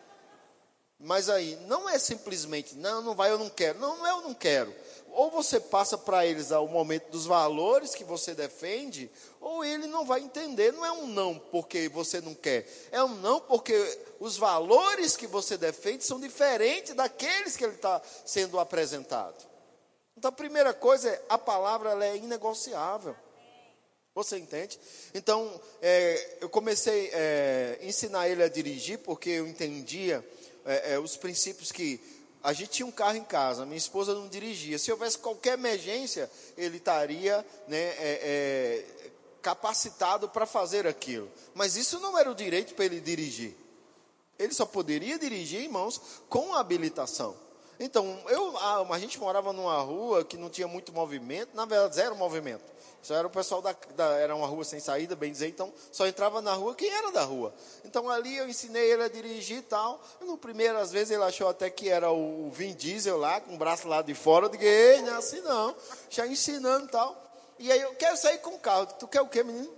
Mas 0.99 1.29
aí, 1.29 1.57
não 1.67 1.89
é 1.89 1.99
simplesmente, 1.99 2.75
não, 2.75 3.03
não 3.03 3.15
vai, 3.15 3.31
eu 3.31 3.39
não 3.39 3.51
quero. 3.51 3.79
Não, 3.79 3.99
não 3.99 4.07
é 4.07 4.11
eu 4.11 4.23
não 4.23 4.33
quero 4.33 4.75
ou 5.17 5.31
você 5.31 5.59
passa 5.59 5.97
para 5.97 6.27
eles 6.27 6.51
o 6.51 6.67
momento 6.67 7.11
dos 7.11 7.25
valores 7.25 7.95
que 7.95 8.05
você 8.05 8.35
defende, 8.35 9.11
ou 9.41 9.65
ele 9.65 9.87
não 9.87 10.05
vai 10.05 10.21
entender. 10.21 10.75
Não 10.75 10.85
é 10.85 10.93
um 10.93 11.07
não 11.07 11.39
porque 11.39 11.89
você 11.89 12.21
não 12.21 12.35
quer, 12.35 12.69
é 12.93 13.03
um 13.03 13.15
não 13.17 13.41
porque 13.41 13.75
os 14.21 14.37
valores 14.37 15.17
que 15.17 15.27
você 15.27 15.57
defende 15.57 16.05
são 16.05 16.21
diferentes 16.21 16.95
daqueles 16.95 17.57
que 17.57 17.65
ele 17.65 17.77
está 17.77 18.03
sendo 18.27 18.61
apresentado. 18.61 19.56
Então, 20.17 20.29
a 20.31 20.33
primeira 20.33 20.73
coisa 20.73 21.11
é 21.11 21.23
a 21.29 21.37
palavra 21.37 21.91
ela 21.91 22.05
é 22.05 22.17
inegociável. 22.17 23.15
Você 24.15 24.39
entende? 24.39 24.81
Então, 25.13 25.61
é, 25.83 26.39
eu 26.41 26.49
comecei 26.49 27.11
a 27.13 27.19
é, 27.19 27.79
ensinar 27.83 28.29
ele 28.29 28.43
a 28.43 28.49
dirigir 28.49 28.99
porque 29.01 29.29
eu 29.29 29.47
entendia 29.47 30.27
é, 30.65 30.95
é 30.95 30.99
os 30.99 31.19
princípios 31.19 31.71
que 31.71 32.01
a 32.43 32.53
gente 32.53 32.71
tinha 32.71 32.87
um 32.87 32.93
carro 32.93 33.17
em 33.17 33.25
casa, 33.25 33.67
minha 33.67 33.77
esposa 33.77 34.15
não 34.15 34.29
dirigia. 34.29 34.79
Se 34.79 34.91
houvesse 34.91 35.19
qualquer 35.19 35.55
emergência, 35.59 36.31
ele 36.57 36.79
estaria 36.79 37.45
né, 37.69 37.77
é, 37.77 38.85
é, 39.03 39.11
capacitado 39.43 40.29
para 40.29 40.47
fazer 40.47 40.87
aquilo. 40.87 41.31
Mas 41.55 41.77
isso 41.77 41.99
não 41.99 42.17
era 42.17 42.31
o 42.31 42.35
direito 42.35 42.75
para 42.75 42.85
ele 42.87 43.01
dirigir. 43.01 43.55
Ele 44.39 44.55
só 44.55 44.65
poderia 44.65 45.19
dirigir, 45.19 45.63
irmãos, 45.63 46.01
com 46.29 46.55
habilitação. 46.55 47.37
Então, 47.79 48.19
eu, 48.29 48.57
a, 48.57 48.95
a 48.95 48.99
gente 48.99 49.19
morava 49.19 49.53
numa 49.53 49.79
rua 49.81 50.25
que 50.25 50.37
não 50.37 50.49
tinha 50.49 50.67
muito 50.67 50.93
movimento, 50.93 51.51
na 51.55 51.65
verdade, 51.65 51.97
zero 51.97 52.17
movimento. 52.17 52.77
Só 53.03 53.15
era 53.15 53.27
o 53.27 53.31
pessoal 53.31 53.63
da, 53.63 53.75
da, 53.95 54.17
Era 54.19 54.35
uma 54.35 54.49
rua 54.49 54.65
sem 54.65 54.81
saída, 54.81 55.15
bem 55.15 55.31
dizer, 55.31 55.47
então 55.47 55.73
só 55.93 56.09
entrava 56.09 56.43
na 56.43 56.55
rua 56.55 56.75
quem 56.75 56.91
era 56.91 57.13
da 57.13 57.23
rua. 57.23 57.55
Então 57.85 58.11
ali 58.11 58.37
eu 58.37 58.49
ensinei 58.49 58.91
ele 58.91 59.05
a 59.05 59.09
dirigir 59.09 59.59
e 59.59 59.63
tal. 59.63 60.03
E 60.21 60.25
no 60.25 60.37
primeiro, 60.37 60.77
às 60.77 60.91
vezes, 60.91 61.13
ele 61.13 61.23
achou 61.23 61.49
até 61.49 61.71
que 61.71 61.89
era 61.89 62.11
o 62.11 62.51
Vin 62.51 62.75
Diesel 62.75 63.17
lá, 63.17 63.41
com 63.41 63.55
o 63.55 63.59
braço 63.59 63.87
lá 63.87 64.03
de 64.03 64.13
fora. 64.13 64.47
Eu 64.47 64.49
digo, 64.49 64.65
ei, 64.65 65.03
não 65.03 65.15
é 65.15 65.17
assim 65.19 65.41
não. 65.41 65.77
Já 66.11 66.27
ensinando 66.27 66.87
e 66.87 66.89
tal. 66.89 67.27
E 67.61 67.71
aí 67.71 67.81
eu 67.81 67.95
quero 67.95 68.17
sair 68.17 68.39
com 68.39 68.51
o 68.51 68.59
carro. 68.59 68.87
Tu 68.99 69.07
quer 69.07 69.21
o 69.21 69.29
quê, 69.29 69.45
menino? 69.45 69.73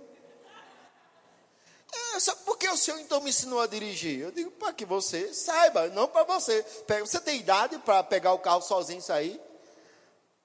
É, 1.91 2.19
só 2.19 2.35
porque 2.45 2.67
o 2.67 2.77
senhor 2.77 2.99
então 2.99 3.21
me 3.21 3.29
ensinou 3.29 3.61
a 3.61 3.67
dirigir? 3.67 4.19
Eu 4.19 4.31
digo, 4.31 4.51
para 4.51 4.73
que 4.73 4.85
você 4.85 5.33
saiba, 5.33 5.87
não 5.89 6.07
para 6.07 6.23
você. 6.23 6.65
Você 6.99 7.19
tem 7.19 7.39
idade 7.39 7.77
para 7.79 8.03
pegar 8.03 8.33
o 8.33 8.39
carro 8.39 8.61
sozinho 8.61 8.99
e 8.99 9.03
sair? 9.03 9.41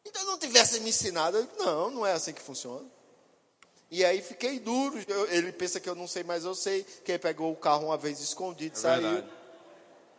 Então 0.04 0.24
não 0.24 0.38
tivesse 0.38 0.80
me 0.80 0.90
ensinado, 0.90 1.38
eu, 1.38 1.48
não, 1.58 1.90
não 1.90 2.06
é 2.06 2.12
assim 2.12 2.32
que 2.32 2.42
funciona. 2.42 2.86
E 3.90 4.04
aí 4.04 4.20
fiquei 4.22 4.58
duro. 4.58 4.98
Eu, 5.06 5.30
ele 5.30 5.52
pensa 5.52 5.78
que 5.78 5.88
eu 5.88 5.94
não 5.94 6.08
sei, 6.08 6.24
mas 6.24 6.44
eu 6.44 6.54
sei. 6.54 6.82
Que 6.82 7.12
ele 7.12 7.18
pegou 7.18 7.52
o 7.52 7.56
carro 7.56 7.86
uma 7.86 7.96
vez 7.96 8.20
escondido, 8.20 8.76
é 8.76 8.80
saiu. 8.80 9.02
Verdade. 9.02 9.28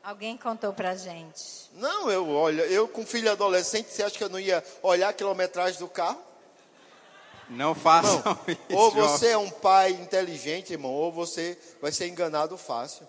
Alguém 0.04 0.38
contou 0.38 0.72
pra 0.72 0.96
gente. 0.96 1.44
Não, 1.74 2.12
eu 2.12 2.30
olha, 2.30 2.62
eu 2.68 2.88
com 2.88 3.06
filho 3.06 3.32
adolescente, 3.32 3.90
você 3.90 4.04
acha 4.04 4.16
que 4.16 4.24
eu 4.24 4.30
não 4.30 4.40
ia 4.40 4.64
olhar 4.84 5.10
a 5.10 5.14
quilometragem 5.14 5.80
do 5.80 5.88
carro? 5.88 6.22
Não 7.50 7.76
façam 7.76 8.18
irmão, 8.18 8.40
isso. 8.48 8.78
Ou 8.78 8.92
você 8.92 9.30
é 9.30 9.38
um 9.38 9.50
pai 9.50 9.92
inteligente, 9.92 10.74
irmão, 10.74 10.92
ou 10.92 11.12
você 11.12 11.58
vai 11.82 11.92
ser 11.92 12.08
enganado 12.08 12.58
fácil. 12.58 13.08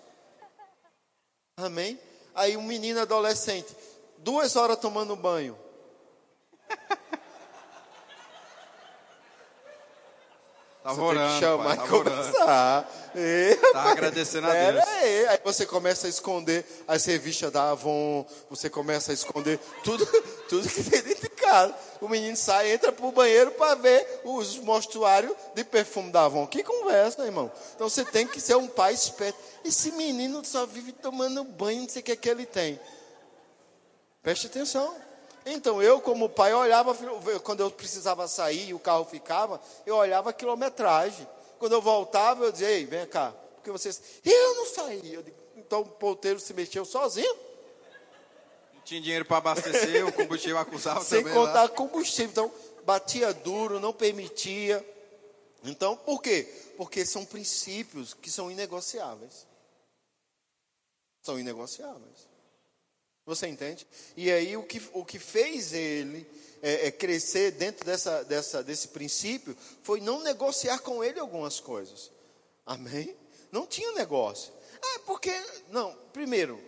Amém? 1.56 1.98
Aí 2.34 2.56
um 2.56 2.62
menino 2.62 3.00
adolescente, 3.00 3.74
duas 4.18 4.56
horas 4.56 4.78
tomando 4.78 5.16
banho. 5.16 5.56
Tá 10.86 10.94
você 10.94 11.00
orando, 11.00 11.26
tem 11.26 11.34
que 11.34 11.40
chamar 11.40 11.76
pai, 11.76 11.84
e 11.84 11.88
começar. 11.88 13.12
E, 13.16 13.58
tá 13.72 13.90
agradecendo 13.90 14.46
a 14.46 14.52
Deus. 14.52 14.86
Aí. 14.86 15.26
aí 15.26 15.40
você 15.42 15.66
começa 15.66 16.06
a 16.06 16.10
esconder 16.10 16.64
as 16.86 17.04
revistas 17.06 17.50
da 17.50 17.70
Avon, 17.70 18.24
você 18.48 18.70
começa 18.70 19.10
a 19.10 19.14
esconder 19.14 19.58
tudo, 19.82 20.06
tudo 20.48 20.68
que 20.68 20.84
tem 20.84 21.02
dentro 21.02 21.22
de 21.22 21.28
casa. 21.30 21.74
O 22.00 22.08
menino 22.08 22.36
sai, 22.36 22.72
entra 22.72 22.92
pro 22.92 23.10
banheiro 23.10 23.52
para 23.52 23.74
ver 23.74 24.20
os 24.24 24.58
mostruários 24.58 25.34
de 25.54 25.64
perfume 25.64 26.10
da 26.10 26.24
Avon. 26.24 26.46
Que 26.46 26.62
conversa, 26.62 27.24
irmão. 27.24 27.50
Então 27.74 27.88
você 27.88 28.04
tem 28.04 28.26
que 28.26 28.40
ser 28.40 28.56
um 28.56 28.68
pai 28.68 28.92
esperto. 28.92 29.38
Esse 29.64 29.92
menino 29.92 30.44
só 30.44 30.66
vive 30.66 30.92
tomando 30.92 31.44
banho, 31.44 31.82
não 31.82 31.88
sei 31.88 32.02
o 32.02 32.04
que, 32.04 32.12
é 32.12 32.16
que 32.16 32.28
ele 32.28 32.46
tem. 32.46 32.78
Preste 34.22 34.46
atenção. 34.46 34.94
Então 35.44 35.80
eu, 35.82 36.00
como 36.00 36.28
pai, 36.28 36.52
olhava, 36.52 36.96
quando 37.42 37.60
eu 37.60 37.70
precisava 37.70 38.26
sair 38.26 38.70
e 38.70 38.74
o 38.74 38.78
carro 38.78 39.04
ficava, 39.04 39.60
eu 39.86 39.94
olhava 39.96 40.30
a 40.30 40.32
quilometragem. 40.32 41.26
Quando 41.58 41.72
eu 41.72 41.80
voltava, 41.80 42.44
eu 42.44 42.52
dizia, 42.52 42.70
ei, 42.70 42.84
vem 42.84 43.06
cá, 43.06 43.32
porque 43.54 43.70
vocês. 43.70 44.00
Eu 44.24 44.56
não 44.56 44.66
saí. 44.66 45.14
Eu 45.14 45.22
digo, 45.22 45.36
então 45.56 45.80
o 45.80 45.86
ponteiro 45.86 46.38
se 46.40 46.52
mexeu 46.52 46.84
sozinho. 46.84 47.45
Tinha 48.86 49.00
dinheiro 49.00 49.24
para 49.24 49.38
abastecer, 49.38 50.06
o 50.06 50.12
combustível 50.12 50.58
acusava 50.58 51.04
Sem 51.04 51.18
também. 51.18 51.34
Sem 51.34 51.42
contar 51.42 51.62
lá. 51.64 51.68
combustível. 51.68 52.30
Então, 52.30 52.54
batia 52.84 53.34
duro, 53.34 53.80
não 53.80 53.92
permitia. 53.92 54.84
Então, 55.64 55.96
por 55.96 56.22
quê? 56.22 56.48
Porque 56.76 57.04
são 57.04 57.24
princípios 57.24 58.14
que 58.14 58.30
são 58.30 58.48
inegociáveis. 58.48 59.44
São 61.20 61.36
inegociáveis. 61.36 62.28
Você 63.24 63.48
entende? 63.48 63.84
E 64.16 64.30
aí 64.30 64.56
o 64.56 64.62
que, 64.62 64.80
o 64.92 65.04
que 65.04 65.18
fez 65.18 65.72
ele 65.72 66.24
é, 66.62 66.86
é 66.86 66.90
crescer 66.92 67.50
dentro 67.50 67.84
dessa, 67.84 68.22
dessa, 68.22 68.62
desse 68.62 68.86
princípio 68.88 69.56
foi 69.82 70.00
não 70.00 70.22
negociar 70.22 70.78
com 70.78 71.02
ele 71.02 71.18
algumas 71.18 71.58
coisas. 71.58 72.12
Amém? 72.64 73.16
Não 73.50 73.66
tinha 73.66 73.90
negócio. 73.94 74.52
Ah, 74.80 75.00
porque. 75.04 75.32
Não, 75.72 75.92
primeiro, 76.12 76.62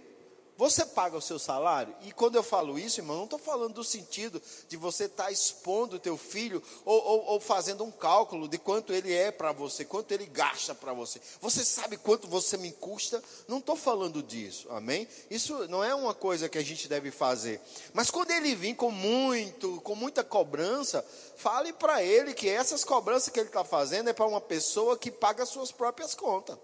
Você 0.59 0.85
paga 0.85 1.17
o 1.17 1.23
seu 1.23 1.39
salário? 1.39 1.95
E 2.03 2.11
quando 2.11 2.35
eu 2.35 2.43
falo 2.43 2.81
isso, 2.81 2.99
irmão, 2.99 3.19
não 3.19 3.25
estou 3.27 3.39
falando 3.39 3.75
do 3.75 3.85
sentido 3.85 4.43
de 4.69 4.77
você 4.77 5.05
estar 5.05 5.27
tá 5.27 5.31
expondo 5.31 5.95
o 5.95 5.99
teu 6.01 6.17
filho 6.17 6.61
ou, 6.85 7.01
ou, 7.01 7.25
ou, 7.27 7.41
fazendo 7.41 7.85
um 7.85 7.93
cálculo 7.93 8.49
de 8.49 8.59
quanto 8.59 8.93
ele 8.93 9.15
é 9.15 9.31
para 9.31 9.53
você, 9.53 9.85
quanto 9.85 10.11
ele 10.11 10.27
gasta 10.27 10.75
para 10.75 10.93
você. 10.93 11.21
Você 11.41 11.65
sabe 11.65 11.97
quanto 11.97 12.27
você 12.27 12.57
me 12.57 12.73
custa? 12.73 13.23
Não 13.47 13.59
estou 13.59 13.77
falando 13.77 14.21
disso, 14.21 14.67
amém? 14.71 15.07
Isso 15.31 15.69
não 15.69 15.85
é 15.85 15.95
uma 15.95 16.13
coisa 16.13 16.49
que 16.49 16.59
a 16.59 16.65
gente 16.65 16.89
deve 16.89 17.13
fazer. 17.13 17.61
Mas 17.95 18.11
quando 18.11 18.33
ele 18.33 18.57
vir 18.57 18.75
com 18.75 18.91
muito, 18.91 19.81
com 19.83 19.95
muita 19.95 20.25
cobrança, 20.25 21.07
fale 21.37 21.73
para 21.73 22.03
ele 22.03 22.35
que 22.35 22.49
essas 22.49 22.85
cobranças 22.85 23.29
que 23.29 23.39
ele 23.39 23.49
está 23.49 23.63
fazendo 23.63 24.11
é 24.11 24.13
para 24.13 24.27
uma 24.27 24.41
pessoa 24.41 24.99
que 24.99 25.13
paga 25.13 25.45
as 25.45 25.51
suas 25.51 25.71
próprias 25.71 26.17
contas. 26.17 26.59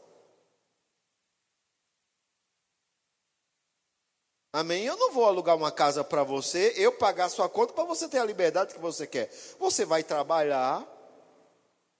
Amém? 4.54 4.84
Eu 4.84 4.96
não 4.96 5.10
vou 5.10 5.24
alugar 5.24 5.56
uma 5.56 5.72
casa 5.72 6.04
para 6.04 6.22
você, 6.22 6.72
eu 6.76 6.92
pagar 6.92 7.28
sua 7.28 7.48
conta 7.48 7.72
para 7.72 7.82
você 7.82 8.08
ter 8.08 8.18
a 8.18 8.24
liberdade 8.24 8.72
que 8.72 8.80
você 8.80 9.04
quer. 9.04 9.28
Você 9.58 9.84
vai 9.84 10.04
trabalhar, 10.04 10.86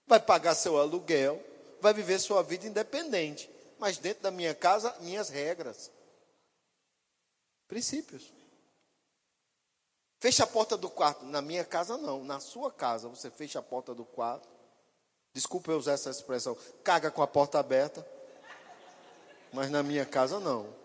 vai 0.07 0.21
pagar 0.21 0.55
seu 0.55 0.79
aluguel, 0.79 1.43
vai 1.81 1.93
viver 1.93 2.17
sua 2.17 2.41
vida 2.41 2.65
independente. 2.65 3.49
Mas 3.77 3.97
dentro 3.97 4.23
da 4.23 4.31
minha 4.31 4.55
casa, 4.55 4.95
minhas 5.01 5.27
regras. 5.27 5.91
Princípios. 7.67 8.31
Fecha 10.21 10.45
a 10.45 10.47
porta 10.47 10.77
do 10.77 10.89
quarto. 10.89 11.25
Na 11.25 11.41
minha 11.41 11.65
casa, 11.65 11.97
não. 11.97 12.23
Na 12.23 12.39
sua 12.39 12.71
casa, 12.71 13.09
você 13.09 13.29
fecha 13.29 13.59
a 13.59 13.61
porta 13.61 13.93
do 13.93 14.05
quarto. 14.05 14.47
Desculpa 15.33 15.73
eu 15.73 15.77
usar 15.77 15.91
essa 15.91 16.09
expressão. 16.09 16.57
Caga 16.85 17.11
com 17.11 17.21
a 17.21 17.27
porta 17.27 17.59
aberta. 17.59 18.07
Mas 19.51 19.69
na 19.69 19.83
minha 19.83 20.05
casa, 20.05 20.39
não. 20.39 20.84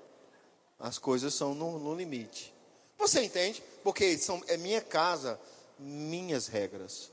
As 0.81 0.99
coisas 0.99 1.35
são 1.35 1.55
no, 1.55 1.79
no 1.79 1.95
limite. 1.95 2.53
Você 2.99 3.23
entende? 3.23 3.63
Porque 3.85 4.17
são, 4.17 4.43
é 4.49 4.57
minha 4.57 4.81
casa, 4.81 5.39
minhas 5.79 6.47
regras. 6.47 7.11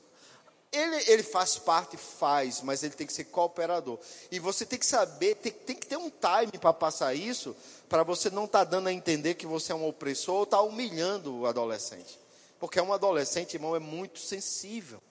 Ele, 0.71 0.95
ele 1.07 1.23
faz 1.23 1.57
parte, 1.57 1.95
faz, 1.97 2.61
mas 2.61 2.83
ele 2.83 2.93
tem 2.93 3.07
que 3.07 3.13
ser 3.13 3.25
cooperador. 3.25 3.99
E 4.31 4.39
você 4.39 4.65
tem 4.65 4.79
que 4.79 4.85
saber, 4.85 5.35
tem, 5.35 5.51
tem 5.51 5.75
que 5.75 5.87
ter 5.87 5.97
um 5.97 6.09
time 6.09 6.57
para 6.59 6.73
passar 6.73 7.13
isso, 7.13 7.55
para 7.87 8.03
você 8.03 8.29
não 8.29 8.45
estar 8.45 8.65
tá 8.65 8.71
dando 8.71 8.87
a 8.87 8.93
entender 8.93 9.35
que 9.35 9.45
você 9.45 9.71
é 9.71 9.75
um 9.75 9.87
opressor 9.87 10.35
ou 10.35 10.43
está 10.43 10.61
humilhando 10.61 11.39
o 11.39 11.45
adolescente. 11.45 12.19
Porque 12.59 12.79
um 12.81 12.93
adolescente, 12.93 13.53
irmão, 13.53 13.75
é 13.75 13.79
muito 13.79 14.19
sensível. 14.19 15.01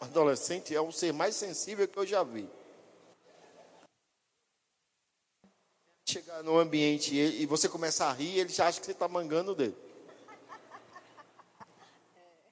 O 0.00 0.04
adolescente 0.04 0.74
é 0.74 0.80
o 0.80 0.92
ser 0.92 1.12
mais 1.12 1.34
sensível 1.36 1.86
que 1.86 1.98
eu 1.98 2.06
já 2.06 2.22
vi. 2.22 2.48
Chegar 6.10 6.42
no 6.42 6.58
ambiente 6.58 7.14
e, 7.14 7.46
você 7.46 7.68
começa 7.68 8.06
a 8.06 8.12
rir, 8.12 8.38
ele 8.38 8.48
já 8.48 8.66
acha 8.66 8.80
que 8.80 8.86
você 8.86 8.92
está 8.92 9.06
mangando 9.06 9.54
dele. 9.54 9.76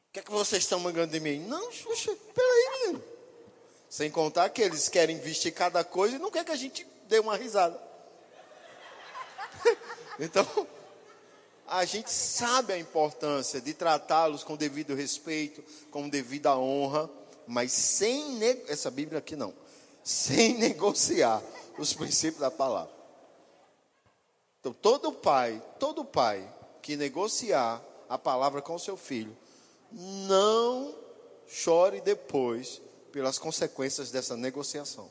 O 0.09 0.13
que 0.13 0.21
é 0.21 0.23
que 0.23 0.31
vocês 0.31 0.63
estão 0.63 0.81
mangando 0.81 1.13
de 1.13 1.21
mim? 1.21 1.41
Não, 1.41 1.71
xuxa, 1.73 2.17
peraí, 2.35 2.81
menino. 2.81 3.05
Sem 3.91 4.11
contar 4.11 4.49
que 4.51 4.63
eles 4.63 4.89
querem 4.89 5.19
vestir 5.19 5.53
cada 5.53 5.83
coisa 5.83 6.17
e 6.17 6.19
não 6.19 6.31
quer 6.31 6.45
que 6.45 6.53
a 6.53 6.57
gente 6.57 6.87
dê 7.09 7.19
uma 7.19 7.37
risada. 7.37 7.81
então, 10.19 10.47
a 11.67 11.85
gente 11.85 12.11
sabe 12.11 12.73
a 12.73 12.79
importância 12.79 13.61
de 13.61 13.75
tratá-los 13.75 14.45
com 14.45 14.57
devido 14.57 14.95
respeito, 14.95 15.63
com 15.91 16.09
devida 16.09 16.57
honra, 16.57 17.11
mas 17.47 17.73
sem 17.73 18.39
essa 18.69 18.91
Bíblia 18.91 19.19
aqui 19.19 19.37
não, 19.37 19.55
sem 20.05 20.57
negociar 20.59 21.43
os 21.79 21.93
princípios 21.93 22.41
da 22.41 22.51
palavra. 22.51 22.98
Então, 24.69 24.73
todo 24.75 25.13
pai, 25.13 25.63
todo 25.79 26.05
pai 26.05 26.47
que 26.83 26.95
negociar 26.95 27.83
a 28.07 28.19
palavra 28.19 28.61
com 28.61 28.79
seu 28.79 28.99
filho, 28.99 29.35
não 29.91 30.95
chore 31.47 32.03
depois 32.03 32.83
pelas 33.11 33.39
consequências 33.39 34.11
dessa 34.11 34.37
negociação. 34.37 35.11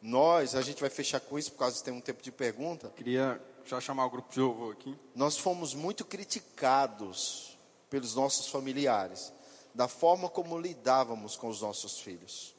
Nós, 0.00 0.54
a 0.54 0.62
gente 0.62 0.80
vai 0.80 0.88
fechar 0.88 1.20
com 1.20 1.38
isso 1.38 1.52
por 1.52 1.58
causa 1.58 1.76
de 1.76 1.84
ter 1.84 1.90
um 1.90 2.00
tempo 2.00 2.22
de 2.22 2.32
pergunta. 2.32 2.90
Queria 2.96 3.40
já 3.66 3.78
chamar 3.80 4.06
o 4.06 4.10
grupo 4.10 4.32
de 4.32 4.40
novo 4.40 4.70
aqui. 4.70 4.98
Nós 5.14 5.36
fomos 5.36 5.74
muito 5.74 6.04
criticados 6.04 7.58
pelos 7.90 8.14
nossos 8.14 8.48
familiares 8.48 9.32
da 9.74 9.86
forma 9.86 10.28
como 10.30 10.58
lidávamos 10.58 11.36
com 11.36 11.48
os 11.48 11.60
nossos 11.60 12.00
filhos. 12.00 12.54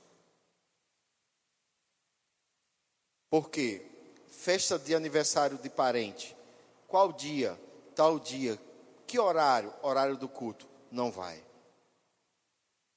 Por 3.34 3.50
quê? 3.50 3.82
Festa 4.28 4.78
de 4.78 4.94
aniversário 4.94 5.58
de 5.58 5.68
parente. 5.68 6.38
Qual 6.88 7.12
dia? 7.12 7.60
Tal 7.96 8.20
dia. 8.20 8.60
Que 9.08 9.18
horário? 9.18 9.74
Horário 9.82 10.16
do 10.16 10.30
culto. 10.30 10.68
Não 10.92 11.12
vai. 11.12 11.44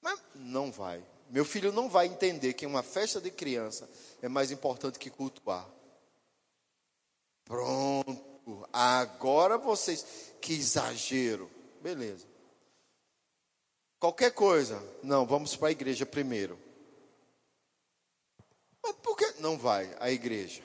Mas 0.03 0.21
não 0.35 0.71
vai. 0.71 1.03
Meu 1.31 1.43
filho 1.43 1.73
não 1.73 1.89
vai 1.89 2.05
entender 2.05 2.53
que 2.53 2.67
uma 2.67 2.83
festa 2.83 3.19
de 3.19 3.31
criança 3.31 3.89
é 4.21 4.29
mais 4.29 4.51
importante 4.51 4.99
que 4.99 5.09
cultuar. 5.09 5.67
Pronto. 7.43 8.69
Agora 8.71 9.57
vocês. 9.57 10.35
Que 10.39 10.53
exagero. 10.53 11.51
Beleza. 11.81 12.27
Qualquer 13.99 14.33
coisa. 14.33 14.87
Não, 15.03 15.25
vamos 15.25 15.57
para 15.57 15.69
a 15.69 15.73
igreja 15.73 16.05
primeiro. 16.05 16.66
Mas 18.87 18.95
por 19.03 19.17
que 19.17 19.41
não 19.41 19.59
vai 19.59 19.93
à 19.99 20.13
igreja? 20.13 20.63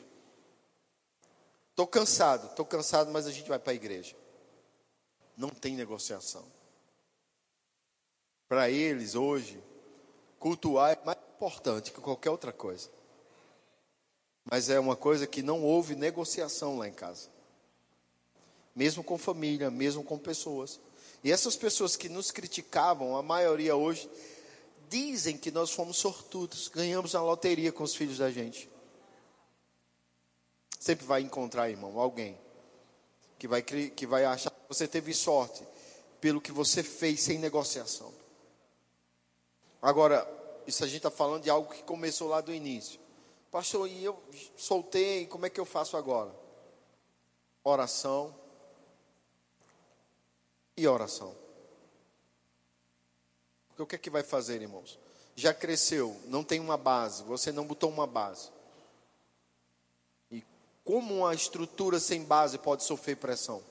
Estou 1.71 1.87
cansado, 1.87 2.45
estou 2.47 2.63
cansado, 2.63 3.09
mas 3.11 3.25
a 3.25 3.31
gente 3.31 3.49
vai 3.49 3.57
para 3.57 3.71
a 3.71 3.75
igreja. 3.75 4.15
Não 5.35 5.49
tem 5.49 5.75
negociação. 5.75 6.45
Para 8.47 8.69
eles, 8.69 9.15
hoje, 9.15 9.59
cultuar 10.37 10.91
é 10.91 10.99
mais 11.03 11.17
importante 11.35 11.91
que 11.91 11.99
qualquer 11.99 12.29
outra 12.29 12.53
coisa. 12.53 12.91
Mas 14.45 14.69
é 14.69 14.79
uma 14.79 14.95
coisa 14.95 15.25
que 15.25 15.41
não 15.41 15.63
houve 15.63 15.95
negociação 15.95 16.77
lá 16.77 16.87
em 16.87 16.93
casa. 16.93 17.27
Mesmo 18.75 19.03
com 19.03 19.17
família, 19.17 19.71
mesmo 19.71 20.03
com 20.03 20.19
pessoas. 20.19 20.79
E 21.23 21.31
essas 21.31 21.55
pessoas 21.55 21.95
que 21.95 22.07
nos 22.07 22.29
criticavam, 22.29 23.17
a 23.17 23.23
maioria 23.23 23.75
hoje 23.75 24.07
dizem 24.91 25.37
que 25.37 25.49
nós 25.49 25.71
fomos 25.71 25.95
sortudos, 25.95 26.67
ganhamos 26.67 27.13
na 27.13 27.23
loteria 27.23 27.71
com 27.71 27.81
os 27.81 27.95
filhos 27.95 28.17
da 28.17 28.29
gente. 28.29 28.69
Sempre 30.77 31.05
vai 31.05 31.21
encontrar, 31.21 31.69
irmão, 31.69 31.97
alguém 31.97 32.37
que 33.39 33.47
vai, 33.47 33.61
que 33.61 34.05
vai 34.05 34.25
achar 34.25 34.51
que 34.51 34.67
você 34.67 34.87
teve 34.87 35.13
sorte 35.13 35.65
pelo 36.19 36.41
que 36.41 36.51
você 36.51 36.83
fez 36.83 37.21
sem 37.21 37.39
negociação. 37.39 38.13
Agora, 39.81 40.27
isso 40.67 40.83
a 40.83 40.87
gente 40.87 40.97
está 40.97 41.09
falando 41.09 41.43
de 41.43 41.49
algo 41.49 41.73
que 41.73 41.83
começou 41.83 42.27
lá 42.27 42.41
do 42.41 42.53
início. 42.53 42.99
Pastor, 43.49 43.87
e 43.87 44.03
eu 44.03 44.21
soltei, 44.57 45.25
como 45.25 45.45
é 45.45 45.49
que 45.49 45.59
eu 45.59 45.65
faço 45.65 45.95
agora? 45.95 46.35
Oração 47.63 48.35
e 50.75 50.85
oração. 50.85 51.40
Porque 53.71 53.83
o 53.83 53.87
que 53.87 53.95
é 53.95 53.99
que 53.99 54.09
vai 54.09 54.23
fazer, 54.23 54.61
irmãos? 54.61 54.99
Já 55.35 55.53
cresceu, 55.53 56.19
não 56.25 56.43
tem 56.43 56.59
uma 56.59 56.77
base, 56.77 57.23
você 57.23 57.51
não 57.51 57.65
botou 57.65 57.89
uma 57.89 58.05
base. 58.05 58.49
E 60.29 60.43
como 60.83 61.19
uma 61.19 61.33
estrutura 61.33 61.99
sem 61.99 62.23
base 62.23 62.57
pode 62.57 62.83
sofrer 62.83 63.15
pressão? 63.17 63.63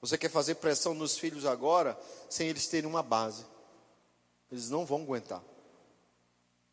Você 0.00 0.16
quer 0.16 0.30
fazer 0.30 0.56
pressão 0.56 0.94
nos 0.94 1.18
filhos 1.18 1.44
agora, 1.44 1.98
sem 2.30 2.48
eles 2.48 2.68
terem 2.68 2.88
uma 2.88 3.02
base. 3.02 3.44
Eles 4.50 4.70
não 4.70 4.86
vão 4.86 5.02
aguentar. 5.02 5.42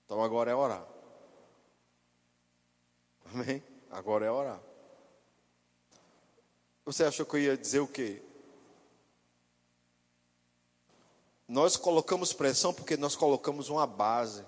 Então 0.05 0.23
agora 0.23 0.51
é 0.51 0.55
orar. 0.55 0.85
Amém? 3.33 3.63
Agora 3.89 4.25
é 4.25 4.31
orar. 4.31 4.59
Você 6.85 7.03
achou 7.03 7.25
que 7.25 7.35
eu 7.35 7.39
ia 7.39 7.57
dizer 7.57 7.79
o 7.79 7.87
quê? 7.87 8.21
Nós 11.53 11.77
colocamos 11.77 12.33
pressão 12.33 12.73
porque 12.73 12.97
nós 12.97 13.15
colocamos 13.15 13.69
uma 13.69 13.85
base 13.85 14.43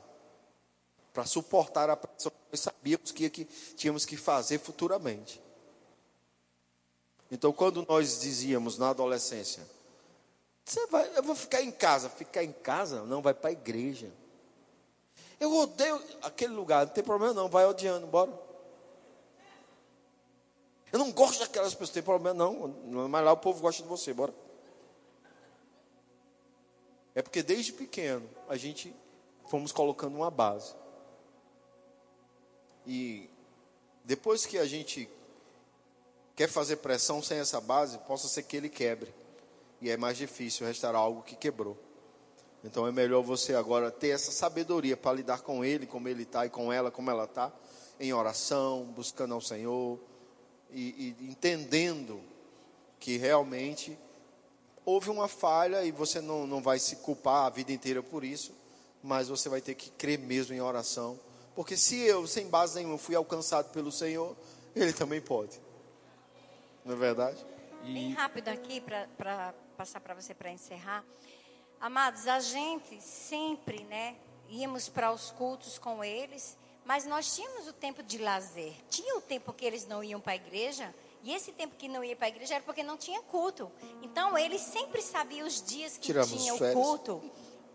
para 1.14 1.24
suportar 1.24 1.88
a 1.88 1.95
pressão 1.95 2.32
que 2.32 2.38
nós 2.51 2.60
sabíamos 2.60 3.12
que, 3.12 3.30
que 3.30 3.45
tínhamos 3.76 4.06
que 4.06 4.18
fazer 4.18 4.58
futuramente. 4.58 5.39
Então, 7.30 7.53
quando 7.53 7.86
nós 7.88 8.20
dizíamos 8.22 8.80
na 8.80 8.89
adolescência, 8.89 9.64
você 10.66 10.88
vai, 10.88 11.16
eu 11.16 11.22
vou 11.22 11.36
ficar 11.36 11.62
em 11.62 11.72
casa, 11.72 12.10
ficar 12.10 12.43
em 12.43 12.51
casa, 12.51 13.03
não 13.03 13.22
vai 13.22 13.36
para 13.36 13.51
a 13.51 13.53
igreja. 13.53 14.12
Eu 15.39 15.56
odeio 15.56 16.01
aquele 16.24 16.56
lugar, 16.56 16.88
não 16.88 16.93
tem 16.93 17.03
problema 17.03 17.36
não, 17.36 17.47
vai 17.47 17.68
odiando, 17.68 18.08
bora. 18.08 18.34
Eu 20.91 20.97
não 20.97 21.12
gosto 21.12 21.38
daquelas 21.41 21.74
pessoas, 21.76 21.91
tem 21.91 22.01
problema 22.01 22.34
não, 22.34 23.08
mas 23.08 23.24
lá 23.24 23.32
o 23.32 23.38
povo 23.38 23.62
gosta 23.62 23.84
de 23.84 23.89
você, 23.89 24.12
bora. 24.12 24.34
É 27.16 27.22
porque 27.22 27.41
desde 27.41 27.72
pequeno 27.74 28.30
a 28.47 28.57
gente 28.57 28.93
fomos 29.47 29.72
colocando 29.72 30.16
uma 30.16 30.30
base. 30.30 30.76
E 32.86 33.30
depois 34.03 34.45
que 34.45 34.57
a 34.57 34.66
gente 34.66 35.09
quer 36.36 36.49
fazer 36.49 36.78
pressão 36.78 37.24
sem 37.24 37.39
essa 37.39 37.61
base, 37.61 37.97
possa 37.99 38.28
ser 38.28 38.43
que 38.43 38.57
ele 38.57 38.70
quebre. 38.70 39.13
E 39.82 39.89
é 39.89 39.97
mais 39.97 40.18
difícil 40.18 40.68
restaurar 40.68 41.01
algo 41.01 41.24
que 41.24 41.36
quebrou. 41.36 41.78
Então 42.63 42.86
é 42.86 42.91
melhor 42.91 43.22
você 43.22 43.55
agora 43.55 43.89
ter 43.89 44.09
essa 44.09 44.32
sabedoria 44.32 44.97
para 44.97 45.16
lidar 45.16 45.41
com 45.41 45.63
ele, 45.63 45.86
como 45.86 46.09
ele 46.09 46.24
está, 46.24 46.45
e 46.45 46.49
com 46.49 46.74
ela, 46.74 46.91
como 46.91 47.09
ela 47.09 47.26
está, 47.26 47.53
em 47.99 48.11
oração, 48.11 48.84
buscando 48.86 49.34
ao 49.34 49.41
Senhor 49.41 49.99
e, 50.72 51.16
e 51.20 51.30
entendendo 51.30 52.22
que 52.99 53.18
realmente 53.18 53.97
houve 54.86 55.10
uma 55.10 55.28
falha 55.28 55.84
e 55.84 55.92
você 55.92 56.22
não, 56.22 56.46
não 56.46 56.62
vai 56.62 56.80
se 56.80 56.98
culpar 56.98 57.46
a 57.46 57.50
vida 57.50 57.72
inteira 57.72 58.04
por 58.04 58.24
isso, 58.24 58.54
mas 59.04 59.28
você 59.28 59.50
vai 59.50 59.62
ter 59.62 59.76
que 59.76 59.90
crer 59.92 60.20
mesmo 60.20 60.54
em 60.54 60.62
oração. 60.62 61.20
Porque 61.56 61.76
se 61.76 62.00
eu, 62.02 62.28
sem 62.28 62.48
base 62.48 62.76
nenhuma, 62.76 62.98
fui 62.98 63.16
alcançado 63.16 63.72
pelo 63.72 63.92
Senhor, 63.92 64.36
Ele 64.76 64.92
também 64.92 65.22
pode. 65.22 65.60
Não 66.84 66.94
é 66.94 66.98
verdade? 66.98 67.44
Bem 67.82 68.12
rápido 68.12 68.50
aqui, 68.50 68.82
para 68.82 69.54
passar 69.78 70.02
para 70.02 70.14
você 70.14 70.34
para 70.34 70.52
encerrar. 70.52 71.04
Amados, 71.80 72.28
a 72.28 72.40
gente 72.40 73.02
sempre, 73.02 73.84
né, 73.86 74.16
íamos 74.50 74.90
para 74.90 75.12
os 75.12 75.32
cultos 75.32 75.78
com 75.78 76.04
eles, 76.04 76.58
mas 76.84 77.06
nós 77.06 77.36
tínhamos 77.36 77.68
o 77.68 77.74
tempo 77.74 78.04
de 78.04 78.18
lazer. 78.18 78.74
Tinha 78.90 79.18
o 79.18 79.22
tempo 79.22 79.54
que 79.54 79.66
eles 79.66 79.88
não 79.88 80.04
iam 80.04 80.20
para 80.20 80.34
a 80.34 80.36
igreja, 80.36 80.94
e 81.26 81.34
esse 81.34 81.52
tempo 81.52 81.76
que 81.76 81.88
não 81.88 82.04
ia 82.04 82.16
para 82.16 82.28
a 82.28 82.30
igreja 82.30 82.54
era 82.56 82.64
porque 82.64 82.84
não 82.84 82.96
tinha 82.98 83.20
culto. 83.24 83.72
Então, 84.04 84.38
eles 84.38 84.62
sempre 84.62 85.02
sabiam 85.02 85.48
os 85.48 85.60
dias 85.62 85.98
que 85.98 86.04
Tiramos 86.06 86.32
tinham 86.32 86.56
férias. 86.56 86.76
culto. 86.76 87.22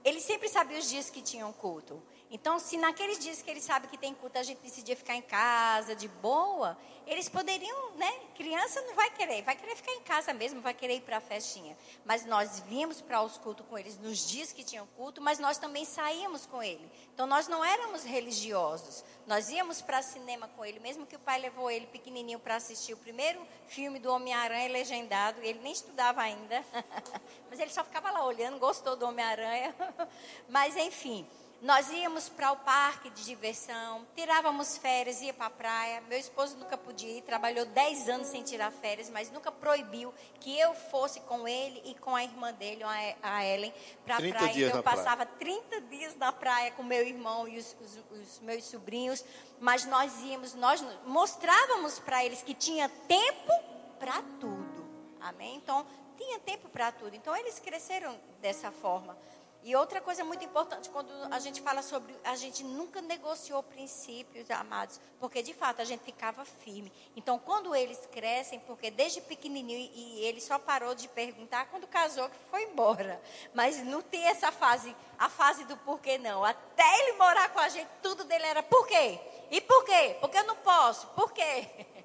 Eles 0.04 0.22
sempre 0.22 0.48
sabiam 0.48 0.78
os 0.78 0.88
dias 0.88 1.10
que 1.10 1.20
tinham 1.20 1.52
culto. 1.52 2.00
Então, 2.32 2.60
se 2.60 2.76
naqueles 2.76 3.18
dias 3.18 3.42
que 3.42 3.50
eles 3.50 3.64
sabem 3.64 3.90
que 3.90 3.98
tem 3.98 4.14
culto, 4.14 4.38
a 4.38 4.42
gente 4.44 4.60
decidia 4.60 4.94
ficar 4.94 5.16
em 5.16 5.22
casa, 5.22 5.96
de 5.96 6.06
boa, 6.06 6.78
eles 7.04 7.28
poderiam, 7.28 7.90
né? 7.96 8.08
Criança 8.36 8.80
não 8.82 8.94
vai 8.94 9.10
querer, 9.10 9.42
vai 9.42 9.56
querer 9.56 9.74
ficar 9.74 9.92
em 9.94 10.00
casa 10.02 10.32
mesmo, 10.32 10.60
vai 10.60 10.72
querer 10.72 10.94
ir 10.94 11.00
para 11.00 11.16
a 11.16 11.20
festinha. 11.20 11.76
Mas 12.04 12.24
nós 12.24 12.60
víamos 12.60 13.00
para 13.00 13.20
os 13.20 13.36
cultos 13.36 13.66
com 13.66 13.76
eles 13.76 13.98
nos 13.98 14.28
dias 14.28 14.52
que 14.52 14.62
tinham 14.62 14.86
culto, 14.96 15.20
mas 15.20 15.40
nós 15.40 15.58
também 15.58 15.84
saíamos 15.84 16.46
com 16.46 16.62
ele. 16.62 16.88
Então, 17.12 17.26
nós 17.26 17.48
não 17.48 17.64
éramos 17.64 18.04
religiosos. 18.04 19.04
Nós 19.26 19.50
íamos 19.50 19.82
para 19.82 20.00
cinema 20.00 20.46
com 20.54 20.64
ele, 20.64 20.78
mesmo 20.78 21.06
que 21.06 21.16
o 21.16 21.20
pai 21.20 21.40
levou 21.40 21.68
ele 21.68 21.88
pequenininho 21.88 22.38
para 22.38 22.54
assistir 22.54 22.94
o 22.94 22.96
primeiro 22.96 23.44
filme 23.66 23.98
do 23.98 24.08
Homem-Aranha 24.12 24.70
legendado. 24.70 25.40
Ele 25.42 25.58
nem 25.58 25.72
estudava 25.72 26.22
ainda, 26.22 26.64
mas 27.50 27.58
ele 27.58 27.70
só 27.70 27.82
ficava 27.82 28.08
lá 28.12 28.24
olhando, 28.24 28.56
gostou 28.60 28.94
do 28.94 29.04
Homem-Aranha. 29.04 29.74
Mas, 30.48 30.76
enfim. 30.76 31.26
Nós 31.62 31.90
íamos 31.90 32.26
para 32.30 32.52
o 32.52 32.56
parque 32.56 33.10
de 33.10 33.22
diversão, 33.22 34.06
tirávamos 34.16 34.78
férias, 34.78 35.20
ia 35.20 35.34
para 35.34 35.46
a 35.46 35.50
praia. 35.50 36.00
Meu 36.08 36.18
esposo 36.18 36.56
nunca 36.56 36.78
podia 36.78 37.18
ir, 37.18 37.22
trabalhou 37.22 37.66
10 37.66 38.08
anos 38.08 38.28
sem 38.28 38.42
tirar 38.42 38.70
férias, 38.72 39.10
mas 39.10 39.30
nunca 39.30 39.52
proibiu 39.52 40.12
que 40.40 40.58
eu 40.58 40.72
fosse 40.74 41.20
com 41.20 41.46
ele 41.46 41.82
e 41.84 41.94
com 41.96 42.16
a 42.16 42.24
irmã 42.24 42.50
dele, 42.54 42.82
a 43.22 43.44
Ellen, 43.44 43.74
para 44.06 44.14
a 44.14 44.18
30 44.18 44.38
praia. 44.38 44.50
Então 44.52 44.62
eu 44.70 44.74
na 44.76 44.82
praia. 44.82 44.96
passava 44.96 45.26
30 45.26 45.80
dias 45.82 46.16
na 46.16 46.32
praia 46.32 46.70
com 46.70 46.82
meu 46.82 47.06
irmão 47.06 47.46
e 47.46 47.58
os, 47.58 47.76
os- 47.78 48.04
os 48.18 48.40
meus 48.40 48.64
sobrinhos, 48.64 49.22
mas 49.60 49.84
nós 49.84 50.18
íamos, 50.22 50.54
nós 50.54 50.82
mostrávamos 51.04 51.98
para 51.98 52.24
eles 52.24 52.42
que 52.42 52.54
tinha 52.54 52.88
tempo 52.88 53.52
para 53.98 54.22
tudo. 54.40 54.88
Amém? 55.20 55.56
Então, 55.56 55.84
tinha 56.16 56.38
tempo 56.38 56.70
para 56.70 56.90
tudo. 56.90 57.14
Então, 57.14 57.36
eles 57.36 57.58
cresceram 57.58 58.18
dessa 58.40 58.70
forma. 58.70 59.16
E 59.62 59.76
outra 59.76 60.00
coisa 60.00 60.24
muito 60.24 60.42
importante, 60.42 60.88
quando 60.88 61.12
a 61.30 61.38
gente 61.38 61.60
fala 61.60 61.82
sobre. 61.82 62.16
A 62.24 62.34
gente 62.34 62.64
nunca 62.64 63.02
negociou 63.02 63.62
princípios, 63.62 64.50
amados, 64.50 64.98
porque 65.18 65.42
de 65.42 65.52
fato 65.52 65.82
a 65.82 65.84
gente 65.84 66.02
ficava 66.02 66.44
firme. 66.46 66.90
Então, 67.14 67.38
quando 67.38 67.74
eles 67.74 67.98
crescem, 68.10 68.58
porque 68.60 68.90
desde 68.90 69.20
pequenininho, 69.20 69.90
e 69.94 70.24
ele 70.24 70.40
só 70.40 70.58
parou 70.58 70.94
de 70.94 71.08
perguntar 71.08 71.66
quando 71.66 71.86
casou, 71.86 72.28
que 72.30 72.38
foi 72.50 72.62
embora. 72.64 73.20
Mas 73.52 73.84
não 73.84 74.00
tem 74.00 74.24
essa 74.24 74.50
fase, 74.50 74.96
a 75.18 75.28
fase 75.28 75.64
do 75.64 75.76
porquê 75.76 76.16
não. 76.16 76.42
Até 76.42 76.98
ele 77.00 77.18
morar 77.18 77.50
com 77.50 77.60
a 77.60 77.68
gente, 77.68 77.88
tudo 78.02 78.24
dele 78.24 78.46
era 78.46 78.62
por 78.62 78.86
quê? 78.86 79.20
E 79.50 79.60
por 79.60 79.84
quê? 79.84 80.16
Porque 80.20 80.38
eu 80.38 80.44
não 80.44 80.56
posso. 80.56 81.06
Por 81.08 81.32
quê? 81.32 81.68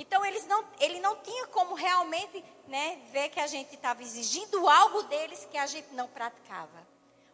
Então 0.00 0.24
eles 0.24 0.46
não, 0.46 0.64
ele 0.78 1.00
não 1.00 1.16
tinha 1.16 1.48
como 1.48 1.74
realmente 1.74 2.44
né, 2.68 3.00
ver 3.10 3.30
que 3.30 3.40
a 3.40 3.48
gente 3.48 3.74
estava 3.74 4.00
exigindo 4.00 4.68
algo 4.68 5.02
deles 5.02 5.44
que 5.50 5.58
a 5.58 5.66
gente 5.66 5.92
não 5.92 6.06
praticava. 6.06 6.86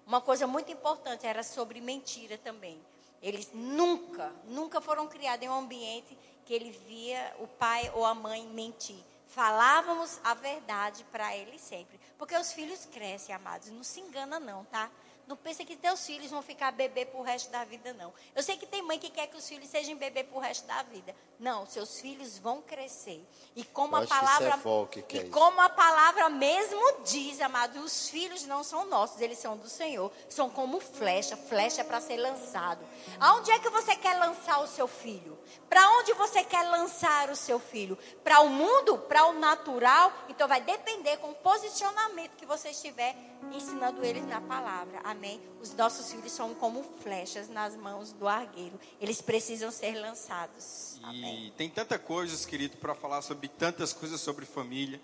Uma 0.07 0.21
coisa 0.21 0.47
muito 0.47 0.71
importante 0.71 1.27
era 1.27 1.43
sobre 1.43 1.81
mentira 1.81 2.37
também. 2.39 2.81
Eles 3.23 3.51
nunca, 3.55 4.31
nunca 4.45 4.81
foram 4.81 5.09
criados 5.09 5.47
em 5.47 5.49
um 5.49 5.59
ambiente 5.59 6.17
que 6.45 6.53
ele 6.53 6.71
via 6.71 7.35
o 7.39 7.47
pai 7.47 7.91
ou 7.95 8.05
a 8.05 8.15
mãe 8.15 8.47
mentir. 8.47 9.03
Falávamos 9.29 10.21
a 10.23 10.35
verdade 10.35 11.05
para 11.11 11.35
eles 11.35 11.61
sempre. 11.61 11.99
Porque 12.19 12.37
os 12.37 12.53
filhos 12.53 12.87
crescem, 12.87 13.35
amados. 13.35 13.71
Não 13.71 13.83
se 13.83 14.01
engana 14.01 14.39
não, 14.39 14.65
tá? 14.67 14.91
Não 15.27 15.37
pensa 15.37 15.65
que 15.65 15.75
teus 15.75 16.05
filhos 16.05 16.31
vão 16.31 16.43
ficar 16.43 16.71
bebê 16.71 17.07
pro 17.07 17.23
resto 17.23 17.51
da 17.51 17.65
vida, 17.65 17.95
não. 17.95 18.13
Eu 18.35 18.43
sei 18.43 18.57
que 18.59 18.67
tem 18.67 18.83
mãe 18.83 18.99
que 18.99 19.09
quer 19.09 19.27
que 19.27 19.37
os 19.37 19.49
filhos 19.49 19.71
sejam 19.71 19.97
bebê 19.97 20.23
pro 20.23 20.39
resto 20.39 20.67
da 20.67 20.83
vida. 20.83 21.17
Não, 21.39 21.65
seus 21.67 21.99
filhos 21.99 22.39
vão 22.39 22.61
crescer. 22.61 23.27
E 23.57 23.65
como 23.65 23.97
Eu 23.97 24.03
a 24.03 24.07
que 24.07 24.13
é 24.13 24.17
palavra 24.17 24.61
que 24.91 25.17
e 25.17 25.31
como 25.31 25.61
a 25.61 25.69
palavra 25.71 26.29
mesmo 26.29 27.03
diz, 27.05 27.41
amado, 27.41 27.81
os 27.81 28.09
filhos 28.09 28.45
não 28.45 28.63
são 28.63 28.87
nossos, 28.87 29.21
eles 29.21 29.39
são 29.39 29.57
do 29.57 29.69
Senhor. 29.69 30.13
São 30.29 30.51
como 30.51 30.79
flecha, 30.79 31.37
flecha 31.37 31.83
para 31.83 32.01
ser 32.01 32.19
lançado. 32.19 32.85
Aonde 33.19 33.51
é 33.51 33.59
que 33.59 33.71
você 33.71 33.97
quer 33.97 34.19
lançar 34.19 34.61
o 34.61 34.67
seu 34.67 34.87
filho? 34.87 35.39
Para 35.69 35.89
onde 35.99 36.13
você 36.13 36.45
quer 36.45 36.63
lançar 36.69 37.31
o 37.31 37.37
seu 37.37 37.59
filho? 37.59 37.99
Para 38.23 38.41
o 38.41 38.49
mundo? 38.49 38.99
Para 38.99 39.27
o 39.27 39.33
natural? 39.33 40.13
Então 40.29 40.47
vai 40.47 40.61
depender 40.61 41.17
com 41.17 41.31
o 41.31 41.35
posicionamento 41.35 42.37
que 42.37 42.45
você 42.45 42.71
estiver 42.71 43.17
ensinando 43.53 44.05
eles 44.05 44.27
na 44.27 44.41
palavra. 44.41 45.01
Amém? 45.05 45.41
Os 45.61 45.75
nossos 45.75 46.11
filhos 46.11 46.33
são 46.33 46.55
como 46.55 46.83
flechas 47.03 47.49
nas 47.49 47.77
mãos 47.77 48.13
do 48.13 48.29
argueiro. 48.29 48.79
Eles 49.01 49.21
precisam 49.21 49.71
ser 49.71 49.95
lançados. 50.01 50.99
Amém. 51.03 51.47
E 51.47 51.51
tem 51.53 51.69
tanta 51.69 51.99
coisas, 51.99 52.47
querido, 52.47 52.77
para 52.77 52.95
falar 52.95 53.23
sobre 53.23 53.49
tantas 53.49 53.93
coisas 53.93 54.21
sobre 54.21 54.45
família. 54.45 55.01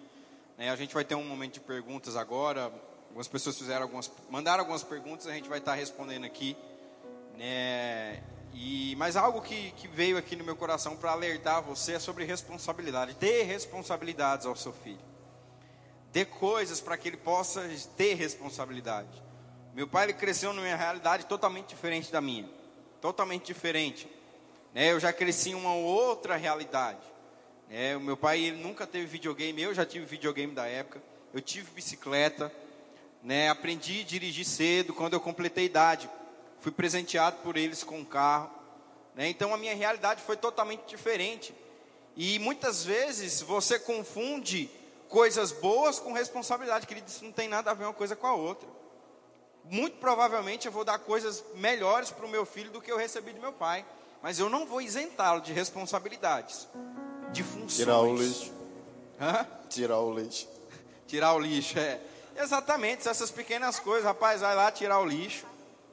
né? 0.57 0.71
A 0.71 0.77
gente 0.77 0.95
vai 0.95 1.05
ter 1.05 1.15
um 1.15 1.25
momento 1.25 1.55
de 1.55 1.61
perguntas 1.61 2.17
agora. 2.17 2.73
Algumas 3.09 3.29
pessoas 3.29 3.59
fizeram 3.59 3.83
algumas, 3.83 4.11
mandaram 4.31 4.61
algumas 4.61 4.85
perguntas, 4.85 5.27
a 5.27 5.33
gente 5.33 5.49
vai 5.49 5.59
estar 5.59 5.75
respondendo 5.75 6.25
aqui. 6.25 6.57
Né? 7.37 8.23
E, 8.53 8.95
mas 8.97 9.17
algo 9.17 9.41
que, 9.41 9.73
que 9.73 9.89
veio 9.89 10.17
aqui 10.17 10.37
no 10.37 10.45
meu 10.45 10.57
coração 10.57 10.97
para 10.97 11.13
alertar 11.13 11.63
você 11.63 11.95
é 11.95 11.99
sobre 11.99 12.25
responsabilidade. 12.25 13.15
Dê 13.15 13.43
responsabilidades 13.43 14.47
ao 14.47 14.57
seu 14.57 14.73
filho. 14.73 15.10
Dê 16.13 16.25
coisas 16.25 16.81
para 16.81 16.97
que 16.97 17.09
ele 17.09 17.17
possa 17.17 17.63
ter 17.97 18.15
responsabilidade. 18.15 19.23
Meu 19.73 19.87
pai 19.87 20.07
ele 20.07 20.15
cresceu 20.15 20.53
numa 20.53 20.75
realidade 20.75 21.27
totalmente 21.27 21.69
diferente 21.69 22.11
da 22.11 22.21
minha. 22.21 22.49
Totalmente 23.01 23.47
diferente. 23.47 24.09
Né, 24.75 24.93
eu 24.93 24.99
já 24.99 25.13
cresci 25.13 25.51
em 25.51 25.55
uma 25.55 25.75
outra 25.75 26.37
realidade. 26.37 27.01
né. 27.69 27.97
o 27.97 28.01
meu 28.01 28.17
pai 28.17 28.41
ele 28.41 28.63
nunca 28.63 28.87
teve 28.87 29.07
videogame, 29.07 29.63
eu 29.63 29.75
já 29.75 29.87
tive 29.87 30.05
videogame 30.05 30.53
da 30.53 30.67
época. 30.67 31.01
Eu 31.33 31.41
tive 31.41 31.71
bicicleta. 31.71 32.53
né, 33.23 33.49
aprendi 33.49 34.01
a 34.01 34.05
dirigir 34.05 34.45
cedo 34.45 34.93
quando 34.93 35.13
eu 35.13 35.21
completei 35.21 35.67
idade. 35.67 36.11
Fui 36.59 36.73
presenteado 36.73 37.37
por 37.43 37.57
eles 37.57 37.85
com 37.85 37.99
um 37.99 38.05
carro. 38.05 38.51
né, 39.15 39.29
então 39.29 39.55
a 39.55 39.59
minha 39.59 39.75
realidade 39.77 40.23
foi 40.23 40.37
totalmente 40.37 40.87
diferente. 40.87 41.55
E 42.17 42.39
muitas 42.41 42.85
vezes 42.85 43.41
você 43.41 43.79
confunde 43.79 44.69
coisas 45.11 45.51
boas 45.51 45.99
com 45.99 46.13
responsabilidade, 46.13 46.87
querido. 46.87 47.09
Isso 47.09 47.25
não 47.25 47.33
tem 47.33 47.49
nada 47.49 47.73
a 47.73 47.75
ver 47.75 47.85
uma 47.85 47.93
coisa 47.93 48.17
com 48.17 48.27
a 48.27 48.35
outra. 48.35 48.69
Muito 49.65 49.99
provavelmente 49.99 50.67
eu 50.67 50.73
vou 50.73 50.85
dar 50.85 50.99
coisas 51.01 51.45
melhores 51.57 52.11
para 52.11 52.25
o 52.25 52.29
meu 52.29 52.47
filho 52.47 52.71
do 52.71 52.81
que 52.81 52.91
eu 52.91 52.97
recebi 52.97 53.33
do 53.33 53.41
meu 53.41 53.53
pai. 53.53 53.85
Mas 54.23 54.39
eu 54.39 54.49
não 54.49 54.65
vou 54.65 54.81
isentá-lo 54.81 55.41
de 55.41 55.53
responsabilidades, 55.53 56.69
de 57.33 57.43
funções. 57.43 57.77
Tirar 57.77 58.01
o 58.01 58.15
lixo. 58.15 58.53
Hã? 59.21 59.47
Tirar 59.69 60.01
o 60.01 60.15
lixo. 60.19 60.49
Tirar 61.07 61.35
o 61.35 61.39
lixo, 61.39 61.79
é. 61.79 62.01
Exatamente, 62.37 63.09
essas 63.09 63.31
pequenas 63.31 63.79
coisas. 63.79 64.05
Rapaz, 64.05 64.41
vai 64.41 64.55
lá 64.55 64.71
tirar 64.71 65.01
o 65.01 65.05
lixo, 65.05 65.45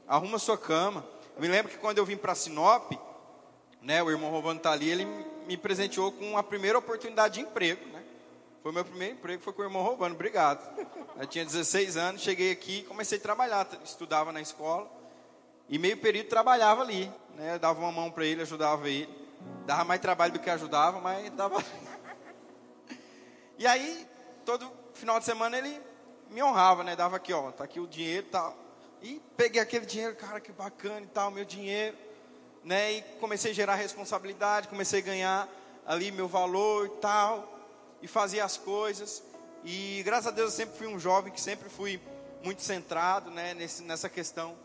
arruma 0.07 0.37
sua 0.37 0.57
cama. 0.57 1.05
Eu 1.35 1.41
me 1.41 1.47
lembro 1.47 1.71
que 1.71 1.77
quando 1.77 1.97
eu 1.97 2.05
vim 2.05 2.17
para 2.17 2.35
Sinop, 2.35 2.91
né, 3.81 4.03
o 4.03 4.11
irmão 4.11 4.29
Rovano 4.29 4.59
tá 4.59 4.71
ali, 4.71 4.89
ele 4.89 5.05
me 5.47 5.57
presenteou 5.57 6.11
com 6.11 6.37
a 6.37 6.43
primeira 6.43 6.77
oportunidade 6.77 7.35
de 7.35 7.41
emprego, 7.41 7.85
né? 7.87 7.96
Foi 8.67 8.73
meu 8.73 8.83
primeiro 8.83 9.13
emprego, 9.13 9.41
foi 9.41 9.53
com 9.53 9.61
o 9.61 9.65
irmão 9.65 9.81
Rovano, 9.81 10.13
obrigado. 10.13 10.59
Eu 11.17 11.25
tinha 11.25 11.45
16 11.45 11.95
anos, 11.95 12.21
cheguei 12.21 12.51
aqui, 12.51 12.83
comecei 12.83 13.17
a 13.17 13.21
trabalhar, 13.21 13.65
estudava 13.81 14.33
na 14.33 14.41
escola 14.41 14.91
e 15.69 15.79
meio 15.79 15.95
período 15.95 16.27
trabalhava 16.27 16.81
ali, 16.81 17.09
né? 17.37 17.57
Dava 17.57 17.79
uma 17.79 17.93
mão 17.93 18.11
para 18.11 18.25
ele, 18.25 18.41
ajudava 18.41 18.89
ele. 18.89 19.07
Dava 19.65 19.85
mais 19.85 20.01
trabalho 20.01 20.33
do 20.33 20.39
que 20.39 20.49
ajudava, 20.49 20.99
mas 20.99 21.29
dava 21.29 21.63
E 23.57 23.65
aí, 23.65 24.05
todo 24.43 24.69
final 24.93 25.17
de 25.17 25.23
semana 25.23 25.57
ele 25.57 25.79
me 26.29 26.43
honrava, 26.43 26.83
né? 26.83 26.93
Dava 26.93 27.15
aqui, 27.15 27.31
ó, 27.31 27.53
tá 27.53 27.63
aqui 27.63 27.79
o 27.79 27.87
dinheiro 27.87 28.27
e 28.27 28.29
tal. 28.29 28.53
E 29.01 29.21
peguei 29.37 29.61
aquele 29.61 29.85
dinheiro, 29.85 30.13
cara, 30.17 30.41
que 30.41 30.51
bacana 30.51 30.99
e 30.99 31.07
tal, 31.07 31.31
meu 31.31 31.45
dinheiro. 31.45 31.95
né? 32.65 32.91
E 32.95 33.01
comecei 33.21 33.51
a 33.51 33.55
gerar 33.55 33.75
responsabilidade, 33.75 34.67
comecei 34.67 34.99
a 34.99 35.03
ganhar 35.03 35.47
ali 35.85 36.11
meu 36.11 36.27
valor 36.27 36.87
e 36.87 36.89
tal, 36.99 37.56
e 38.01 38.07
fazia 38.07 38.43
as 38.45 38.57
coisas. 38.57 39.23
E 39.63 40.01
graças 40.03 40.27
a 40.27 40.31
Deus 40.31 40.51
eu 40.51 40.57
sempre 40.57 40.77
fui 40.77 40.87
um 40.87 40.99
jovem 40.99 41.31
que 41.33 41.41
sempre 41.41 41.69
fui 41.69 41.99
muito 42.43 42.61
centrado, 42.61 43.29
né? 43.31 43.53
Nesse, 43.53 43.81
nessa 43.83 44.07
questão 44.09 44.55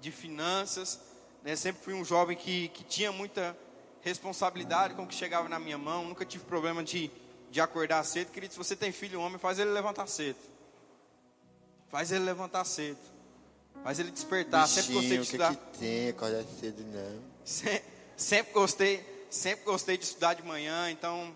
de 0.00 0.10
finanças, 0.10 0.98
né? 1.44 1.54
Sempre 1.56 1.82
fui 1.84 1.94
um 1.94 2.04
jovem 2.04 2.36
que, 2.36 2.68
que 2.68 2.82
tinha 2.84 3.12
muita 3.12 3.56
responsabilidade 4.02 4.94
com 4.94 5.02
o 5.02 5.06
que 5.06 5.14
chegava 5.14 5.48
na 5.48 5.58
minha 5.58 5.76
mão, 5.78 6.04
nunca 6.06 6.24
tive 6.24 6.44
problema 6.44 6.82
de, 6.82 7.10
de 7.50 7.60
acordar 7.60 8.02
cedo. 8.04 8.30
Querido, 8.30 8.52
se 8.54 8.58
você 8.58 8.74
tem 8.74 8.90
filho 8.92 9.20
homem, 9.20 9.38
faz 9.38 9.58
ele 9.58 9.70
levantar 9.70 10.06
cedo. 10.06 10.38
Faz 11.90 12.12
ele 12.12 12.24
levantar 12.24 12.64
cedo. 12.64 12.98
Faz 13.82 13.98
ele 13.98 14.10
despertar. 14.10 14.66
Bichinho, 14.66 14.82
sempre 14.82 14.94
gostei 14.94 15.16
de 15.18 15.22
estudar. 15.24 15.54
que, 15.54 15.60
que 15.72 15.78
tem? 15.78 16.08
Acordar 16.08 16.44
cedo 16.60 16.84
não. 16.84 17.22
Se- 17.44 17.82
Sempre 18.16 18.52
gostei, 18.52 19.26
sempre 19.30 19.64
gostei 19.64 19.96
de 19.96 20.02
estudar 20.04 20.34
de 20.34 20.42
manhã, 20.42 20.90
então 20.90 21.32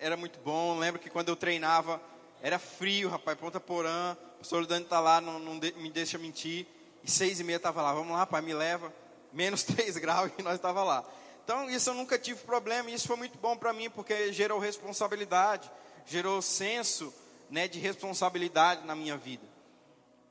era 0.00 0.16
muito 0.16 0.38
bom. 0.40 0.78
Lembro 0.78 1.00
que 1.00 1.10
quando 1.10 1.28
eu 1.28 1.36
treinava 1.36 2.00
era 2.42 2.58
frio, 2.58 3.08
rapaz, 3.08 3.38
Ponta 3.38 3.58
Porã. 3.60 4.16
O 4.36 4.38
pastor 4.38 4.66
Dani 4.66 4.84
tá 4.84 5.00
lá, 5.00 5.20
não, 5.20 5.38
não 5.38 5.58
de- 5.58 5.72
me 5.74 5.90
deixa 5.90 6.18
mentir. 6.18 6.66
E 7.02 7.10
seis 7.10 7.40
e 7.40 7.44
meia 7.44 7.58
tava 7.60 7.82
lá, 7.82 7.92
vamos 7.92 8.12
lá, 8.12 8.26
pai, 8.26 8.42
me 8.42 8.54
leva. 8.54 8.92
Menos 9.32 9.62
três 9.64 9.96
graus 9.96 10.30
e 10.38 10.42
nós 10.42 10.58
tava 10.60 10.82
lá. 10.84 11.04
Então 11.44 11.68
isso 11.70 11.90
eu 11.90 11.94
nunca 11.94 12.18
tive 12.18 12.40
problema. 12.40 12.90
E 12.90 12.94
isso 12.94 13.06
foi 13.06 13.16
muito 13.16 13.38
bom 13.38 13.56
para 13.56 13.72
mim 13.72 13.90
porque 13.90 14.32
gerou 14.32 14.58
responsabilidade, 14.58 15.70
gerou 16.06 16.40
senso, 16.42 17.12
né, 17.50 17.68
de 17.68 17.78
responsabilidade 17.78 18.86
na 18.86 18.94
minha 18.94 19.16
vida. 19.16 19.46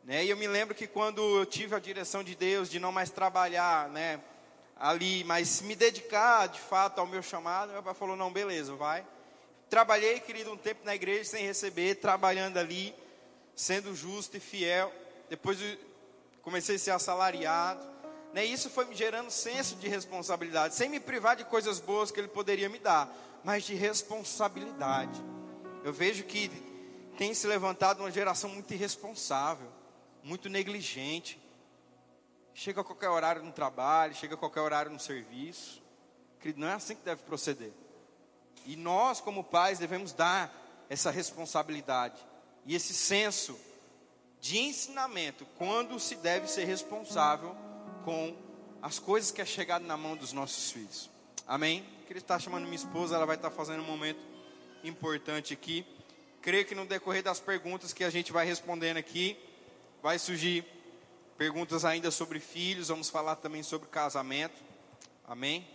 Né? 0.03 0.25
E 0.25 0.29
eu 0.29 0.37
me 0.37 0.47
lembro 0.47 0.75
que 0.75 0.85
quando 0.87 1.21
eu 1.39 1.45
tive 1.45 1.75
a 1.75 1.79
direção 1.79 2.23
de 2.23 2.35
Deus 2.35 2.69
de 2.69 2.79
não 2.79 2.91
mais 2.91 3.09
trabalhar, 3.09 3.87
né, 3.89 4.19
ali, 4.75 5.23
mas 5.23 5.61
me 5.61 5.75
dedicar 5.75 6.47
de 6.47 6.59
fato 6.59 6.99
ao 6.99 7.07
meu 7.07 7.21
chamado, 7.23 7.71
meu 7.71 7.81
pai 7.83 7.93
falou: 7.93 8.15
"Não, 8.15 8.31
beleza, 8.31 8.75
vai". 8.75 9.05
Trabalhei, 9.73 10.19
querido, 10.19 10.51
um 10.51 10.55
tempo 10.55 10.85
na 10.85 10.93
igreja 10.93 11.23
sem 11.23 11.47
receber, 11.47 11.95
trabalhando 11.95 12.57
ali, 12.57 12.93
sendo 13.55 13.95
justo 13.95 14.37
e 14.37 14.39
fiel. 14.39 14.93
Depois 15.27 15.57
comecei 16.43 16.75
a 16.75 16.77
ser 16.77 16.91
assalariado. 16.91 17.83
Né? 18.33 18.45
Isso 18.45 18.69
foi 18.69 18.85
me 18.85 18.93
gerando 18.93 19.31
senso 19.31 19.75
de 19.77 19.87
responsabilidade, 19.87 20.75
sem 20.75 20.89
me 20.89 20.99
privar 20.99 21.35
de 21.35 21.43
coisas 21.45 21.79
boas 21.79 22.11
que 22.11 22.19
ele 22.19 22.27
poderia 22.27 22.69
me 22.69 22.77
dar, 22.77 23.11
mas 23.43 23.63
de 23.63 23.73
responsabilidade. 23.73 25.19
Eu 25.83 25.91
vejo 25.91 26.23
que 26.23 26.51
tem 27.17 27.33
se 27.33 27.47
levantado 27.47 28.01
uma 28.01 28.11
geração 28.11 28.51
muito 28.51 28.71
irresponsável, 28.75 29.71
muito 30.21 30.49
negligente. 30.49 31.41
Chega 32.53 32.81
a 32.81 32.83
qualquer 32.83 33.09
horário 33.09 33.41
no 33.41 33.51
trabalho, 33.51 34.13
chega 34.13 34.35
a 34.35 34.37
qualquer 34.37 34.61
horário 34.61 34.91
no 34.91 34.99
serviço. 34.99 35.81
Querido, 36.39 36.59
não 36.59 36.67
é 36.67 36.73
assim 36.73 36.93
que 36.93 37.01
deve 37.01 37.23
proceder. 37.23 37.73
E 38.65 38.75
nós, 38.75 39.19
como 39.19 39.43
pais, 39.43 39.79
devemos 39.79 40.13
dar 40.13 40.51
essa 40.89 41.11
responsabilidade 41.11 42.15
e 42.65 42.75
esse 42.75 42.93
senso 42.93 43.59
de 44.39 44.57
ensinamento 44.57 45.45
quando 45.57 45.99
se 45.99 46.15
deve 46.15 46.47
ser 46.47 46.65
responsável 46.65 47.55
com 48.03 48.35
as 48.81 48.99
coisas 48.99 49.31
que 49.31 49.41
é 49.41 49.45
chegado 49.45 49.85
na 49.85 49.95
mão 49.95 50.15
dos 50.15 50.33
nossos 50.33 50.71
filhos. 50.71 51.09
Amém? 51.47 51.85
Queria 52.05 52.19
estar 52.19 52.39
chamando 52.39 52.63
minha 52.63 52.75
esposa, 52.75 53.15
ela 53.15 53.25
vai 53.25 53.37
estar 53.37 53.49
fazendo 53.49 53.81
um 53.81 53.85
momento 53.85 54.19
importante 54.83 55.53
aqui. 55.53 55.85
Creio 56.41 56.65
que 56.65 56.75
no 56.75 56.85
decorrer 56.85 57.23
das 57.23 57.39
perguntas 57.39 57.93
que 57.93 58.03
a 58.03 58.09
gente 58.09 58.33
vai 58.33 58.45
respondendo 58.45 58.97
aqui, 58.97 59.37
vai 60.01 60.19
surgir 60.19 60.65
perguntas 61.37 61.85
ainda 61.85 62.11
sobre 62.11 62.39
filhos, 62.39 62.89
vamos 62.89 63.09
falar 63.09 63.37
também 63.37 63.63
sobre 63.63 63.87
casamento. 63.87 64.61
Amém? 65.25 65.65